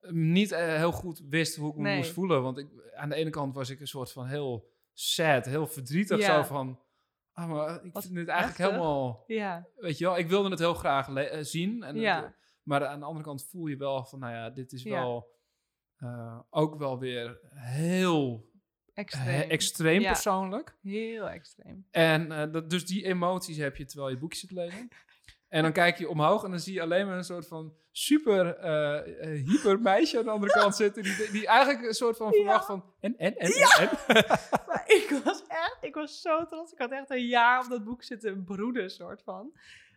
[0.00, 1.96] eh, niet eh, heel goed wist hoe ik me Nee.
[1.96, 2.42] moest voelen.
[2.42, 6.18] Want ik, aan de ene kant was ik een soort van heel sad, heel verdrietig.
[6.18, 6.36] Ja.
[6.36, 6.80] Zo van,
[7.32, 8.76] ah, maar ik Wat vind dit eigenlijk heftig.
[8.76, 9.24] helemaal...
[9.26, 11.82] ja, Weet je wel, ik wilde het heel graag eh, zien.
[11.82, 12.22] En Ja.
[12.22, 15.38] het- maar aan de andere kant voel je wel van, nou ja, dit is wel
[15.96, 18.49] eh, ook wel weer heel
[19.00, 19.26] extreem.
[19.26, 20.12] he- extreem Ja.
[20.12, 20.74] persoonlijk.
[20.82, 21.86] Heel extreem.
[21.90, 24.88] En eh, dat, dus die emoties heb je terwijl je boekje zit lezen.
[25.48, 28.56] En dan kijk je omhoog en dan zie je alleen maar een soort van super
[28.56, 28.96] eh,
[29.36, 31.02] eh, hyper meisje aan de andere kant zitten.
[31.02, 34.24] Die, die eigenlijk een soort van verwacht van en, en, en, en, en.
[34.66, 36.72] Maar ik was echt, ik was zo trots.
[36.72, 39.52] Ik had echt een jaar op dat boek zitten broeden, soort van.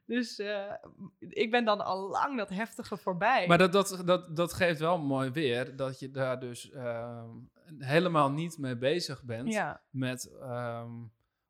[0.05, 0.73] Dus eh,
[1.19, 3.47] ik ben dan al lang dat heftige voorbij.
[3.47, 7.29] Maar dat, dat, dat, dat geeft wel mooi weer dat je daar dus ehm,
[7.77, 9.53] helemaal niet mee bezig bent.
[9.53, 10.91] ja, Met ehm,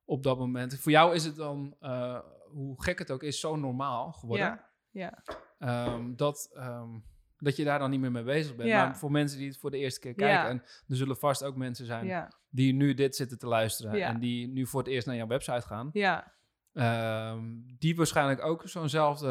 [0.06, 0.80] op dat moment.
[0.80, 2.20] Voor jou is het dan, eh,
[2.50, 4.46] hoe gek het ook is, zo normaal geworden.
[4.46, 5.24] ja, ja,
[5.60, 6.90] Ehm, dat, ehm,
[7.38, 8.70] dat je daar dan niet meer mee bezig bent.
[8.70, 8.86] Ja.
[8.86, 11.56] Maar voor mensen die het voor de eerste keer kijken, en er zullen vast ook
[11.56, 12.06] mensen zijn
[12.50, 15.62] die nu dit zitten te luisteren en die nu voor het eerst naar jouw website
[15.68, 16.34] gaan, ja,
[17.78, 19.28] die waarschijnlijk ook zo'nzelfde.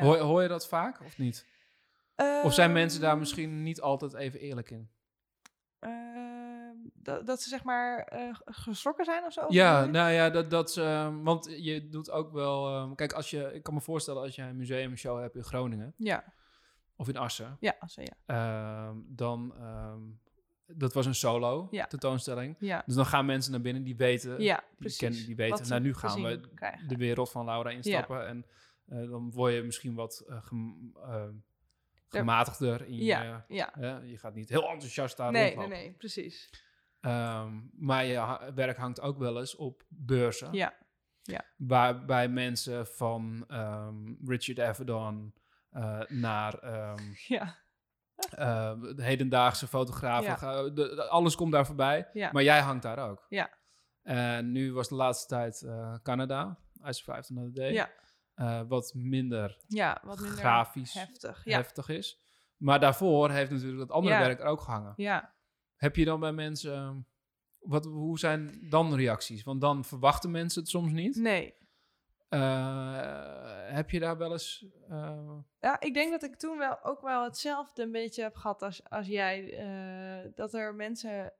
[0.00, 1.46] Hoor, hoor je dat vaak of niet?
[2.16, 4.90] Of zijn mensen daar Ehm, misschien niet altijd even eerlijk in?
[5.78, 9.44] ehm, dat, dat ze zeg maar g- geschrokken zijn of zo?
[9.48, 9.90] Ja, je?
[9.90, 12.66] nou ja, dat, dat is, ehm, want je doet ook wel...
[12.68, 15.94] ehm, kijk, als je, ik kan me voorstellen als jij een museumshow hebt in Groningen
[15.96, 16.24] ja,
[16.96, 18.14] of in Assen, ja, zo, ja.
[18.26, 19.54] ehm, dan...
[19.58, 20.00] ehm,
[20.74, 21.86] dat was een solo Ja.
[21.86, 22.56] tentoonstelling.
[22.58, 25.80] Ja, Dus dan gaan mensen naar binnen die weten, ja die, kennen, die weten, nou
[25.82, 26.88] ze nu gaan we krijgen.
[26.88, 28.26] de wereld van Laura instappen.
[28.26, 28.46] En
[28.86, 30.42] eh, dan word je misschien wat eh,
[32.20, 33.54] gematigder in Ja, je...
[33.56, 34.00] ja.
[34.04, 35.78] je gaat niet heel enthousiast daar Nee, nee, rondlopen.
[35.78, 36.50] nee, precies.
[37.00, 40.52] Ehm, maar je ha- werk hangt ook wel eens op beurzen.
[40.52, 40.74] Ja,
[41.56, 45.34] Waarbij mensen van ehm, Richard Avedon
[45.70, 47.02] eh, naar ehm,
[47.36, 47.56] ja,
[48.94, 50.30] de hedendaagse fotografen.
[50.30, 50.36] Ja.
[50.36, 52.08] ga- de- de- alles komt daar voorbij.
[52.12, 52.32] ja.
[52.32, 53.26] Maar jij hangt daar ook.
[53.28, 53.50] Ja.
[54.02, 57.72] En nu was de laatste tijd eh, Canada, Ice 5 Another Day.
[57.72, 57.90] ja,
[58.42, 61.44] eh, wat minder ja, wat minder grafisch heftig.
[61.44, 62.20] Ja, heftig is.
[62.56, 64.20] Maar daarvoor heeft natuurlijk dat andere Ja.
[64.20, 64.92] werk er ook gehangen.
[64.96, 65.34] ja.
[65.76, 66.72] Heb je dan bij mensen...
[66.74, 66.96] ehm,
[67.58, 69.42] wat, hoe zijn dan reacties?
[69.42, 71.16] Want dan verwachten mensen het soms niet.
[71.16, 71.54] Nee.
[72.28, 74.66] Eh, heb je daar wel eens...
[74.88, 78.62] eh, Ja, ik denk dat ik toen wel ook wel hetzelfde een beetje heb gehad
[78.62, 80.30] als, als jij.
[80.34, 81.32] dat er mensen,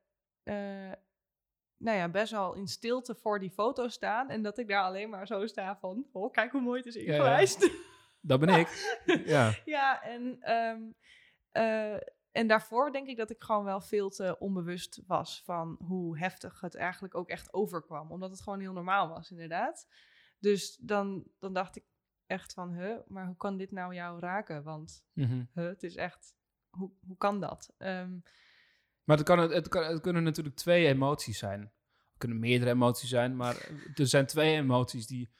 [1.82, 4.30] nou ja, best wel in stilte voor die foto staan.
[4.30, 6.94] En dat ik daar alleen maar zo sta van, oh, kijk hoe mooi het is
[6.94, 7.00] ja.
[7.00, 7.70] ingelijst.
[8.20, 9.00] dat ben ik.
[9.26, 9.54] ja.
[9.64, 10.80] Ja, en, ehm,
[11.50, 12.00] eh,
[12.32, 16.60] en daarvoor denk ik dat ik gewoon wel veel te onbewust was van hoe heftig
[16.60, 18.10] het eigenlijk ook echt overkwam.
[18.10, 19.86] Omdat het gewoon heel normaal was, inderdaad.
[20.38, 21.84] Dus dan, dan dacht ik
[22.26, 24.62] echt van, huh, maar hoe kan dit nou jou raken?
[24.62, 25.44] Want Mhm.
[25.54, 26.34] huh, het is echt,
[26.70, 27.74] hoe, hoe kan dat?
[27.78, 28.18] Ehm,
[29.12, 31.60] Maar het, kan, het, kan, het kunnen natuurlijk twee emoties zijn.
[31.60, 35.32] Het kunnen meerdere emoties zijn, maar er zijn twee emoties die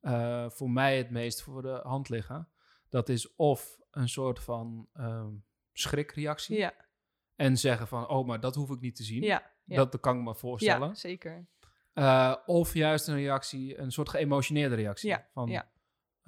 [0.00, 2.48] eh, voor mij het meest voor de hand liggen.
[2.88, 5.32] Dat is of een soort van ehm,
[5.72, 6.74] schrikreactie ja,
[7.36, 9.22] en zeggen van, oh, maar dat hoef ik niet te zien.
[9.22, 9.76] ja, ja.
[9.76, 10.88] Dat, dat kan ik me voorstellen.
[10.88, 11.46] ja, zeker.
[11.92, 15.08] Eh, of juist een reactie, een soort geëmotioneerde reactie.
[15.08, 15.70] Ja, van ja.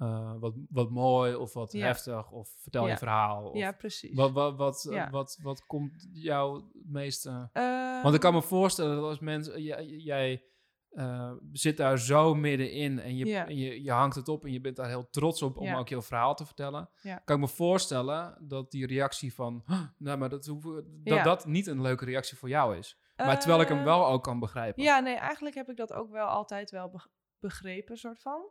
[0.03, 1.85] Eh, wat, wat mooi of wat Ja.
[1.85, 3.49] heftig of vertel je verhaal.
[3.49, 4.15] Of Ja, precies.
[4.15, 5.09] wat, wat, wat, Ja.
[5.09, 7.49] wat, wat komt jou het meeste...
[7.53, 9.61] Ehm, Want ik kan me voorstellen dat als mensen...
[9.63, 10.43] Jij, jij
[10.89, 14.61] eh, zit daar zo middenin en, je, en je, je hangt het op en je
[14.61, 16.89] bent daar heel trots op om ook je verhaal te vertellen.
[17.25, 19.63] Kan ik me voorstellen dat die reactie van...
[19.65, 22.97] "Huh, nou, maar dat, hoeven- dat dat niet een leuke reactie voor jou is.
[23.15, 24.83] Maar terwijl ik hem eh, wel ook kan begrijpen.
[24.83, 27.09] Ja, nee, eigenlijk heb ik dat ook wel altijd wel beg-
[27.39, 28.41] begrepen, soort van.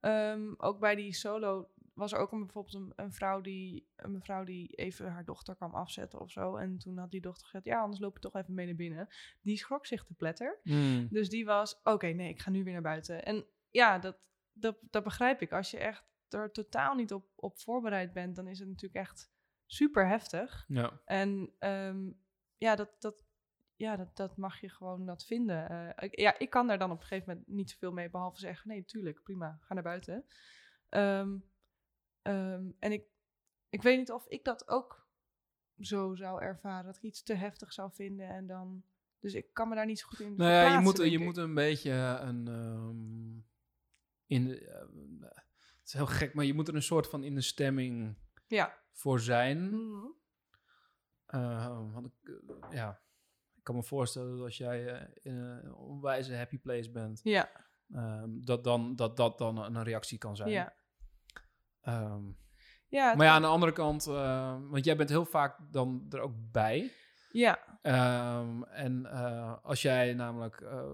[0.00, 1.68] Ehm, ook bij die solo
[1.98, 5.54] was er ook een, bijvoorbeeld een, een, vrouw die, een mevrouw die even haar dochter
[5.56, 6.56] kwam afzetten of zo.
[6.56, 9.08] En toen had die dochter gezegd, ja, anders loop je toch even mee naar binnen.
[9.40, 10.60] Die schrok zich te pletter.
[10.62, 11.08] Mm.
[11.10, 13.24] Dus die was, oké, nee, ik ga nu weer naar buiten.
[13.24, 14.16] En ja, dat,
[14.52, 15.52] dat, dat begrijp ik.
[15.52, 19.30] Als je echt er totaal niet op, op voorbereid bent, dan is het natuurlijk echt
[19.66, 20.64] super heftig.
[20.68, 21.00] Ja.
[21.04, 22.10] En ehm,
[22.56, 23.14] ja, dat, dat,
[23.78, 25.68] ja dat, dat mag je gewoon dat vinden.
[25.68, 28.38] Eh, ik, ja, ik kan daar dan op een gegeven moment niet zoveel mee, behalve
[28.38, 30.24] zeggen, nee, tuurlijk, prima, ga naar buiten.
[30.88, 31.36] Ehm,
[32.22, 33.04] ehm, en ik,
[33.68, 35.06] ik weet niet of ik dat ook
[35.80, 38.82] zo zou ervaren, dat ik iets te heftig zou vinden en dan...
[39.20, 41.18] Dus ik kan me daar niet zo goed in Nou ja, je moet, je ik.
[41.20, 42.48] moet een beetje een...
[42.48, 43.46] ehm,
[44.26, 45.36] in de, eh,
[45.78, 48.78] het is heel gek, maar je moet er een soort van in de stemming Ja.
[48.92, 49.70] voor zijn.
[49.70, 50.06] Mhm.
[51.26, 53.00] Eh, want ik, eh, ja,
[53.68, 57.50] kan me voorstellen dat als jij eh, in een onwijze happy place bent, Ja,
[57.92, 60.50] ehm, dat, dan, dat dat dan een reactie kan zijn.
[60.50, 60.74] ja.
[61.80, 62.22] Ehm,
[62.90, 66.20] Ja, maar ja, aan de andere kant, eh, want jij bent heel vaak dan er
[66.20, 66.92] ook bij.
[67.32, 70.90] ja, Ehm, en eh, als jij namelijk eh,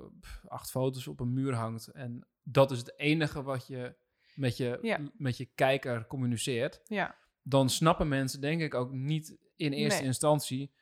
[0.47, 3.97] acht foto's op een muur hangt en dat is het enige wat je
[4.35, 4.99] met je, Ja.
[5.17, 10.09] met je kijker communiceert, ja, dan snappen mensen denk ik ook niet in eerste Nee.
[10.09, 10.73] instantie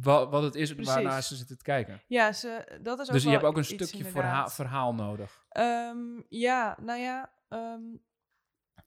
[0.00, 0.94] wa- wat het is Precies.
[0.94, 2.02] waarnaar ze zitten te kijken.
[2.06, 4.04] ja ze, dat is ook Dus je hebt ook een stukje
[4.48, 5.44] verhaal nodig.
[5.48, 7.82] Ehm, ja, nou ja, ehm,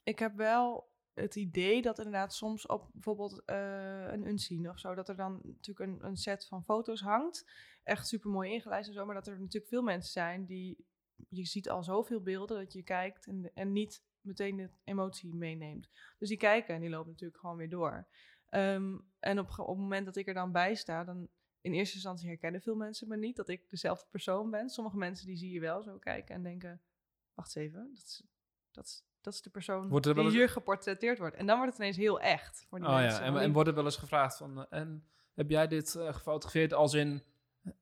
[0.03, 4.95] ik heb wel het idee dat inderdaad soms op bijvoorbeeld eh, een unseen of zo,
[4.95, 7.51] dat er dan natuurlijk een, een set van foto's hangt.
[7.83, 10.85] Echt super mooi ingelijst en zo, maar dat er natuurlijk veel mensen zijn die,
[11.29, 15.89] je ziet al zoveel beelden dat je kijkt en, en niet meteen de emotie meeneemt.
[16.17, 18.07] Dus die kijken en die lopen natuurlijk gewoon weer door.
[18.49, 21.27] Ehm, en op, op het moment dat ik er dan bij sta, dan
[21.61, 24.69] in eerste instantie herkennen veel mensen me niet dat ik dezelfde persoon ben.
[24.69, 26.81] Sommige mensen die zie je wel zo kijken en denken,
[27.33, 28.23] wacht eens even, dat is,
[28.71, 31.35] dat is, dat is de persoon er die eens- hier geportretteerd wordt.
[31.35, 33.19] En dan wordt het ineens heel echt voor die Oh ja, mensen.
[33.23, 36.13] en, want en die- wordt er wel eens gevraagd van, en heb jij dit eh,
[36.13, 37.23] gefotografeerd als in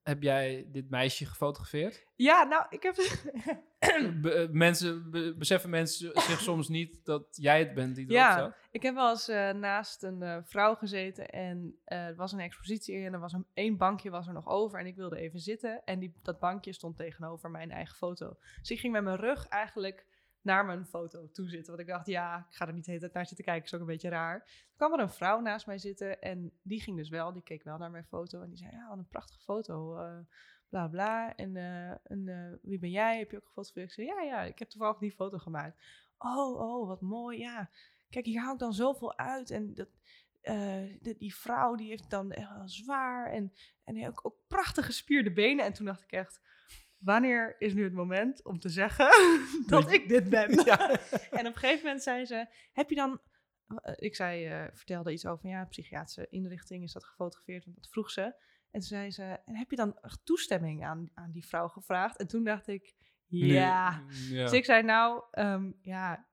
[0.03, 2.05] heb jij dit meisje gefotografeerd?
[2.15, 2.95] Ja, nou, ik heb...
[4.21, 8.15] Be- eh, mensen, be- beseffen mensen zich soms niet dat jij het bent die erop
[8.17, 8.31] Ja.
[8.31, 8.55] staat?
[8.71, 13.05] Ik heb wel eens eh, naast een eh, vrouw gezeten en er was een expositie
[13.05, 15.81] en er was een één bankje was er nog over en ik wilde even zitten
[15.83, 18.37] en die, dat bankje stond tegenover mijn eigen foto.
[18.59, 20.05] Dus ik ging met mijn rug eigenlijk
[20.45, 23.01] naar mijn foto toe zitten, want ik dacht ja, ik ga er niet de hele
[23.01, 24.39] tijd naar zitten kijken, is ook een beetje raar.
[24.39, 27.63] Toen kwam er een vrouw naast mij zitten en die ging dus wel, die keek
[27.63, 29.97] wel naar mijn foto en die zei ja, wat een prachtige foto.
[29.97, 30.17] eh,
[30.69, 31.35] bla bla.
[31.35, 33.17] En, eh, eh, wie ben jij?
[33.17, 33.87] Heb je ook gefotografeerd?
[33.87, 35.81] Ik zei ja, ja, ik heb toevallig die foto gemaakt.
[36.17, 37.39] Oh, oh, wat mooi.
[37.39, 37.69] Ja,
[38.09, 39.49] kijk, hier hou ik dan zoveel uit.
[39.49, 39.89] En dat,
[41.17, 43.31] die, vrouw die heeft dan echt wel zwaar.
[43.31, 43.53] En,
[43.83, 45.65] en ook, ook prachtige gespierde benen.
[45.65, 46.41] En toen dacht ik echt,
[47.05, 49.09] wanneer is nu het moment om te zeggen
[49.67, 50.51] dat ik dit ben?
[50.65, 50.89] Ja.
[51.39, 53.21] En op een gegeven moment zei ze, heb je dan...
[53.81, 57.87] eh, Ik zei, eh, vertelde iets over, ja, psychiatrische inrichting is dat gefotografeerd, want dat
[57.89, 58.21] vroeg ze.
[58.71, 62.17] En toen zei ze, en heb je dan toestemming aan, aan die vrouw gevraagd?
[62.17, 62.93] En toen dacht ik,
[63.27, 64.03] ja.
[64.29, 66.27] Dus ik zei, nou, ehm, ja,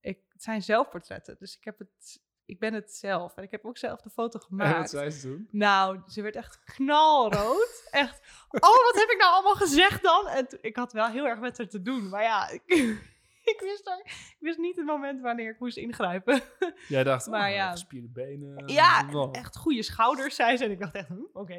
[0.00, 1.36] ik, het zijn zelfportretten.
[1.38, 3.36] Dus ik, heb het, ik ben het zelf.
[3.36, 4.90] En ik heb ook zelf de foto En wat gemaakt.
[4.90, 5.48] zei ze toen?
[5.50, 7.88] Nou, ze werd echt knalrood.
[7.90, 8.20] echt,
[8.50, 10.28] oh, wat heb ik nou allemaal gezegd dan?
[10.28, 12.08] En ik had wel heel erg met haar te doen.
[12.08, 12.62] Maar ja, ik,
[13.52, 16.40] ik, wist, er, ik wist niet het moment wanneer ik moest ingrijpen.
[16.88, 17.56] Jij dacht, Maar maar ja.
[17.56, 17.70] ja.
[17.70, 18.62] gespierde benen.
[18.68, 20.64] ja, echt goede schouders, zei ze.
[20.64, 21.58] En ik dacht echt, hm, oké.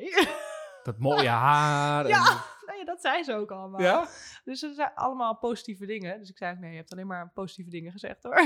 [0.84, 2.04] Dat mooie haar.
[2.04, 2.44] en- Ja.
[2.66, 3.82] nee, dat zei ze ook allemaal.
[3.82, 4.08] ja?
[4.44, 6.20] Dus ze zijn allemaal positieve dingen.
[6.20, 8.42] Dus ik zei nee, je hebt alleen maar positieve dingen gezegd hoor.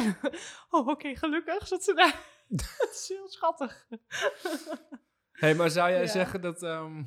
[0.70, 2.20] oh, oké, gelukkig zat ze daar.
[2.78, 3.88] dat is heel schattig.
[5.32, 6.07] hey, maar zou jij Ja.
[6.07, 7.03] zeggen dat, ehm,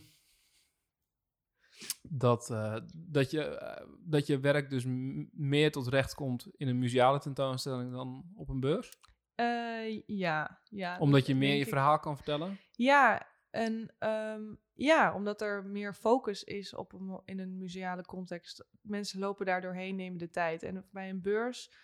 [2.03, 4.85] dat, eh, dat, je, eh, dat je werk dus
[5.33, 8.93] meer tot recht komt in een museale tentoonstelling dan op een beurs?
[9.35, 10.99] Eh, ja, ja.
[10.99, 11.69] Omdat dat je meer je ik.
[11.69, 12.59] verhaal kan vertellen?
[12.71, 18.67] Ja, en ehm, ja, omdat er meer focus is op een, in een museale context.
[18.81, 20.63] Mensen lopen daar doorheen, nemen de tijd.
[20.63, 21.83] En bij een beurs...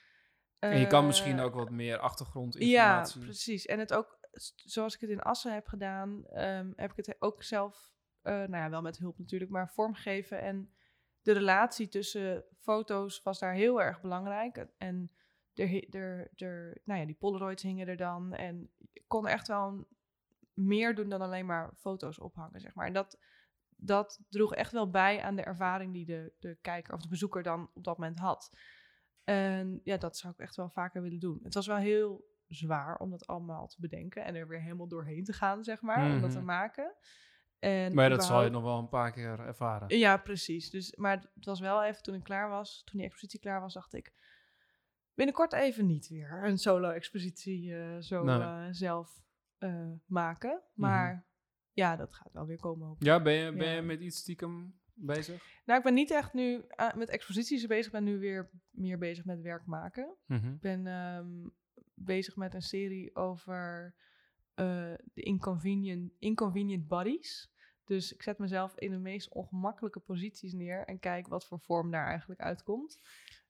[0.61, 3.21] en je kan eh, misschien ook wat meer Ja, achtergrondinformatie.
[3.21, 3.67] precies.
[3.67, 4.19] En het ook,
[4.57, 7.93] zoals ik het in Assen heb gedaan, ehm, heb ik het ook zelf,
[8.23, 10.41] eh, nou ja, wel met hulp natuurlijk, maar vormgeven.
[10.41, 10.73] En
[11.23, 14.67] de relatie tussen foto's was daar heel erg belangrijk.
[14.79, 15.11] En
[15.55, 18.33] er, er, er, nou ja, die Polaroids hingen er dan.
[18.35, 19.87] En ik kon echt wel een-
[20.55, 22.87] meer doen dan alleen maar foto's ophangen, zeg maar.
[22.87, 23.19] En dat,
[23.77, 27.43] dat droeg echt wel bij aan de ervaring die de, de kijker of de bezoeker
[27.43, 28.51] dan op dat moment had.
[29.35, 31.41] En ja, dat zou ik echt wel vaker willen doen.
[31.43, 35.25] Het was wel heel zwaar om dat allemaal te bedenken en er weer helemaal doorheen
[35.25, 36.47] te gaan, zeg maar, om dat te Mhm.
[36.47, 36.95] maken.
[37.59, 39.99] En Maar dat zal je nog wel een paar keer ervaren.
[39.99, 40.71] Ja, precies.
[40.71, 43.75] Dus, maar het was wel even toen ik klaar was, toen die expositie klaar was,
[43.75, 44.13] dacht ik
[45.15, 48.41] binnenkort even niet weer een solo-expositie eh, zo Nee.
[48.41, 49.23] eh, zelf
[49.59, 50.63] eh, maken.
[50.75, 51.27] Maar
[51.73, 52.87] ja, dat gaat wel weer komen.
[52.87, 53.07] Hoop ik.
[53.07, 53.75] Ja, ben je, ben Ja.
[53.75, 55.61] je met iets stiekem bezig?
[55.65, 57.87] Nou, ik ben niet echt nu eh, met exposities bezig.
[57.87, 60.17] Ik ben nu weer meer bezig met werk maken.
[60.27, 60.53] Mhm.
[60.53, 61.49] Ik ben ehm,
[61.95, 63.95] bezig met een serie over
[64.55, 67.51] eh, de inconvenient, inconvenient bodies.
[67.85, 71.91] Dus ik zet mezelf in de meest ongemakkelijke posities neer en kijk wat voor vorm
[71.91, 73.01] daar eigenlijk uitkomt.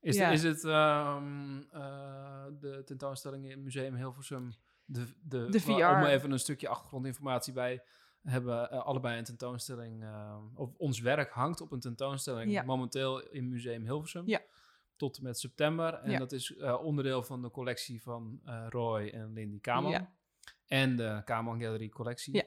[0.01, 0.31] Is, Ja.
[0.31, 4.53] is het ehm, eh, de tentoonstelling in het Museum Hilversum,
[4.85, 6.09] de, de, De wa- om VR.
[6.09, 7.83] even een stukje achtergrondinformatie bij
[8.23, 12.63] hebben eh, allebei een tentoonstelling, ehm, of ons werk hangt op een tentoonstelling Ja.
[12.63, 14.23] momenteel in Museum Hilversum.
[14.27, 14.41] Ja.
[14.97, 15.95] Tot en met september.
[15.95, 16.19] En Ja.
[16.19, 19.91] dat is eh, onderdeel van de collectie van eh, Roy en Lindy Kaman.
[19.91, 20.13] Ja.
[20.67, 22.35] En de Kaman Gallery collectie.
[22.35, 22.45] Ja.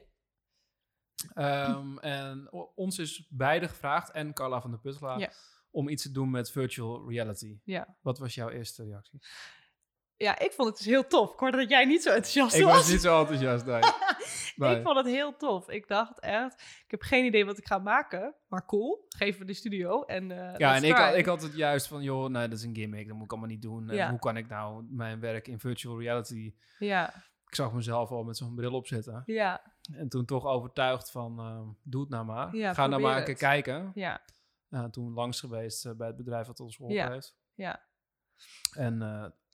[1.34, 5.34] Ehm, en ons is beide gevraagd, en Carla van der Puttelaar,
[5.70, 7.60] om iets te doen met virtual reality.
[7.64, 7.96] Ja.
[8.00, 9.20] Wat was jouw eerste reactie?
[10.24, 11.32] Ja, ik vond het dus heel tof.
[11.32, 12.72] Ik hoorde dat jij niet zo enthousiast Ik was.
[12.76, 13.80] was niet zo enthousiast, nee.
[14.56, 14.76] Nee.
[14.76, 15.68] Ik vond het heel tof.
[15.68, 19.04] Ik dacht echt, ik heb geen idee wat ik ga maken, maar cool.
[19.08, 22.02] Geef me de studio en eh Ja, en ik had, ik had het juist van,
[22.02, 23.88] joh, nee, dat is een gimmick, dat moet ik allemaal niet doen.
[23.88, 24.10] Ja.
[24.10, 26.54] hoe kan ik nou mijn werk in virtual reality...
[26.78, 27.08] Ja,
[27.46, 29.22] Ik zag mezelf al met zo'n bril opzetten.
[29.26, 32.56] ja, En toen toch overtuigd van, ehm, doe het nou maar.
[32.56, 33.42] Ja, Ga nou maar een keer het.
[33.42, 33.90] kijken.
[33.94, 34.20] ja,
[34.70, 37.10] Uh, toen langs geweest eh, bij het bedrijf dat ons geholpen Ja.
[37.10, 37.36] heeft.
[37.54, 37.80] ja,
[38.76, 39.02] En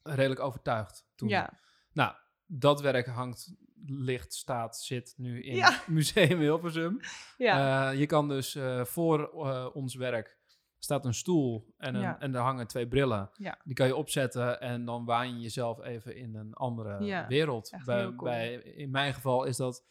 [0.03, 1.29] redelijk overtuigd toen.
[1.29, 1.59] ja.
[1.93, 2.15] Nou,
[2.47, 3.55] dat werk hangt,
[3.87, 5.83] ligt, staat, zit nu in Ja.
[5.87, 7.01] Museum Hilversum.
[7.39, 7.91] ja.
[7.91, 10.39] Eh, je kan dus eh, voor eh, ons werk
[10.79, 12.21] staat een stoel en, een, Ja.
[12.21, 13.31] en daar hangen twee brillen.
[13.35, 13.59] Ja.
[13.65, 17.71] Die kan je opzetten en dan waan je jezelf even in een andere wereld.
[17.85, 18.31] Bij, heel cool.
[18.31, 19.85] bij, in mijn geval is dat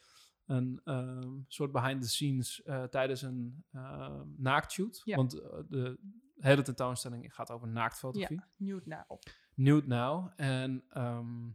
[0.46, 5.00] een ehm, soort behind the scenes tijdens een uh, naaktshoot.
[5.04, 5.16] Ja.
[5.16, 5.30] Want
[5.68, 5.98] de
[6.38, 8.36] hele tentoonstelling gaat over naaktfotografie.
[8.36, 8.48] ja.
[8.56, 9.04] Nude nou.
[9.62, 10.32] Nude Now.
[10.36, 11.48] En ehm,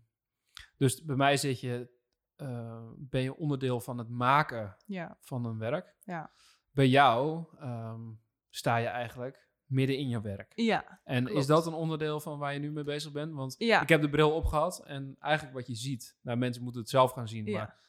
[0.77, 1.89] dus bij mij zit je,
[2.35, 5.95] eh, ben je onderdeel van het maken Ja, van een werk.
[6.03, 6.31] Ja.
[6.71, 8.01] bij jou ehm,
[8.49, 10.51] sta je eigenlijk midden in je werk.
[10.55, 13.33] Ja, En is dat een onderdeel van waar je nu mee bezig bent?
[13.33, 13.81] Want ja.
[13.81, 17.11] ik heb de bril opgehad en eigenlijk wat je ziet, nou mensen moeten het zelf
[17.11, 17.57] gaan zien, Ja.
[17.57, 17.79] maar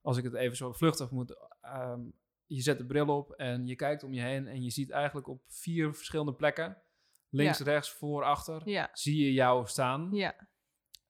[0.00, 2.00] als ik het even zo vluchtig moet, ehm,
[2.46, 5.28] je zet de bril op en je kijkt om je heen en je ziet eigenlijk
[5.28, 6.82] op vier verschillende plekken,
[7.36, 7.64] links, Ja.
[7.64, 10.48] rechts, voor, achter, ja, zie je jou staan ja,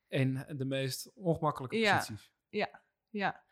[0.09, 1.97] in de meest ongemakkelijke Ja.
[1.97, 2.33] posities.
[3.11, 3.45] ja.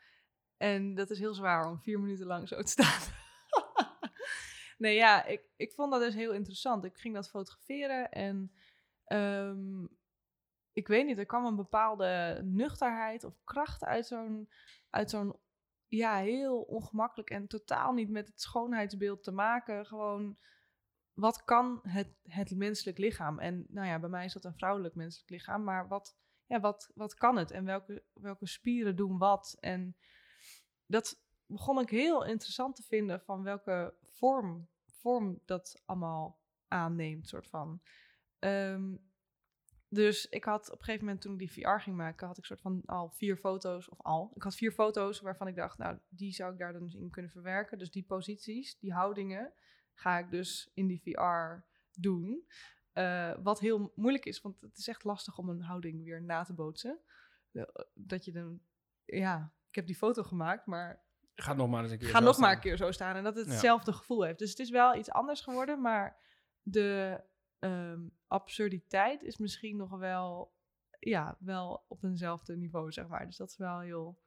[0.57, 3.13] En dat is heel zwaar om vier minuten lang zo te staan.
[4.77, 6.85] nee, ja, ik, ik vond dat dus heel interessant.
[6.85, 8.51] Ik ging dat fotograferen en
[9.05, 9.83] ehm,
[10.73, 14.49] ik weet niet, er kwam een bepaalde nuchterheid of kracht uit zo'n,
[14.89, 15.35] uit zo'n,
[15.87, 19.85] ja, heel ongemakkelijk en totaal niet met het schoonheidsbeeld te maken.
[19.85, 20.37] Gewoon,
[21.15, 23.39] wat kan het, het menselijk lichaam?
[23.39, 26.91] En nou ja, bij mij is dat een vrouwelijk menselijk lichaam, maar wat, ja, wat,
[26.95, 27.51] wat kan het?
[27.51, 29.57] En welke, welke spieren doen wat?
[29.59, 29.95] En
[30.85, 37.47] dat begon ik heel interessant te vinden van welke vorm, vorm dat allemaal aanneemt, soort
[37.47, 37.81] van.
[38.39, 38.95] Ehm,
[39.89, 42.45] dus ik had op een gegeven moment toen ik die VR ging maken, had ik
[42.45, 45.97] soort van al vier foto's, of al, ik had vier foto's waarvan ik dacht, nou,
[46.09, 47.77] die zou ik daar dan dus in kunnen verwerken.
[47.77, 49.53] Dus die posities, die houdingen,
[49.95, 51.63] ga ik dus in die VR
[51.99, 52.47] doen.
[52.91, 56.43] Eh, wat heel moeilijk is, want het is echt lastig om een houding weer na
[56.43, 56.99] te bootsen.
[57.51, 57.63] Eh,
[57.93, 58.59] Dat je dan,
[59.05, 61.03] ja, ik heb die foto gemaakt, maar
[61.35, 62.51] Ga nog maar eens een keer ga zo maar staan.
[62.51, 63.51] een keer zo staan en dat het Ja.
[63.51, 64.39] hetzelfde gevoel heeft.
[64.39, 66.17] Dus het is wel iets anders geworden, maar
[66.61, 67.21] de
[67.59, 70.53] ehm, absurditeit is misschien nog wel,
[70.99, 73.25] ja, wel op eenzelfde niveau, zeg maar.
[73.25, 74.19] Dus dat is wel heel,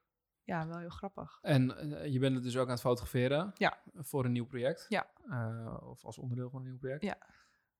[0.49, 1.39] ja, wel heel grappig.
[1.41, 3.81] En eh, je bent het dus ook aan het fotograferen Ja.
[3.93, 4.85] voor een nieuw project.
[4.89, 5.11] Ja.
[5.29, 7.03] Eh, of als onderdeel van een nieuw project.
[7.03, 7.17] Ja.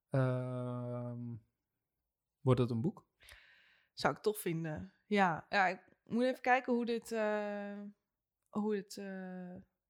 [0.10, 1.36] Ehm,
[2.42, 3.06] wordt het een boek?
[3.94, 4.94] Zou ik tof vinden.
[5.06, 7.80] Ja, ja ik moet even kijken hoe dit, eh,
[8.50, 9.02] hoe dit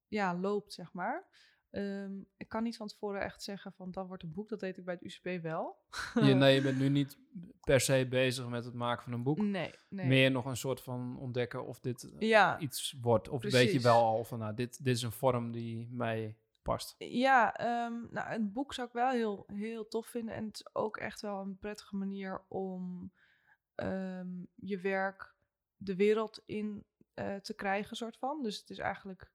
[0.07, 1.27] ja, loopt, zeg maar.
[1.71, 4.49] Ehm, ik kan niet van tevoren echt zeggen van dat wordt een boek.
[4.49, 5.77] Dat deed ik bij het UCP wel.
[6.13, 7.17] Je, nee, je bent nu niet
[7.61, 9.37] per se bezig met het maken van een boek.
[9.37, 10.07] Nee, nee.
[10.07, 13.29] Meer nog een soort van ontdekken of dit eh, Ja, iets wordt.
[13.29, 16.95] Of weet je wel al van, nou, dit, dit is een vorm die mij past.
[16.97, 20.35] Ja, ehm, nou, een boek zou ik wel heel, heel tof vinden.
[20.35, 23.11] En het is ook echt wel een prettige manier om
[23.75, 25.35] ehm, je werk
[25.75, 28.43] de wereld in eh, te krijgen, soort van.
[28.43, 29.31] Dus het is eigenlijk...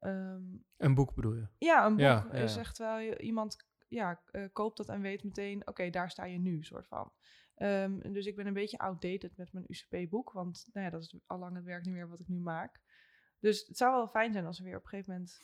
[0.00, 0.42] ehm,
[0.76, 1.48] Een boek bedoel je?
[1.58, 3.00] ja, een boek Ja, ja, is echt wel...
[3.00, 5.66] Iemand ja, eh, koopt dat en weet meteen...
[5.66, 7.12] Oké, daar sta je nu, soort van.
[7.54, 10.32] Ehm, dus ik ben een beetje outdated met mijn UCP-boek.
[10.32, 12.80] Want nou ja, dat is al lang het werk niet meer wat ik nu maak.
[13.38, 15.40] Dus het zou wel fijn zijn als er weer op een gegeven moment...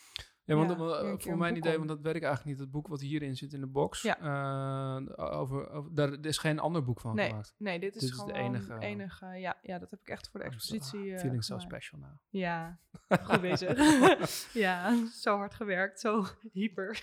[0.46, 1.86] Ja, want Ja, dat- voor mijn idee, om.
[1.86, 2.58] want dat ik eigenlijk niet.
[2.58, 4.18] Het boek wat hierin zit in de box, Ja.
[4.20, 7.54] eh, over, over, daar er is geen ander boek van Nee, gemaakt.
[7.58, 9.26] Nee, dit is Dit is de gewoon enige- enige...
[9.26, 12.12] ja, ja, dat heb ik echt voor de Oh, expositie eh, Feeling so special nou.
[12.28, 12.78] Ja,
[13.28, 13.78] goed bezig.
[14.64, 17.02] ja, zo hard gewerkt, zo hyper.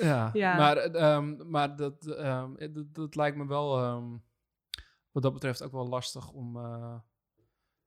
[0.00, 0.56] Ja, Ja.
[0.56, 4.16] maar, ehm, maar dat, ehm, eh, dat, dat lijkt me wel, ehm,
[5.12, 6.56] wat dat betreft, ook wel lastig om.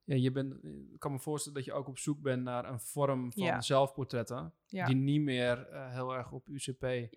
[0.08, 0.54] Ja, je bent,
[0.94, 3.62] ik kan me voorstellen dat je ook op zoek bent naar een vorm van Ja.
[3.62, 4.54] zelfportretten.
[4.66, 4.86] ja.
[4.86, 7.08] die niet meer eh, heel erg op UCP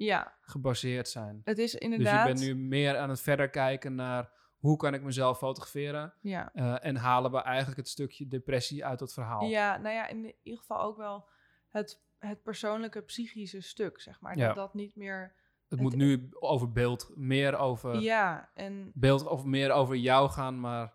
[0.40, 1.40] gebaseerd zijn.
[1.44, 2.26] het is Dus inderdaad...
[2.26, 6.14] je bent nu meer aan het verder kijken naar hoe kan ik mezelf fotograferen.
[6.22, 9.42] Eh, en halen we eigenlijk het stukje depressie uit het verhaal.
[9.48, 11.28] ja, nou ja, in ieder geval ook wel
[11.68, 14.36] het, het persoonlijke psychische stuk, zeg maar.
[14.36, 15.20] Dat dat niet meer...
[15.22, 20.30] het het- moet nu over beeld, meer over Ja, en beeld of meer over jou
[20.30, 20.94] gaan, maar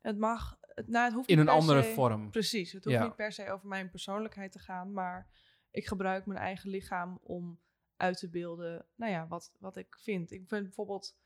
[0.00, 0.56] het mag...
[0.78, 2.30] Het, nou, het hoeft in een andere se- vorm.
[2.30, 3.04] Precies, het hoeft Ja.
[3.04, 5.30] niet per se over mijn persoonlijkheid te gaan, maar
[5.70, 7.60] ik gebruik mijn eigen lichaam om
[7.96, 10.30] uit te beelden, nou ja, wat, wat ik vind.
[10.30, 11.16] Ik vind bijvoorbeeld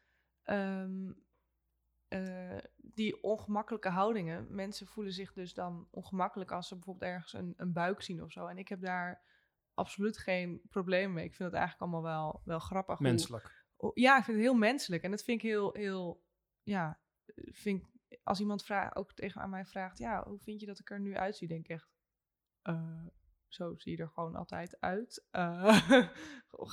[0.42, 1.10] ehm,
[2.08, 4.54] eh, die ongemakkelijke houdingen.
[4.54, 8.32] Mensen voelen zich dus dan ongemakkelijk als ze bijvoorbeeld ergens een, een buik zien of
[8.32, 8.46] zo.
[8.46, 9.22] En ik heb daar
[9.74, 11.24] absoluut geen probleem mee.
[11.24, 12.98] Ik vind het eigenlijk allemaal wel, wel grappig.
[12.98, 13.64] hoe- Menselijk.
[13.94, 15.02] Ja, ik vind het heel menselijk.
[15.02, 16.22] En dat vind ik heel, heel,
[16.62, 17.00] ja,
[17.36, 17.86] vind ik,
[18.22, 21.00] als iemand vraagt, ook tegen aan mij vraagt, ja, hoe vind je dat ik er
[21.00, 21.48] nu uitzie?
[21.48, 21.88] Denk ik echt,
[22.62, 23.06] eh,
[23.48, 25.26] zo zie je er gewoon altijd uit.
[25.30, 25.88] Eh,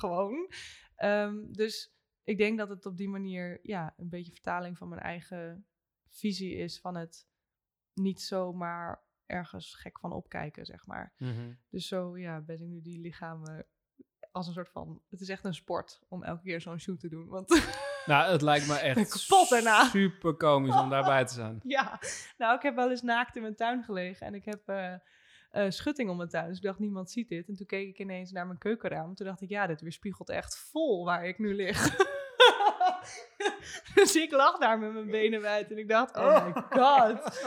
[0.02, 0.52] gewoon.
[0.96, 1.94] Ehm, dus
[2.24, 5.68] ik denk dat het op die manier, ja, een beetje vertaling van mijn eigen
[6.08, 7.28] visie is van het
[7.94, 11.14] niet zomaar ergens gek van opkijken, zeg maar.
[11.70, 13.66] Dus zo, ja, ben ik nu die lichamen
[14.32, 17.10] als een soort van, het is echt een sport om elke keer zo'n shoot te
[17.10, 17.28] doen.
[17.28, 17.50] Want
[18.06, 19.84] Nou, het lijkt me echt Kapot daarna.
[19.84, 21.60] super komisch om daarbij te zijn.
[21.78, 22.00] Ja,
[22.38, 24.94] nou, ik heb wel eens naakt in mijn tuin gelegen en ik heb eh,
[25.52, 26.48] eh, schutting om mijn tuin.
[26.48, 27.48] Dus ik dacht, niemand ziet dit.
[27.48, 29.16] En toen keek ik ineens naar mijn keukenraam.
[29.16, 31.96] Toen dacht ik, ja, dit weerspiegelt echt vol waar ik nu lig.
[33.96, 37.40] dus ik lag daar met mijn benen wijd en ik dacht, oh my god.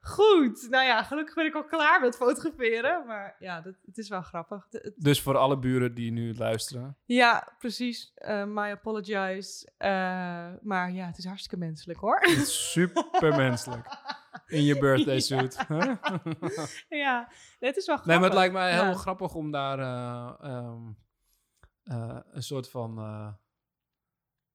[0.00, 3.06] Goed, nou ja, gelukkig ben ik al klaar met fotograferen.
[3.06, 4.66] Maar ja, dat, het is wel grappig.
[4.70, 6.96] Het- Dus voor alle buren die nu luisteren.
[7.04, 8.12] ja, precies.
[8.14, 9.68] Eh my apologize.
[9.76, 9.90] Eh,
[10.62, 12.26] maar ja, het is hartstikke menselijk hoor.
[12.44, 13.86] Super menselijk.
[14.46, 15.56] In je birthday suit.
[16.88, 17.28] Ja,
[17.58, 18.04] het is wel grappig.
[18.06, 18.92] Nee, maar het lijkt mij heel Ja.
[18.94, 20.82] grappig om daar eh, ehm,
[21.84, 22.98] eh, een soort van.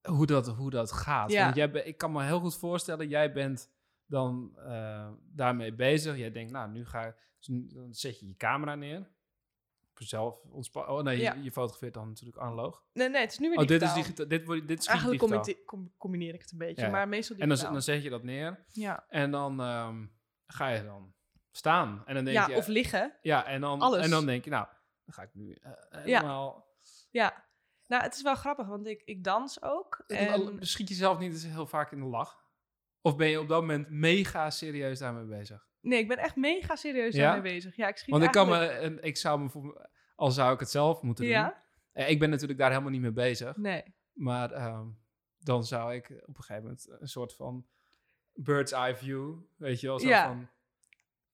[0.06, 1.32] Hoe, dat, hoe dat gaat.
[1.32, 1.44] Ja.
[1.44, 3.70] Want jij ik kan me heel goed voorstellen, jij bent
[4.06, 6.18] dan eh, daarmee bezig.
[6.18, 9.14] Jij denkt, nou, nu ga dus dan zet je je camera neer.
[9.96, 10.94] Zelf ontspannen.
[10.94, 11.34] Oh nee, Ja.
[11.34, 12.84] je, je fotografeert dan natuurlijk analoog.
[12.94, 14.04] Nee, nee, het is nu weer Oh, dit is digitaal.
[14.04, 14.28] digitaal.
[14.28, 15.66] Dit, wordt, dit is Eigenlijk digitaal.
[15.66, 16.92] com- combineer ik het een beetje, Ja, ja.
[16.94, 17.74] maar meestal En dan, digitaal.
[17.74, 18.66] dan zet je dat neer.
[18.72, 20.06] ja, En dan ehm,
[20.48, 21.14] ga je dan
[21.52, 22.04] staan.
[22.06, 22.56] En dan denk ja je...
[22.56, 23.14] of liggen.
[23.22, 24.04] ja, en dan, alles.
[24.04, 24.68] en dan denk je, nou,
[25.06, 26.68] dan ga ik nu eh, helemaal...
[27.12, 27.45] Ja.
[27.88, 30.04] Nou, het is wel grappig, want ik, ik dans ook.
[30.08, 30.28] En...
[30.28, 32.44] En Schiet je zelf niet eens heel vaak in de lach?
[33.02, 35.68] Of ben je op dat moment mega serieus daarmee bezig?
[35.82, 37.22] nee, ik ben echt mega serieus Ja?
[37.32, 37.76] daarmee bezig.
[37.76, 40.70] Ja, ik schiet Want ik kan me, ik zou me, voor, al zou ik het
[40.70, 41.34] zelf moeten doen.
[41.34, 41.64] Ja?
[41.92, 43.58] Eh, Ik ben natuurlijk daar helemaal niet mee bezig.
[43.58, 43.84] Nee.
[44.14, 44.88] Maar ehm,
[45.38, 47.68] dan zou ik op een gegeven moment een soort van
[48.34, 50.28] bird's eye view, weet je wel, zo Ja.
[50.28, 50.50] van...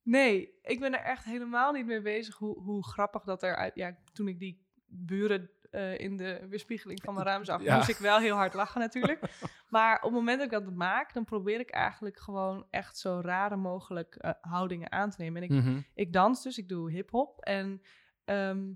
[0.01, 3.75] Nee, ik ben er echt helemaal niet mee bezig hoe, hoe grappig dat eruit...
[3.75, 7.75] Ja, toen ik die buren eh, in de weerspiegeling van mijn raam zag, Ja.
[7.75, 9.19] moest ik wel heel hard lachen natuurlijk.
[9.69, 13.19] maar op het moment dat ik dat maak, dan probeer ik eigenlijk gewoon echt zo
[13.23, 15.41] rare mogelijk eh, houdingen aan te nemen.
[15.41, 15.79] En ik Mhm.
[15.93, 17.39] ik dans dus, ik doe hip-hop.
[17.39, 17.81] En
[18.25, 18.73] ehm,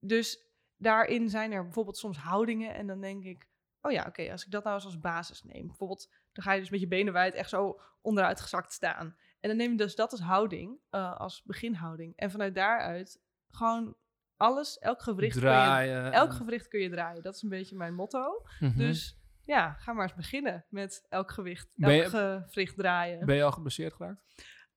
[0.00, 0.38] dus
[0.76, 2.74] daarin zijn er bijvoorbeeld soms houdingen.
[2.74, 3.48] En dan denk ik,
[3.80, 5.66] oh ja, oké, als ik dat nou eens als basis neem.
[5.66, 9.16] Bijvoorbeeld, dan ga je dus met je benen wijd echt zo onderuit gezakt staan.
[9.40, 12.16] En dan neem je dus dat als houding, eh, als beginhouding.
[12.16, 13.96] En vanuit daaruit gewoon
[14.36, 17.22] alles, elk gewricht, kun je, elk gewricht kun je draaien.
[17.22, 18.42] Dat is een beetje mijn motto.
[18.60, 18.78] Mhm.
[18.78, 22.10] Dus ja, ga maar eens beginnen met elk gewicht, Ben je- elk
[22.48, 23.26] gewricht draaien.
[23.26, 24.20] Ben je al geblesseerd geraakt?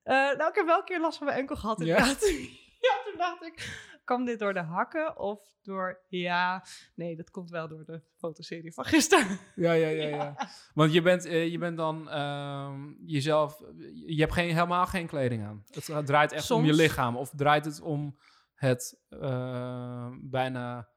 [0.04, 2.20] Eh, nou, ik heb wel een keer last van mijn enkel gehad inderdaad.
[2.82, 3.02] Ja?
[3.10, 6.02] toen dacht ik, kwam dit door de hakken of door...
[6.08, 6.66] Ja,
[6.96, 9.40] nee, dat komt wel door de fotoserie van gisteren.
[9.56, 10.50] Ja, ja, ja, ja.
[10.74, 13.60] Want je bent, eh, je bent dan ehm, jezelf...
[14.06, 15.64] Je hebt geen, helemaal geen kleding aan.
[15.72, 17.16] Het draait echt om je lichaam.
[17.18, 18.18] Of draait het om
[18.60, 20.90] het eh, bijna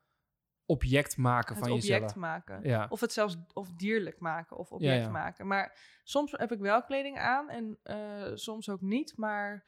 [0.67, 2.15] object maken Het van object jezelf?
[2.15, 2.61] maken.
[2.63, 2.87] Ja.
[2.89, 5.11] Of het zelfs of dierlijk maken of object ja.
[5.11, 5.47] maken.
[5.47, 9.17] Maar soms heb ik wel kleding aan en eh, soms ook niet.
[9.17, 9.65] Maar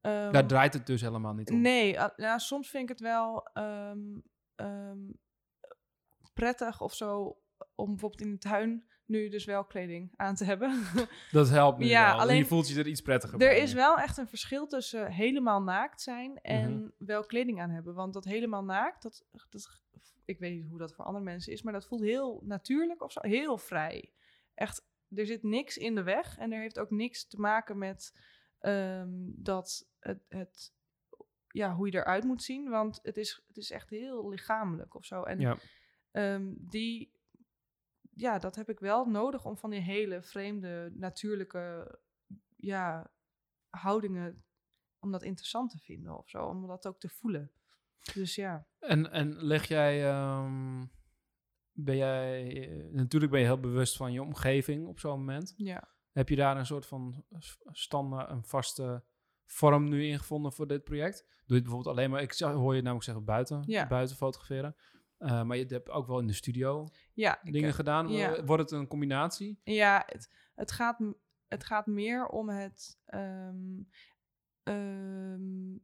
[0.00, 1.60] ehm, Daar draait het dus helemaal niet om.
[1.60, 4.18] Nee, nou, soms vind ik het wel ehm,
[4.54, 4.98] ehm,
[6.34, 7.38] prettig of zo
[7.74, 10.82] om bijvoorbeeld in de tuin nu dus wel kleding aan te hebben.
[11.30, 12.20] Dat helpt nu Ja, wel.
[12.20, 13.58] alleen- je voelt je er iets prettiger er bij.
[13.60, 16.88] is wel echt een verschil tussen helemaal naakt zijn en Mhm.
[16.98, 17.94] wel kleding aan hebben.
[17.94, 19.82] Want dat helemaal naakt, dat, dat,
[20.24, 23.12] ik weet niet hoe dat voor andere mensen is, maar dat voelt heel natuurlijk of
[23.12, 24.12] zo, heel vrij.
[24.54, 28.14] Echt, er zit niks in de weg en er heeft ook niks te maken met
[28.58, 30.72] ehm, dat het, het,
[31.48, 32.68] ja, hoe je eruit moet zien.
[32.68, 35.22] Want het is, het is echt heel lichamelijk of zo.
[35.22, 35.56] En Ja.
[36.10, 37.12] Ehm, die,
[38.18, 41.98] ja, dat heb ik wel nodig om van die hele vreemde, natuurlijke,
[42.56, 43.10] ja,
[43.68, 44.44] houdingen,
[44.98, 47.52] om dat interessant te vinden of zo, om dat ook te voelen.
[48.14, 48.66] Dus ja.
[48.78, 50.10] En, en leg jij...
[50.10, 50.84] ehm,
[51.72, 52.68] ben jij...
[52.70, 55.54] eh, natuurlijk ben je heel bewust van je omgeving op zo'n moment.
[55.56, 55.88] Ja.
[56.12, 57.24] Heb je daar een soort van
[57.72, 59.04] standaard, een vaste
[59.46, 61.18] vorm nu in gevonden voor dit project?
[61.20, 63.86] Doe je het bijvoorbeeld alleen maar, ik hoor je namelijk zeggen buiten, Ja.
[63.86, 64.76] buiten fotograferen.
[65.18, 68.08] Eh, maar je hebt ook wel in de studio Ja, dingen eh, gedaan.
[68.08, 68.44] ja.
[68.44, 69.60] Wordt het een combinatie?
[69.64, 70.98] ja het, het, gaat,
[71.48, 73.82] het gaat meer om het, ehm,
[74.62, 75.76] ehm,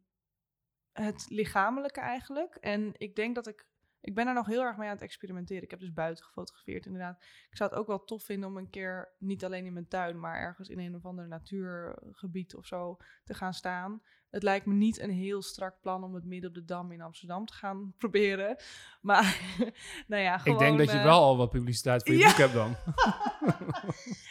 [0.92, 2.54] het lichamelijke eigenlijk.
[2.54, 3.66] En ik denk dat ik,
[4.04, 5.62] ik ben er nog heel erg mee aan het experimenteren.
[5.62, 7.16] Ik heb dus buiten gefotografeerd inderdaad.
[7.50, 10.20] Ik zou het ook wel tof vinden om een keer, niet alleen in mijn tuin,
[10.20, 14.02] maar ergens in een of ander natuurgebied of zo te gaan staan.
[14.30, 17.00] Het lijkt me niet een heel strak plan om het midden op de Dam in
[17.00, 18.56] Amsterdam te gaan proberen.
[19.00, 19.40] Maar
[20.06, 20.54] nou ja, gewoon...
[20.54, 22.28] ik denk dat je eh, wel al wat publiciteit voor je ja.
[22.28, 22.74] boek hebt dan.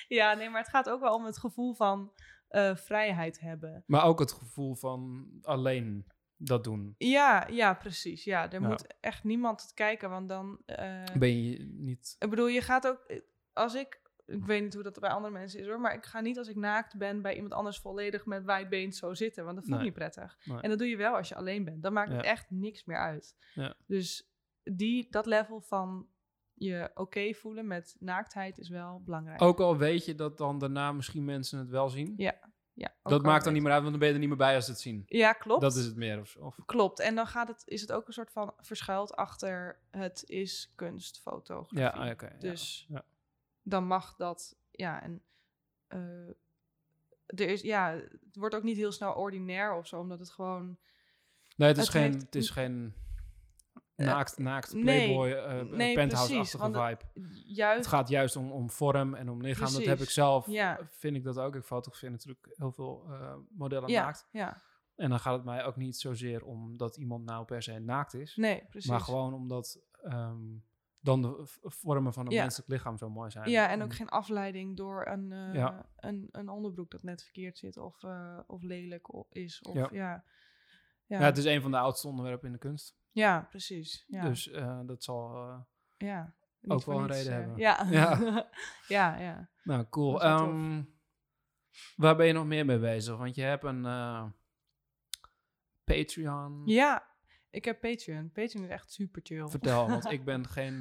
[0.08, 2.12] Ja, nee, maar het gaat ook wel om het gevoel van
[2.48, 3.84] eh, vrijheid hebben.
[3.86, 6.06] maar ook het gevoel van alleen
[6.38, 6.96] dat doen.
[6.98, 8.24] Ja, ja, precies.
[8.24, 8.68] Ja, er Ja.
[8.68, 10.62] moet echt niemand het kijken, want dan...
[10.66, 12.16] eh, Ben je niet...
[12.20, 13.04] ik bedoel, je gaat ook...
[13.08, 13.20] eh,
[13.54, 14.02] Als ik...
[14.26, 16.48] Ik weet niet hoe dat bij andere mensen is hoor, maar ik ga niet als
[16.48, 19.86] ik naakt ben bij iemand anders volledig met wijdbeens zo zitten, want dat voelt Nee.
[19.86, 20.38] niet prettig.
[20.44, 20.62] Nee.
[20.62, 21.84] En dat doe je wel als je alleen bent.
[21.84, 23.36] Dan maakt het echt niks meer uit.
[23.54, 23.74] Ja.
[23.88, 24.32] Dus
[24.64, 26.08] die, dat level van
[26.54, 29.42] je oké voelen met naaktheid is wel belangrijk.
[29.42, 32.14] Ook al weet je dat dan daarna misschien mensen het wel zien.
[32.18, 34.38] Ja, ja, dat maakt dan niet meer uit, want dan ben je er niet meer
[34.48, 35.04] bij als ze het zien.
[35.06, 35.62] Ja, klopt.
[35.62, 36.20] Dat is het meer.
[36.20, 37.00] Of, of Klopt.
[37.00, 41.80] En dan gaat het, is het ook een soort van verschuild achter het is kunstfotografie.
[41.80, 42.36] Ja, oké.
[42.40, 43.06] Dus Ja.
[43.62, 45.22] dan mag dat, ja, en
[45.88, 46.28] eh,
[47.26, 50.78] er is, ja, het wordt ook niet heel snel ordinair of zo, omdat het gewoon,
[51.56, 52.94] Nee, het is Het geen, heeft- het is geen
[53.96, 57.00] Eh, naakt, naakt nee, playboy, eh nee, penthouse-achtige vibe.
[57.64, 59.74] Het gaat juist om, om vorm en om lichaam.
[59.74, 60.80] Dat heb ik zelf, ja.
[60.80, 61.56] eh, vind ik dat ook.
[61.56, 64.28] Ik fotografeer natuurlijk heel veel eh, modellen ja, naakt.
[64.32, 64.62] ja,
[64.96, 68.14] En dan gaat het mij ook niet zozeer om dat iemand nou per se naakt
[68.14, 68.36] is.
[68.36, 68.90] nee, precies.
[68.90, 70.42] Maar gewoon omdat ehm,
[71.04, 73.50] dan de vormen van een menselijk lichaam zo mooi zijn.
[73.50, 77.78] Ja, en ook geen afleiding door een, eh, een, een onderbroek dat net verkeerd zit
[77.78, 79.62] of, eh, of lelijk is.
[79.62, 80.24] Of, Ja.
[81.14, 81.20] Ja.
[81.20, 82.96] Ja, het is een van de oudste onderwerpen in de kunst.
[83.50, 84.04] precies.
[84.08, 84.28] Ja.
[84.28, 85.36] Dus eh, dat zal...
[85.36, 85.60] eh,
[85.98, 86.34] ja.
[86.68, 87.58] Ook wel een niets, reden eh, hebben.
[87.58, 87.86] Ja.
[87.92, 88.50] Ja.
[88.88, 89.50] ja, ja.
[89.64, 90.22] nou, cool.
[90.22, 90.84] Ehm,
[91.96, 93.18] waar ben je nog meer mee bezig?
[93.18, 93.84] Want je hebt een
[95.84, 96.62] Patreon.
[96.66, 97.08] Ja,
[97.50, 98.32] ik heb Patreon.
[98.32, 99.48] Patreon is echt super chill.
[99.48, 100.76] Vertel, want ik ben geen...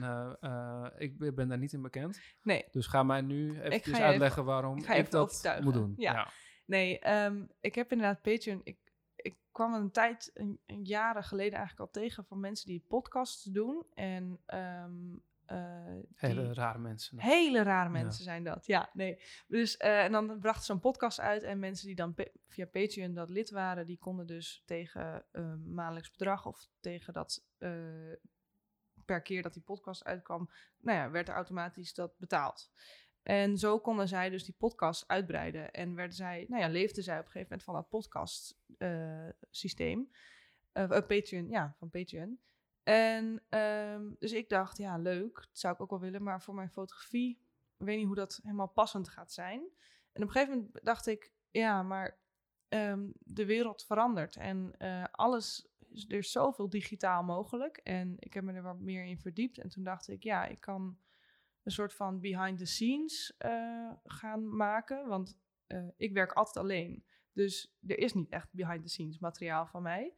[0.98, 2.20] ik ben daar niet in bekend.
[2.42, 5.64] Nee, Dus ga mij nu even uitleggen waarom ik dat overtuigen.
[5.64, 5.94] moet doen.
[5.96, 6.30] Ja.
[6.66, 8.60] nee ehm, ik heb inderdaad Patreon.
[8.64, 8.78] Ik,
[9.22, 13.44] ik kwam een tijd, een, een jaren geleden eigenlijk al tegen van mensen die podcasts
[13.44, 13.86] doen.
[13.94, 15.16] En ehm,
[15.52, 17.18] eh, Hele rare mensen.
[17.18, 18.66] Hele rare mensen zijn dat.
[18.66, 19.22] Ja, nee.
[19.46, 21.42] Dus, eh, en dan bracht ze een podcast uit.
[21.42, 22.14] En mensen die dan
[22.48, 27.44] via Patreon dat lid waren, die konden dus tegen een maandelijks bedrag of tegen dat
[27.58, 28.12] eh,
[29.04, 32.70] per keer dat die podcast uitkwam, nou ja, werd er automatisch dat betaald.
[33.22, 35.70] En zo konden zij dus die podcast uitbreiden.
[35.70, 39.28] En werden zij, nou ja, leefden zij op een gegeven moment van dat podcast eh,
[39.50, 40.10] systeem.
[40.72, 42.40] Eh, Patreon, ja, van Patreon.
[42.82, 46.54] En ehm, dus ik dacht, ja, leuk, dat zou ik ook wel willen, maar voor
[46.54, 47.38] mijn fotografie,
[47.76, 49.60] ik weet niet hoe dat helemaal passend gaat zijn.
[50.12, 52.18] En op een gegeven moment dacht ik, ja, maar
[52.68, 55.68] ehm, de wereld verandert en eh, alles,
[56.08, 57.76] er is zoveel digitaal mogelijk.
[57.76, 59.58] En ik heb me er wat meer in verdiept.
[59.58, 60.98] En toen dacht ik, ja, ik kan
[61.62, 67.04] een soort van behind the scenes eh, gaan maken, want eh, ik werk altijd alleen.
[67.32, 70.14] Dus er is niet echt behind the scenes materiaal van mij.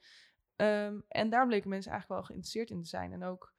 [0.56, 3.12] Ehm, en daar bleken mensen eigenlijk wel geïnteresseerd in te zijn.
[3.12, 3.54] En ook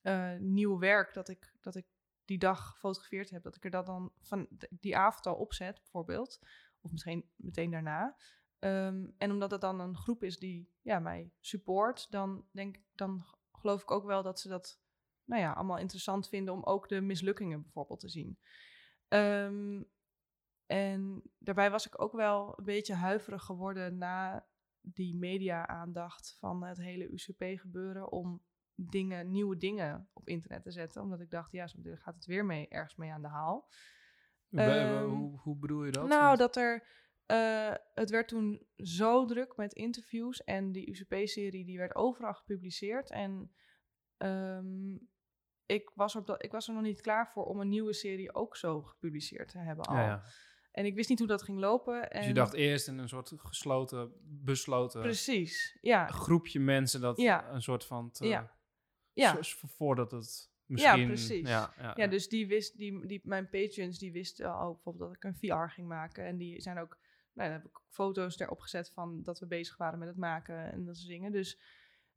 [0.00, 1.86] eh, nieuw werk dat ik, dat ik
[2.24, 6.38] die dag gefotografeerd heb, dat ik er dat dan van die avond al opzet, bijvoorbeeld.
[6.80, 8.16] Of misschien meteen daarna.
[8.58, 13.24] Ehm, en omdat het dan een groep is die ja, mij support, dan, denk, dan
[13.52, 14.80] geloof ik ook wel dat ze dat
[15.30, 18.38] nou ja, allemaal interessant vinden om ook de mislukkingen bijvoorbeeld te zien.
[19.08, 19.82] Ehm,
[20.66, 24.46] en daarbij was ik ook wel een beetje huiverig geworden na
[24.80, 28.42] die media-aandacht van het hele UCP-gebeuren om
[28.74, 31.02] dingen, nieuwe dingen op internet te zetten.
[31.02, 33.68] Omdat ik dacht, ja, zo gaat het weer mee, ergens mee aan de haal.
[34.50, 36.08] Ehm, hoe, hoe bedoel je dat?
[36.08, 36.86] Nou, dat er.
[37.26, 40.44] eh, het werd toen zo druk met interviews.
[40.44, 43.10] En die UCP-serie die werd overal gepubliceerd.
[43.10, 43.52] En
[44.16, 44.96] ehm,
[45.70, 48.34] ik, was op dat, ik was er nog niet klaar voor om een nieuwe serie
[48.34, 49.84] ook zo gepubliceerd te hebben.
[49.84, 49.96] Al.
[49.96, 50.22] ja, ja.
[50.72, 52.10] En ik wist niet hoe dat ging lopen.
[52.10, 56.06] En Dus je dacht eerst in een soort gesloten, besloten Precies, ja.
[56.06, 57.50] groepje mensen dat Ja.
[57.52, 58.10] een soort van...
[58.10, 58.58] Te, Ja.
[59.12, 59.38] Ja.
[59.66, 61.06] voordat het misschien...
[61.06, 61.48] precies.
[61.48, 65.16] Ja, ja, Ja, dus die wist, die, die, mijn patrons die wisten al bijvoorbeeld dat
[65.16, 66.24] ik een VR ging maken.
[66.24, 66.98] En die zijn ook,
[67.32, 70.84] nou, heb ik foto's erop gezet van dat we bezig waren met het maken en
[70.84, 71.32] dat soort dingen.
[71.32, 71.60] Dus,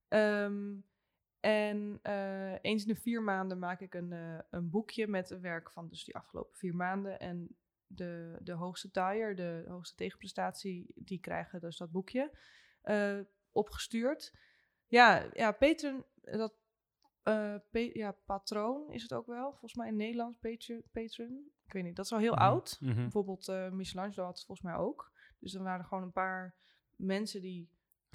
[0.07, 0.71] ehm,
[1.43, 5.39] en eh, eens in de vier maanden maak ik een, eh, een boekje met het
[5.41, 7.19] werk van dus die afgelopen vier maanden.
[7.19, 7.55] En
[7.87, 12.37] de, de hoogste tire, de hoogste tegenprestatie, die krijgen dus dat boekje
[12.81, 13.19] eh,
[13.51, 14.33] opgestuurd.
[14.87, 16.53] Ja, ja, Patreon, dat
[17.93, 20.37] ja, patroon is het ook wel, volgens mij in Nederlands.
[20.91, 21.51] Patreon.
[21.65, 22.77] Ik weet niet, dat is al heel Mhm, oud.
[22.81, 22.95] mhm.
[22.95, 25.11] Bijvoorbeeld Michelangelo had het volgens mij ook.
[25.39, 26.55] Dus dan waren er gewoon een paar
[26.95, 27.69] mensen die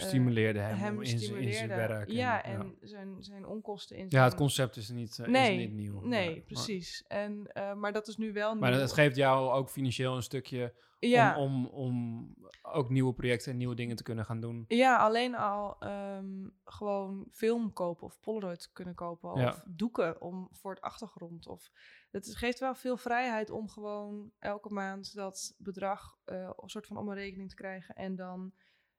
[0.07, 2.11] Stimuleerde hem, hem in zijn- in zijn werk.
[2.11, 4.25] ja, en, en Zijn, zijn onkosten in ja, zijn...
[4.25, 6.01] het concept is niet, eh, nee, is niet nieuw.
[6.01, 7.05] Nee, maar- precies.
[7.09, 10.75] En, eh, maar dat is nu wel Maar het geeft jou ook financieel een stukje
[11.01, 14.65] ja, om, om, om ook nieuwe projecten en nieuwe dingen te kunnen gaan doen.
[14.69, 19.49] Ja, alleen al ehm, gewoon film kopen of Polaroid kunnen kopen Ja.
[19.49, 21.47] of doeken om voor het achtergrond.
[21.47, 21.71] Of
[22.11, 26.97] het geeft wel veel vrijheid om gewoon elke maand dat bedrag eh, een soort van
[26.97, 28.53] om een rekening te krijgen en dan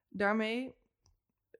[0.10, 0.76] daarmee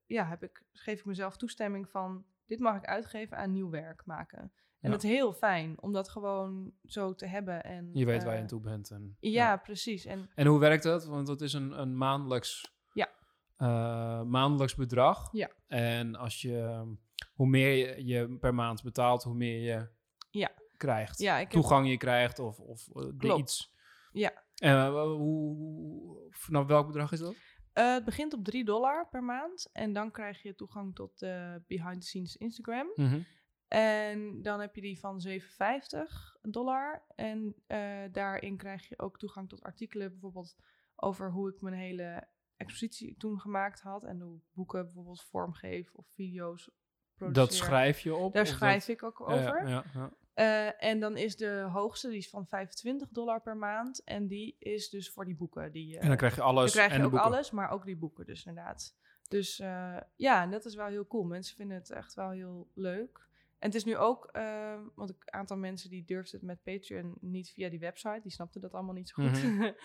[0.10, 4.06] ja, heb ik, geef ik mezelf toestemming van dit mag ik uitgeven aan nieuw werk
[4.06, 4.40] maken.
[4.80, 4.92] En Ja.
[4.92, 7.64] het is heel fijn om dat gewoon zo te hebben.
[7.64, 8.90] En, Je weet waar je eh, aan toe bent.
[8.92, 10.06] En, Ja, precies.
[10.06, 11.06] En En hoe werkt dat?
[11.06, 13.10] Want dat is een, een maandelijks, Ja.
[13.58, 15.30] eh, maandelijks bedrag.
[15.32, 15.50] Ja.
[15.68, 16.86] En als je,
[17.34, 19.90] hoe meer je, je per maand betaalt, hoe meer je
[20.30, 20.52] Ja.
[20.78, 21.20] krijgt.
[21.20, 22.88] Ja, ik heb- Toegang je krijgt of, of
[23.20, 23.76] eh, iets.
[24.12, 24.44] Ja.
[24.56, 27.36] En hoe, hoe- vanaf welk bedrag is dat?
[27.80, 29.70] Eh, het begint op 3 dollar per maand.
[29.74, 32.92] En dan krijg je toegang tot de behind the scenes Instagram.
[32.96, 33.20] Mhm.
[33.68, 37.04] En dan heb je die van 57 dollar.
[37.16, 40.56] En eh, daarin krijg je ook toegang tot artikelen, bijvoorbeeld
[40.96, 42.28] over hoe ik mijn hele
[42.58, 44.04] expositie toen gemaakt had.
[44.04, 46.70] En hoe boeken bijvoorbeeld vormgeef of video's
[47.16, 47.44] produceer.
[47.44, 48.34] Dat schrijf je op?
[48.34, 49.68] Daar schrijf dat- ik ook Ja, over.
[49.68, 50.12] Ja, ja.
[50.40, 54.04] Eh, en dan is de hoogste, die is van 25 dollar per maand.
[54.04, 55.72] En die is dus voor die boeken.
[55.72, 57.86] Die, En dan krijg je alles dan krijg en je de ook alles, maar ook
[57.86, 58.96] die boeken dus inderdaad.
[59.28, 61.24] Dus eh, ja, en dat is wel heel cool.
[61.24, 63.28] Mensen vinden het echt wel heel leuk.
[63.58, 67.18] En het is nu ook, eh, want een aantal mensen die durfden het met Patreon
[67.20, 68.20] niet via die website.
[68.22, 69.44] Die snapten dat allemaal niet zo goed.
[69.44, 69.72] Mhm.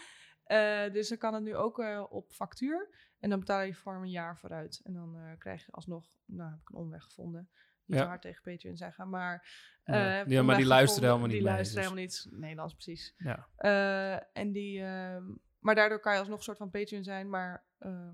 [0.92, 1.78] Dus dan kan het nu ook
[2.10, 2.88] op factuur.
[3.18, 4.80] En dan betaal je voor een jaar vooruit.
[4.84, 7.48] En dan krijg je alsnog, nou heb ik een omweg gevonden.
[7.86, 8.02] Niet Ja.
[8.02, 9.48] te hard tegen Patreon zeggen, maar...
[9.84, 10.20] Ja.
[10.22, 13.14] eh, Ja, maar die luisteren helemaal niet Die luisteren dus- helemaal niet Nederlands, precies.
[13.16, 13.48] Ja.
[13.56, 15.22] Eh, en die, ehm,
[15.58, 18.08] maar daardoor kan je alsnog een soort van Patreon zijn, maar eh,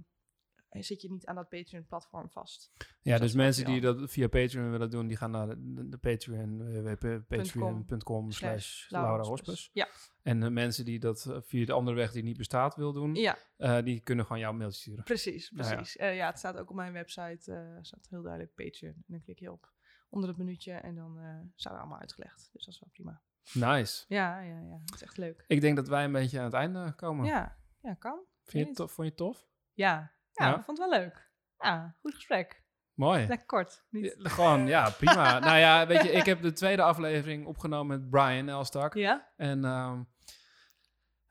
[0.70, 2.72] zit je niet aan dat Patreon-platform vast.
[3.00, 5.48] Ja, dus mensen die dat via Patreon willen doen, die gaan naar
[5.88, 9.70] de Patreon, www.patreon.com slash Laura Hospes.
[9.72, 9.88] Ja,
[10.22, 13.14] En de mensen die dat eh, via de andere weg die niet bestaat wil doen,
[13.14, 15.04] ja, eh, die kunnen gewoon jouw mailtje sturen.
[15.04, 15.50] precies.
[15.50, 15.74] Nou ja.
[15.74, 15.94] precies.
[16.00, 18.94] Ja, ja, het staat ook op mijn website, eh staat heel duidelijk Patreon.
[18.94, 19.72] En dan klik je op
[20.08, 22.48] onder het minuutje en dan eh staat er allemaal uitgelegd.
[22.52, 23.22] Dus dat is wel prima.
[23.52, 24.04] Nice.
[24.08, 24.80] Ja, ja, ja.
[24.84, 25.44] Het is echt leuk.
[25.46, 27.26] Ik denk dat wij een beetje aan het einde komen.
[27.26, 28.20] Ja, ja, kan.
[28.42, 28.92] Vind je het tof?
[28.92, 29.48] Vond je het tof?
[29.72, 30.56] Ja, ja, Ja?
[30.58, 31.30] ik vond het wel leuk.
[31.58, 32.59] Ja, goed gesprek.
[33.00, 33.26] Mooi.
[33.26, 33.84] Lekker kort.
[33.90, 34.14] Niet...
[34.18, 35.38] Ja, Gewoon, ja, prima.
[35.48, 38.94] nou ja, weet je, ik heb de tweede aflevering opgenomen met Brian Elstak.
[38.94, 39.28] Ja?
[39.36, 40.02] En ehm,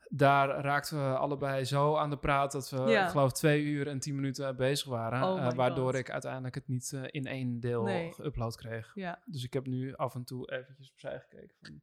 [0.08, 3.08] daar raakten we allebei zo aan de praat dat we, Ja.
[3.08, 5.22] geloof, twee uur en tien minuten bezig waren.
[5.28, 5.94] Oh eh, waardoor God.
[5.94, 8.12] ik uiteindelijk het niet eh, in één deel Nee.
[8.14, 8.90] geüpload kreeg.
[8.94, 9.22] Ja.
[9.24, 11.80] Dus ik heb nu af en toe eventjes opzij gekeken van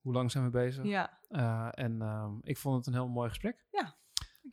[0.00, 0.84] hoe lang zijn we bezig.
[0.84, 1.18] Ja.
[1.28, 3.66] Eh, en ehm, ik vond het een heel mooi gesprek.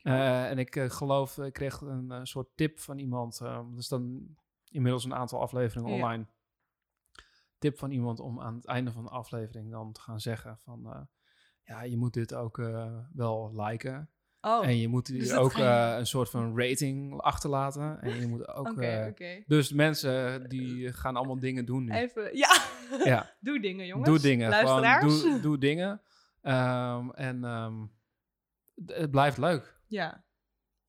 [0.04, 3.42] Eh, en ik geloof, ik kreeg een soort tip van iemand.
[3.42, 4.36] eh, dat is dan
[4.76, 6.26] inmiddels een aantal afleveringen online.
[7.58, 10.86] Tip van iemand om aan het einde van de aflevering dan te gaan zeggen van...
[10.94, 11.02] eh,
[11.64, 14.10] ja, je moet dit ook eh, wel liken.
[14.42, 18.02] Oh, en je moet dus ook je- eh, een soort van rating achterlaten.
[18.02, 18.68] En je moet ook...
[19.48, 21.92] Dus mensen die gaan allemaal dingen doen nu.
[21.92, 22.64] Even, ja.
[23.04, 23.36] Ja.
[23.40, 24.10] Doe dingen, jongens.
[24.10, 24.54] Doe dingen.
[24.54, 25.22] Gewoon Luisteraars.
[25.24, 26.02] doe, doe dingen.
[26.42, 27.86] Ehm, en ehm,
[28.86, 30.25] het blijft leuk, Ja,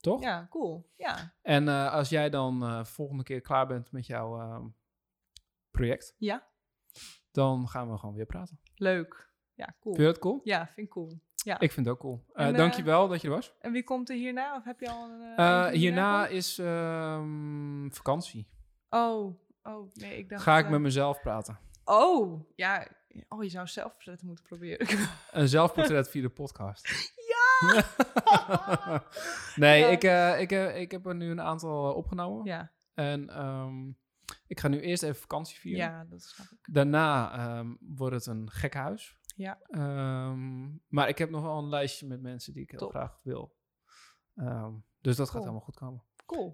[0.07, 0.23] toch?
[0.23, 0.91] ja, cool.
[0.97, 1.35] Ja.
[1.43, 4.67] En eh, als jij dan eh, volgende keer klaar bent met jouw ehm,
[5.71, 6.47] project, Ja,
[7.31, 8.61] dan gaan we gewoon weer praten.
[8.75, 9.35] leuk.
[9.55, 9.95] Ja, cool.
[9.95, 10.41] Vind je dat cool?
[10.45, 11.21] Ja, vind ik cool.
[11.35, 11.59] Ja.
[11.61, 12.25] Ik vind het ook cool.
[12.33, 13.55] Eh En, dankjewel dat je er was.
[13.61, 14.57] En wie komt er hierna?
[14.57, 15.75] Of heb je al een...
[15.75, 18.49] hierna is ehm, vakantie.
[18.89, 20.43] Oh, oh, nee, ik dacht...
[20.43, 21.59] Ga ik met mezelf praten.
[21.85, 22.89] Oh, ja.
[23.29, 24.87] Oh, je zou zelf verzetten moeten proberen.
[25.33, 26.89] Een zelfportret via de podcast.
[27.61, 27.85] ja!
[29.65, 29.87] nee, Ja.
[29.89, 32.45] ik, eh, ik, eh, ik heb er nu een aantal eh, opgenomen.
[32.45, 33.89] ja, En ehm,
[34.47, 35.85] ik ga nu eerst even vakantie vieren.
[35.91, 36.59] ja, dat snap ik.
[36.75, 39.19] Daarna ehm, wordt het een gek huis.
[39.37, 39.59] Ja.
[39.63, 42.91] Ehm, maar ik heb nog wel een lijstje met mensen die ik heel Top.
[42.91, 43.57] graag wil.
[45.01, 46.03] Dus dat gaat helemaal goed komen.
[46.27, 46.53] Cool.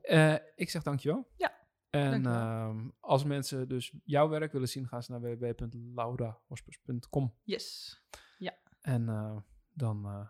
[0.55, 1.31] Ik zeg dankjewel.
[1.37, 1.53] Ja,
[1.91, 2.27] En
[3.01, 7.35] als mensen dus jouw werk willen zien, gaan ze naar www.laurahospers.com.
[7.43, 8.01] Yes.
[8.81, 9.37] En eh,
[9.73, 10.29] dan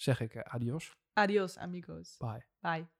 [0.00, 0.96] zeg ik eh, adios.
[1.12, 2.16] Adios, amigos.
[2.18, 2.44] Bye.
[2.60, 2.97] Bye.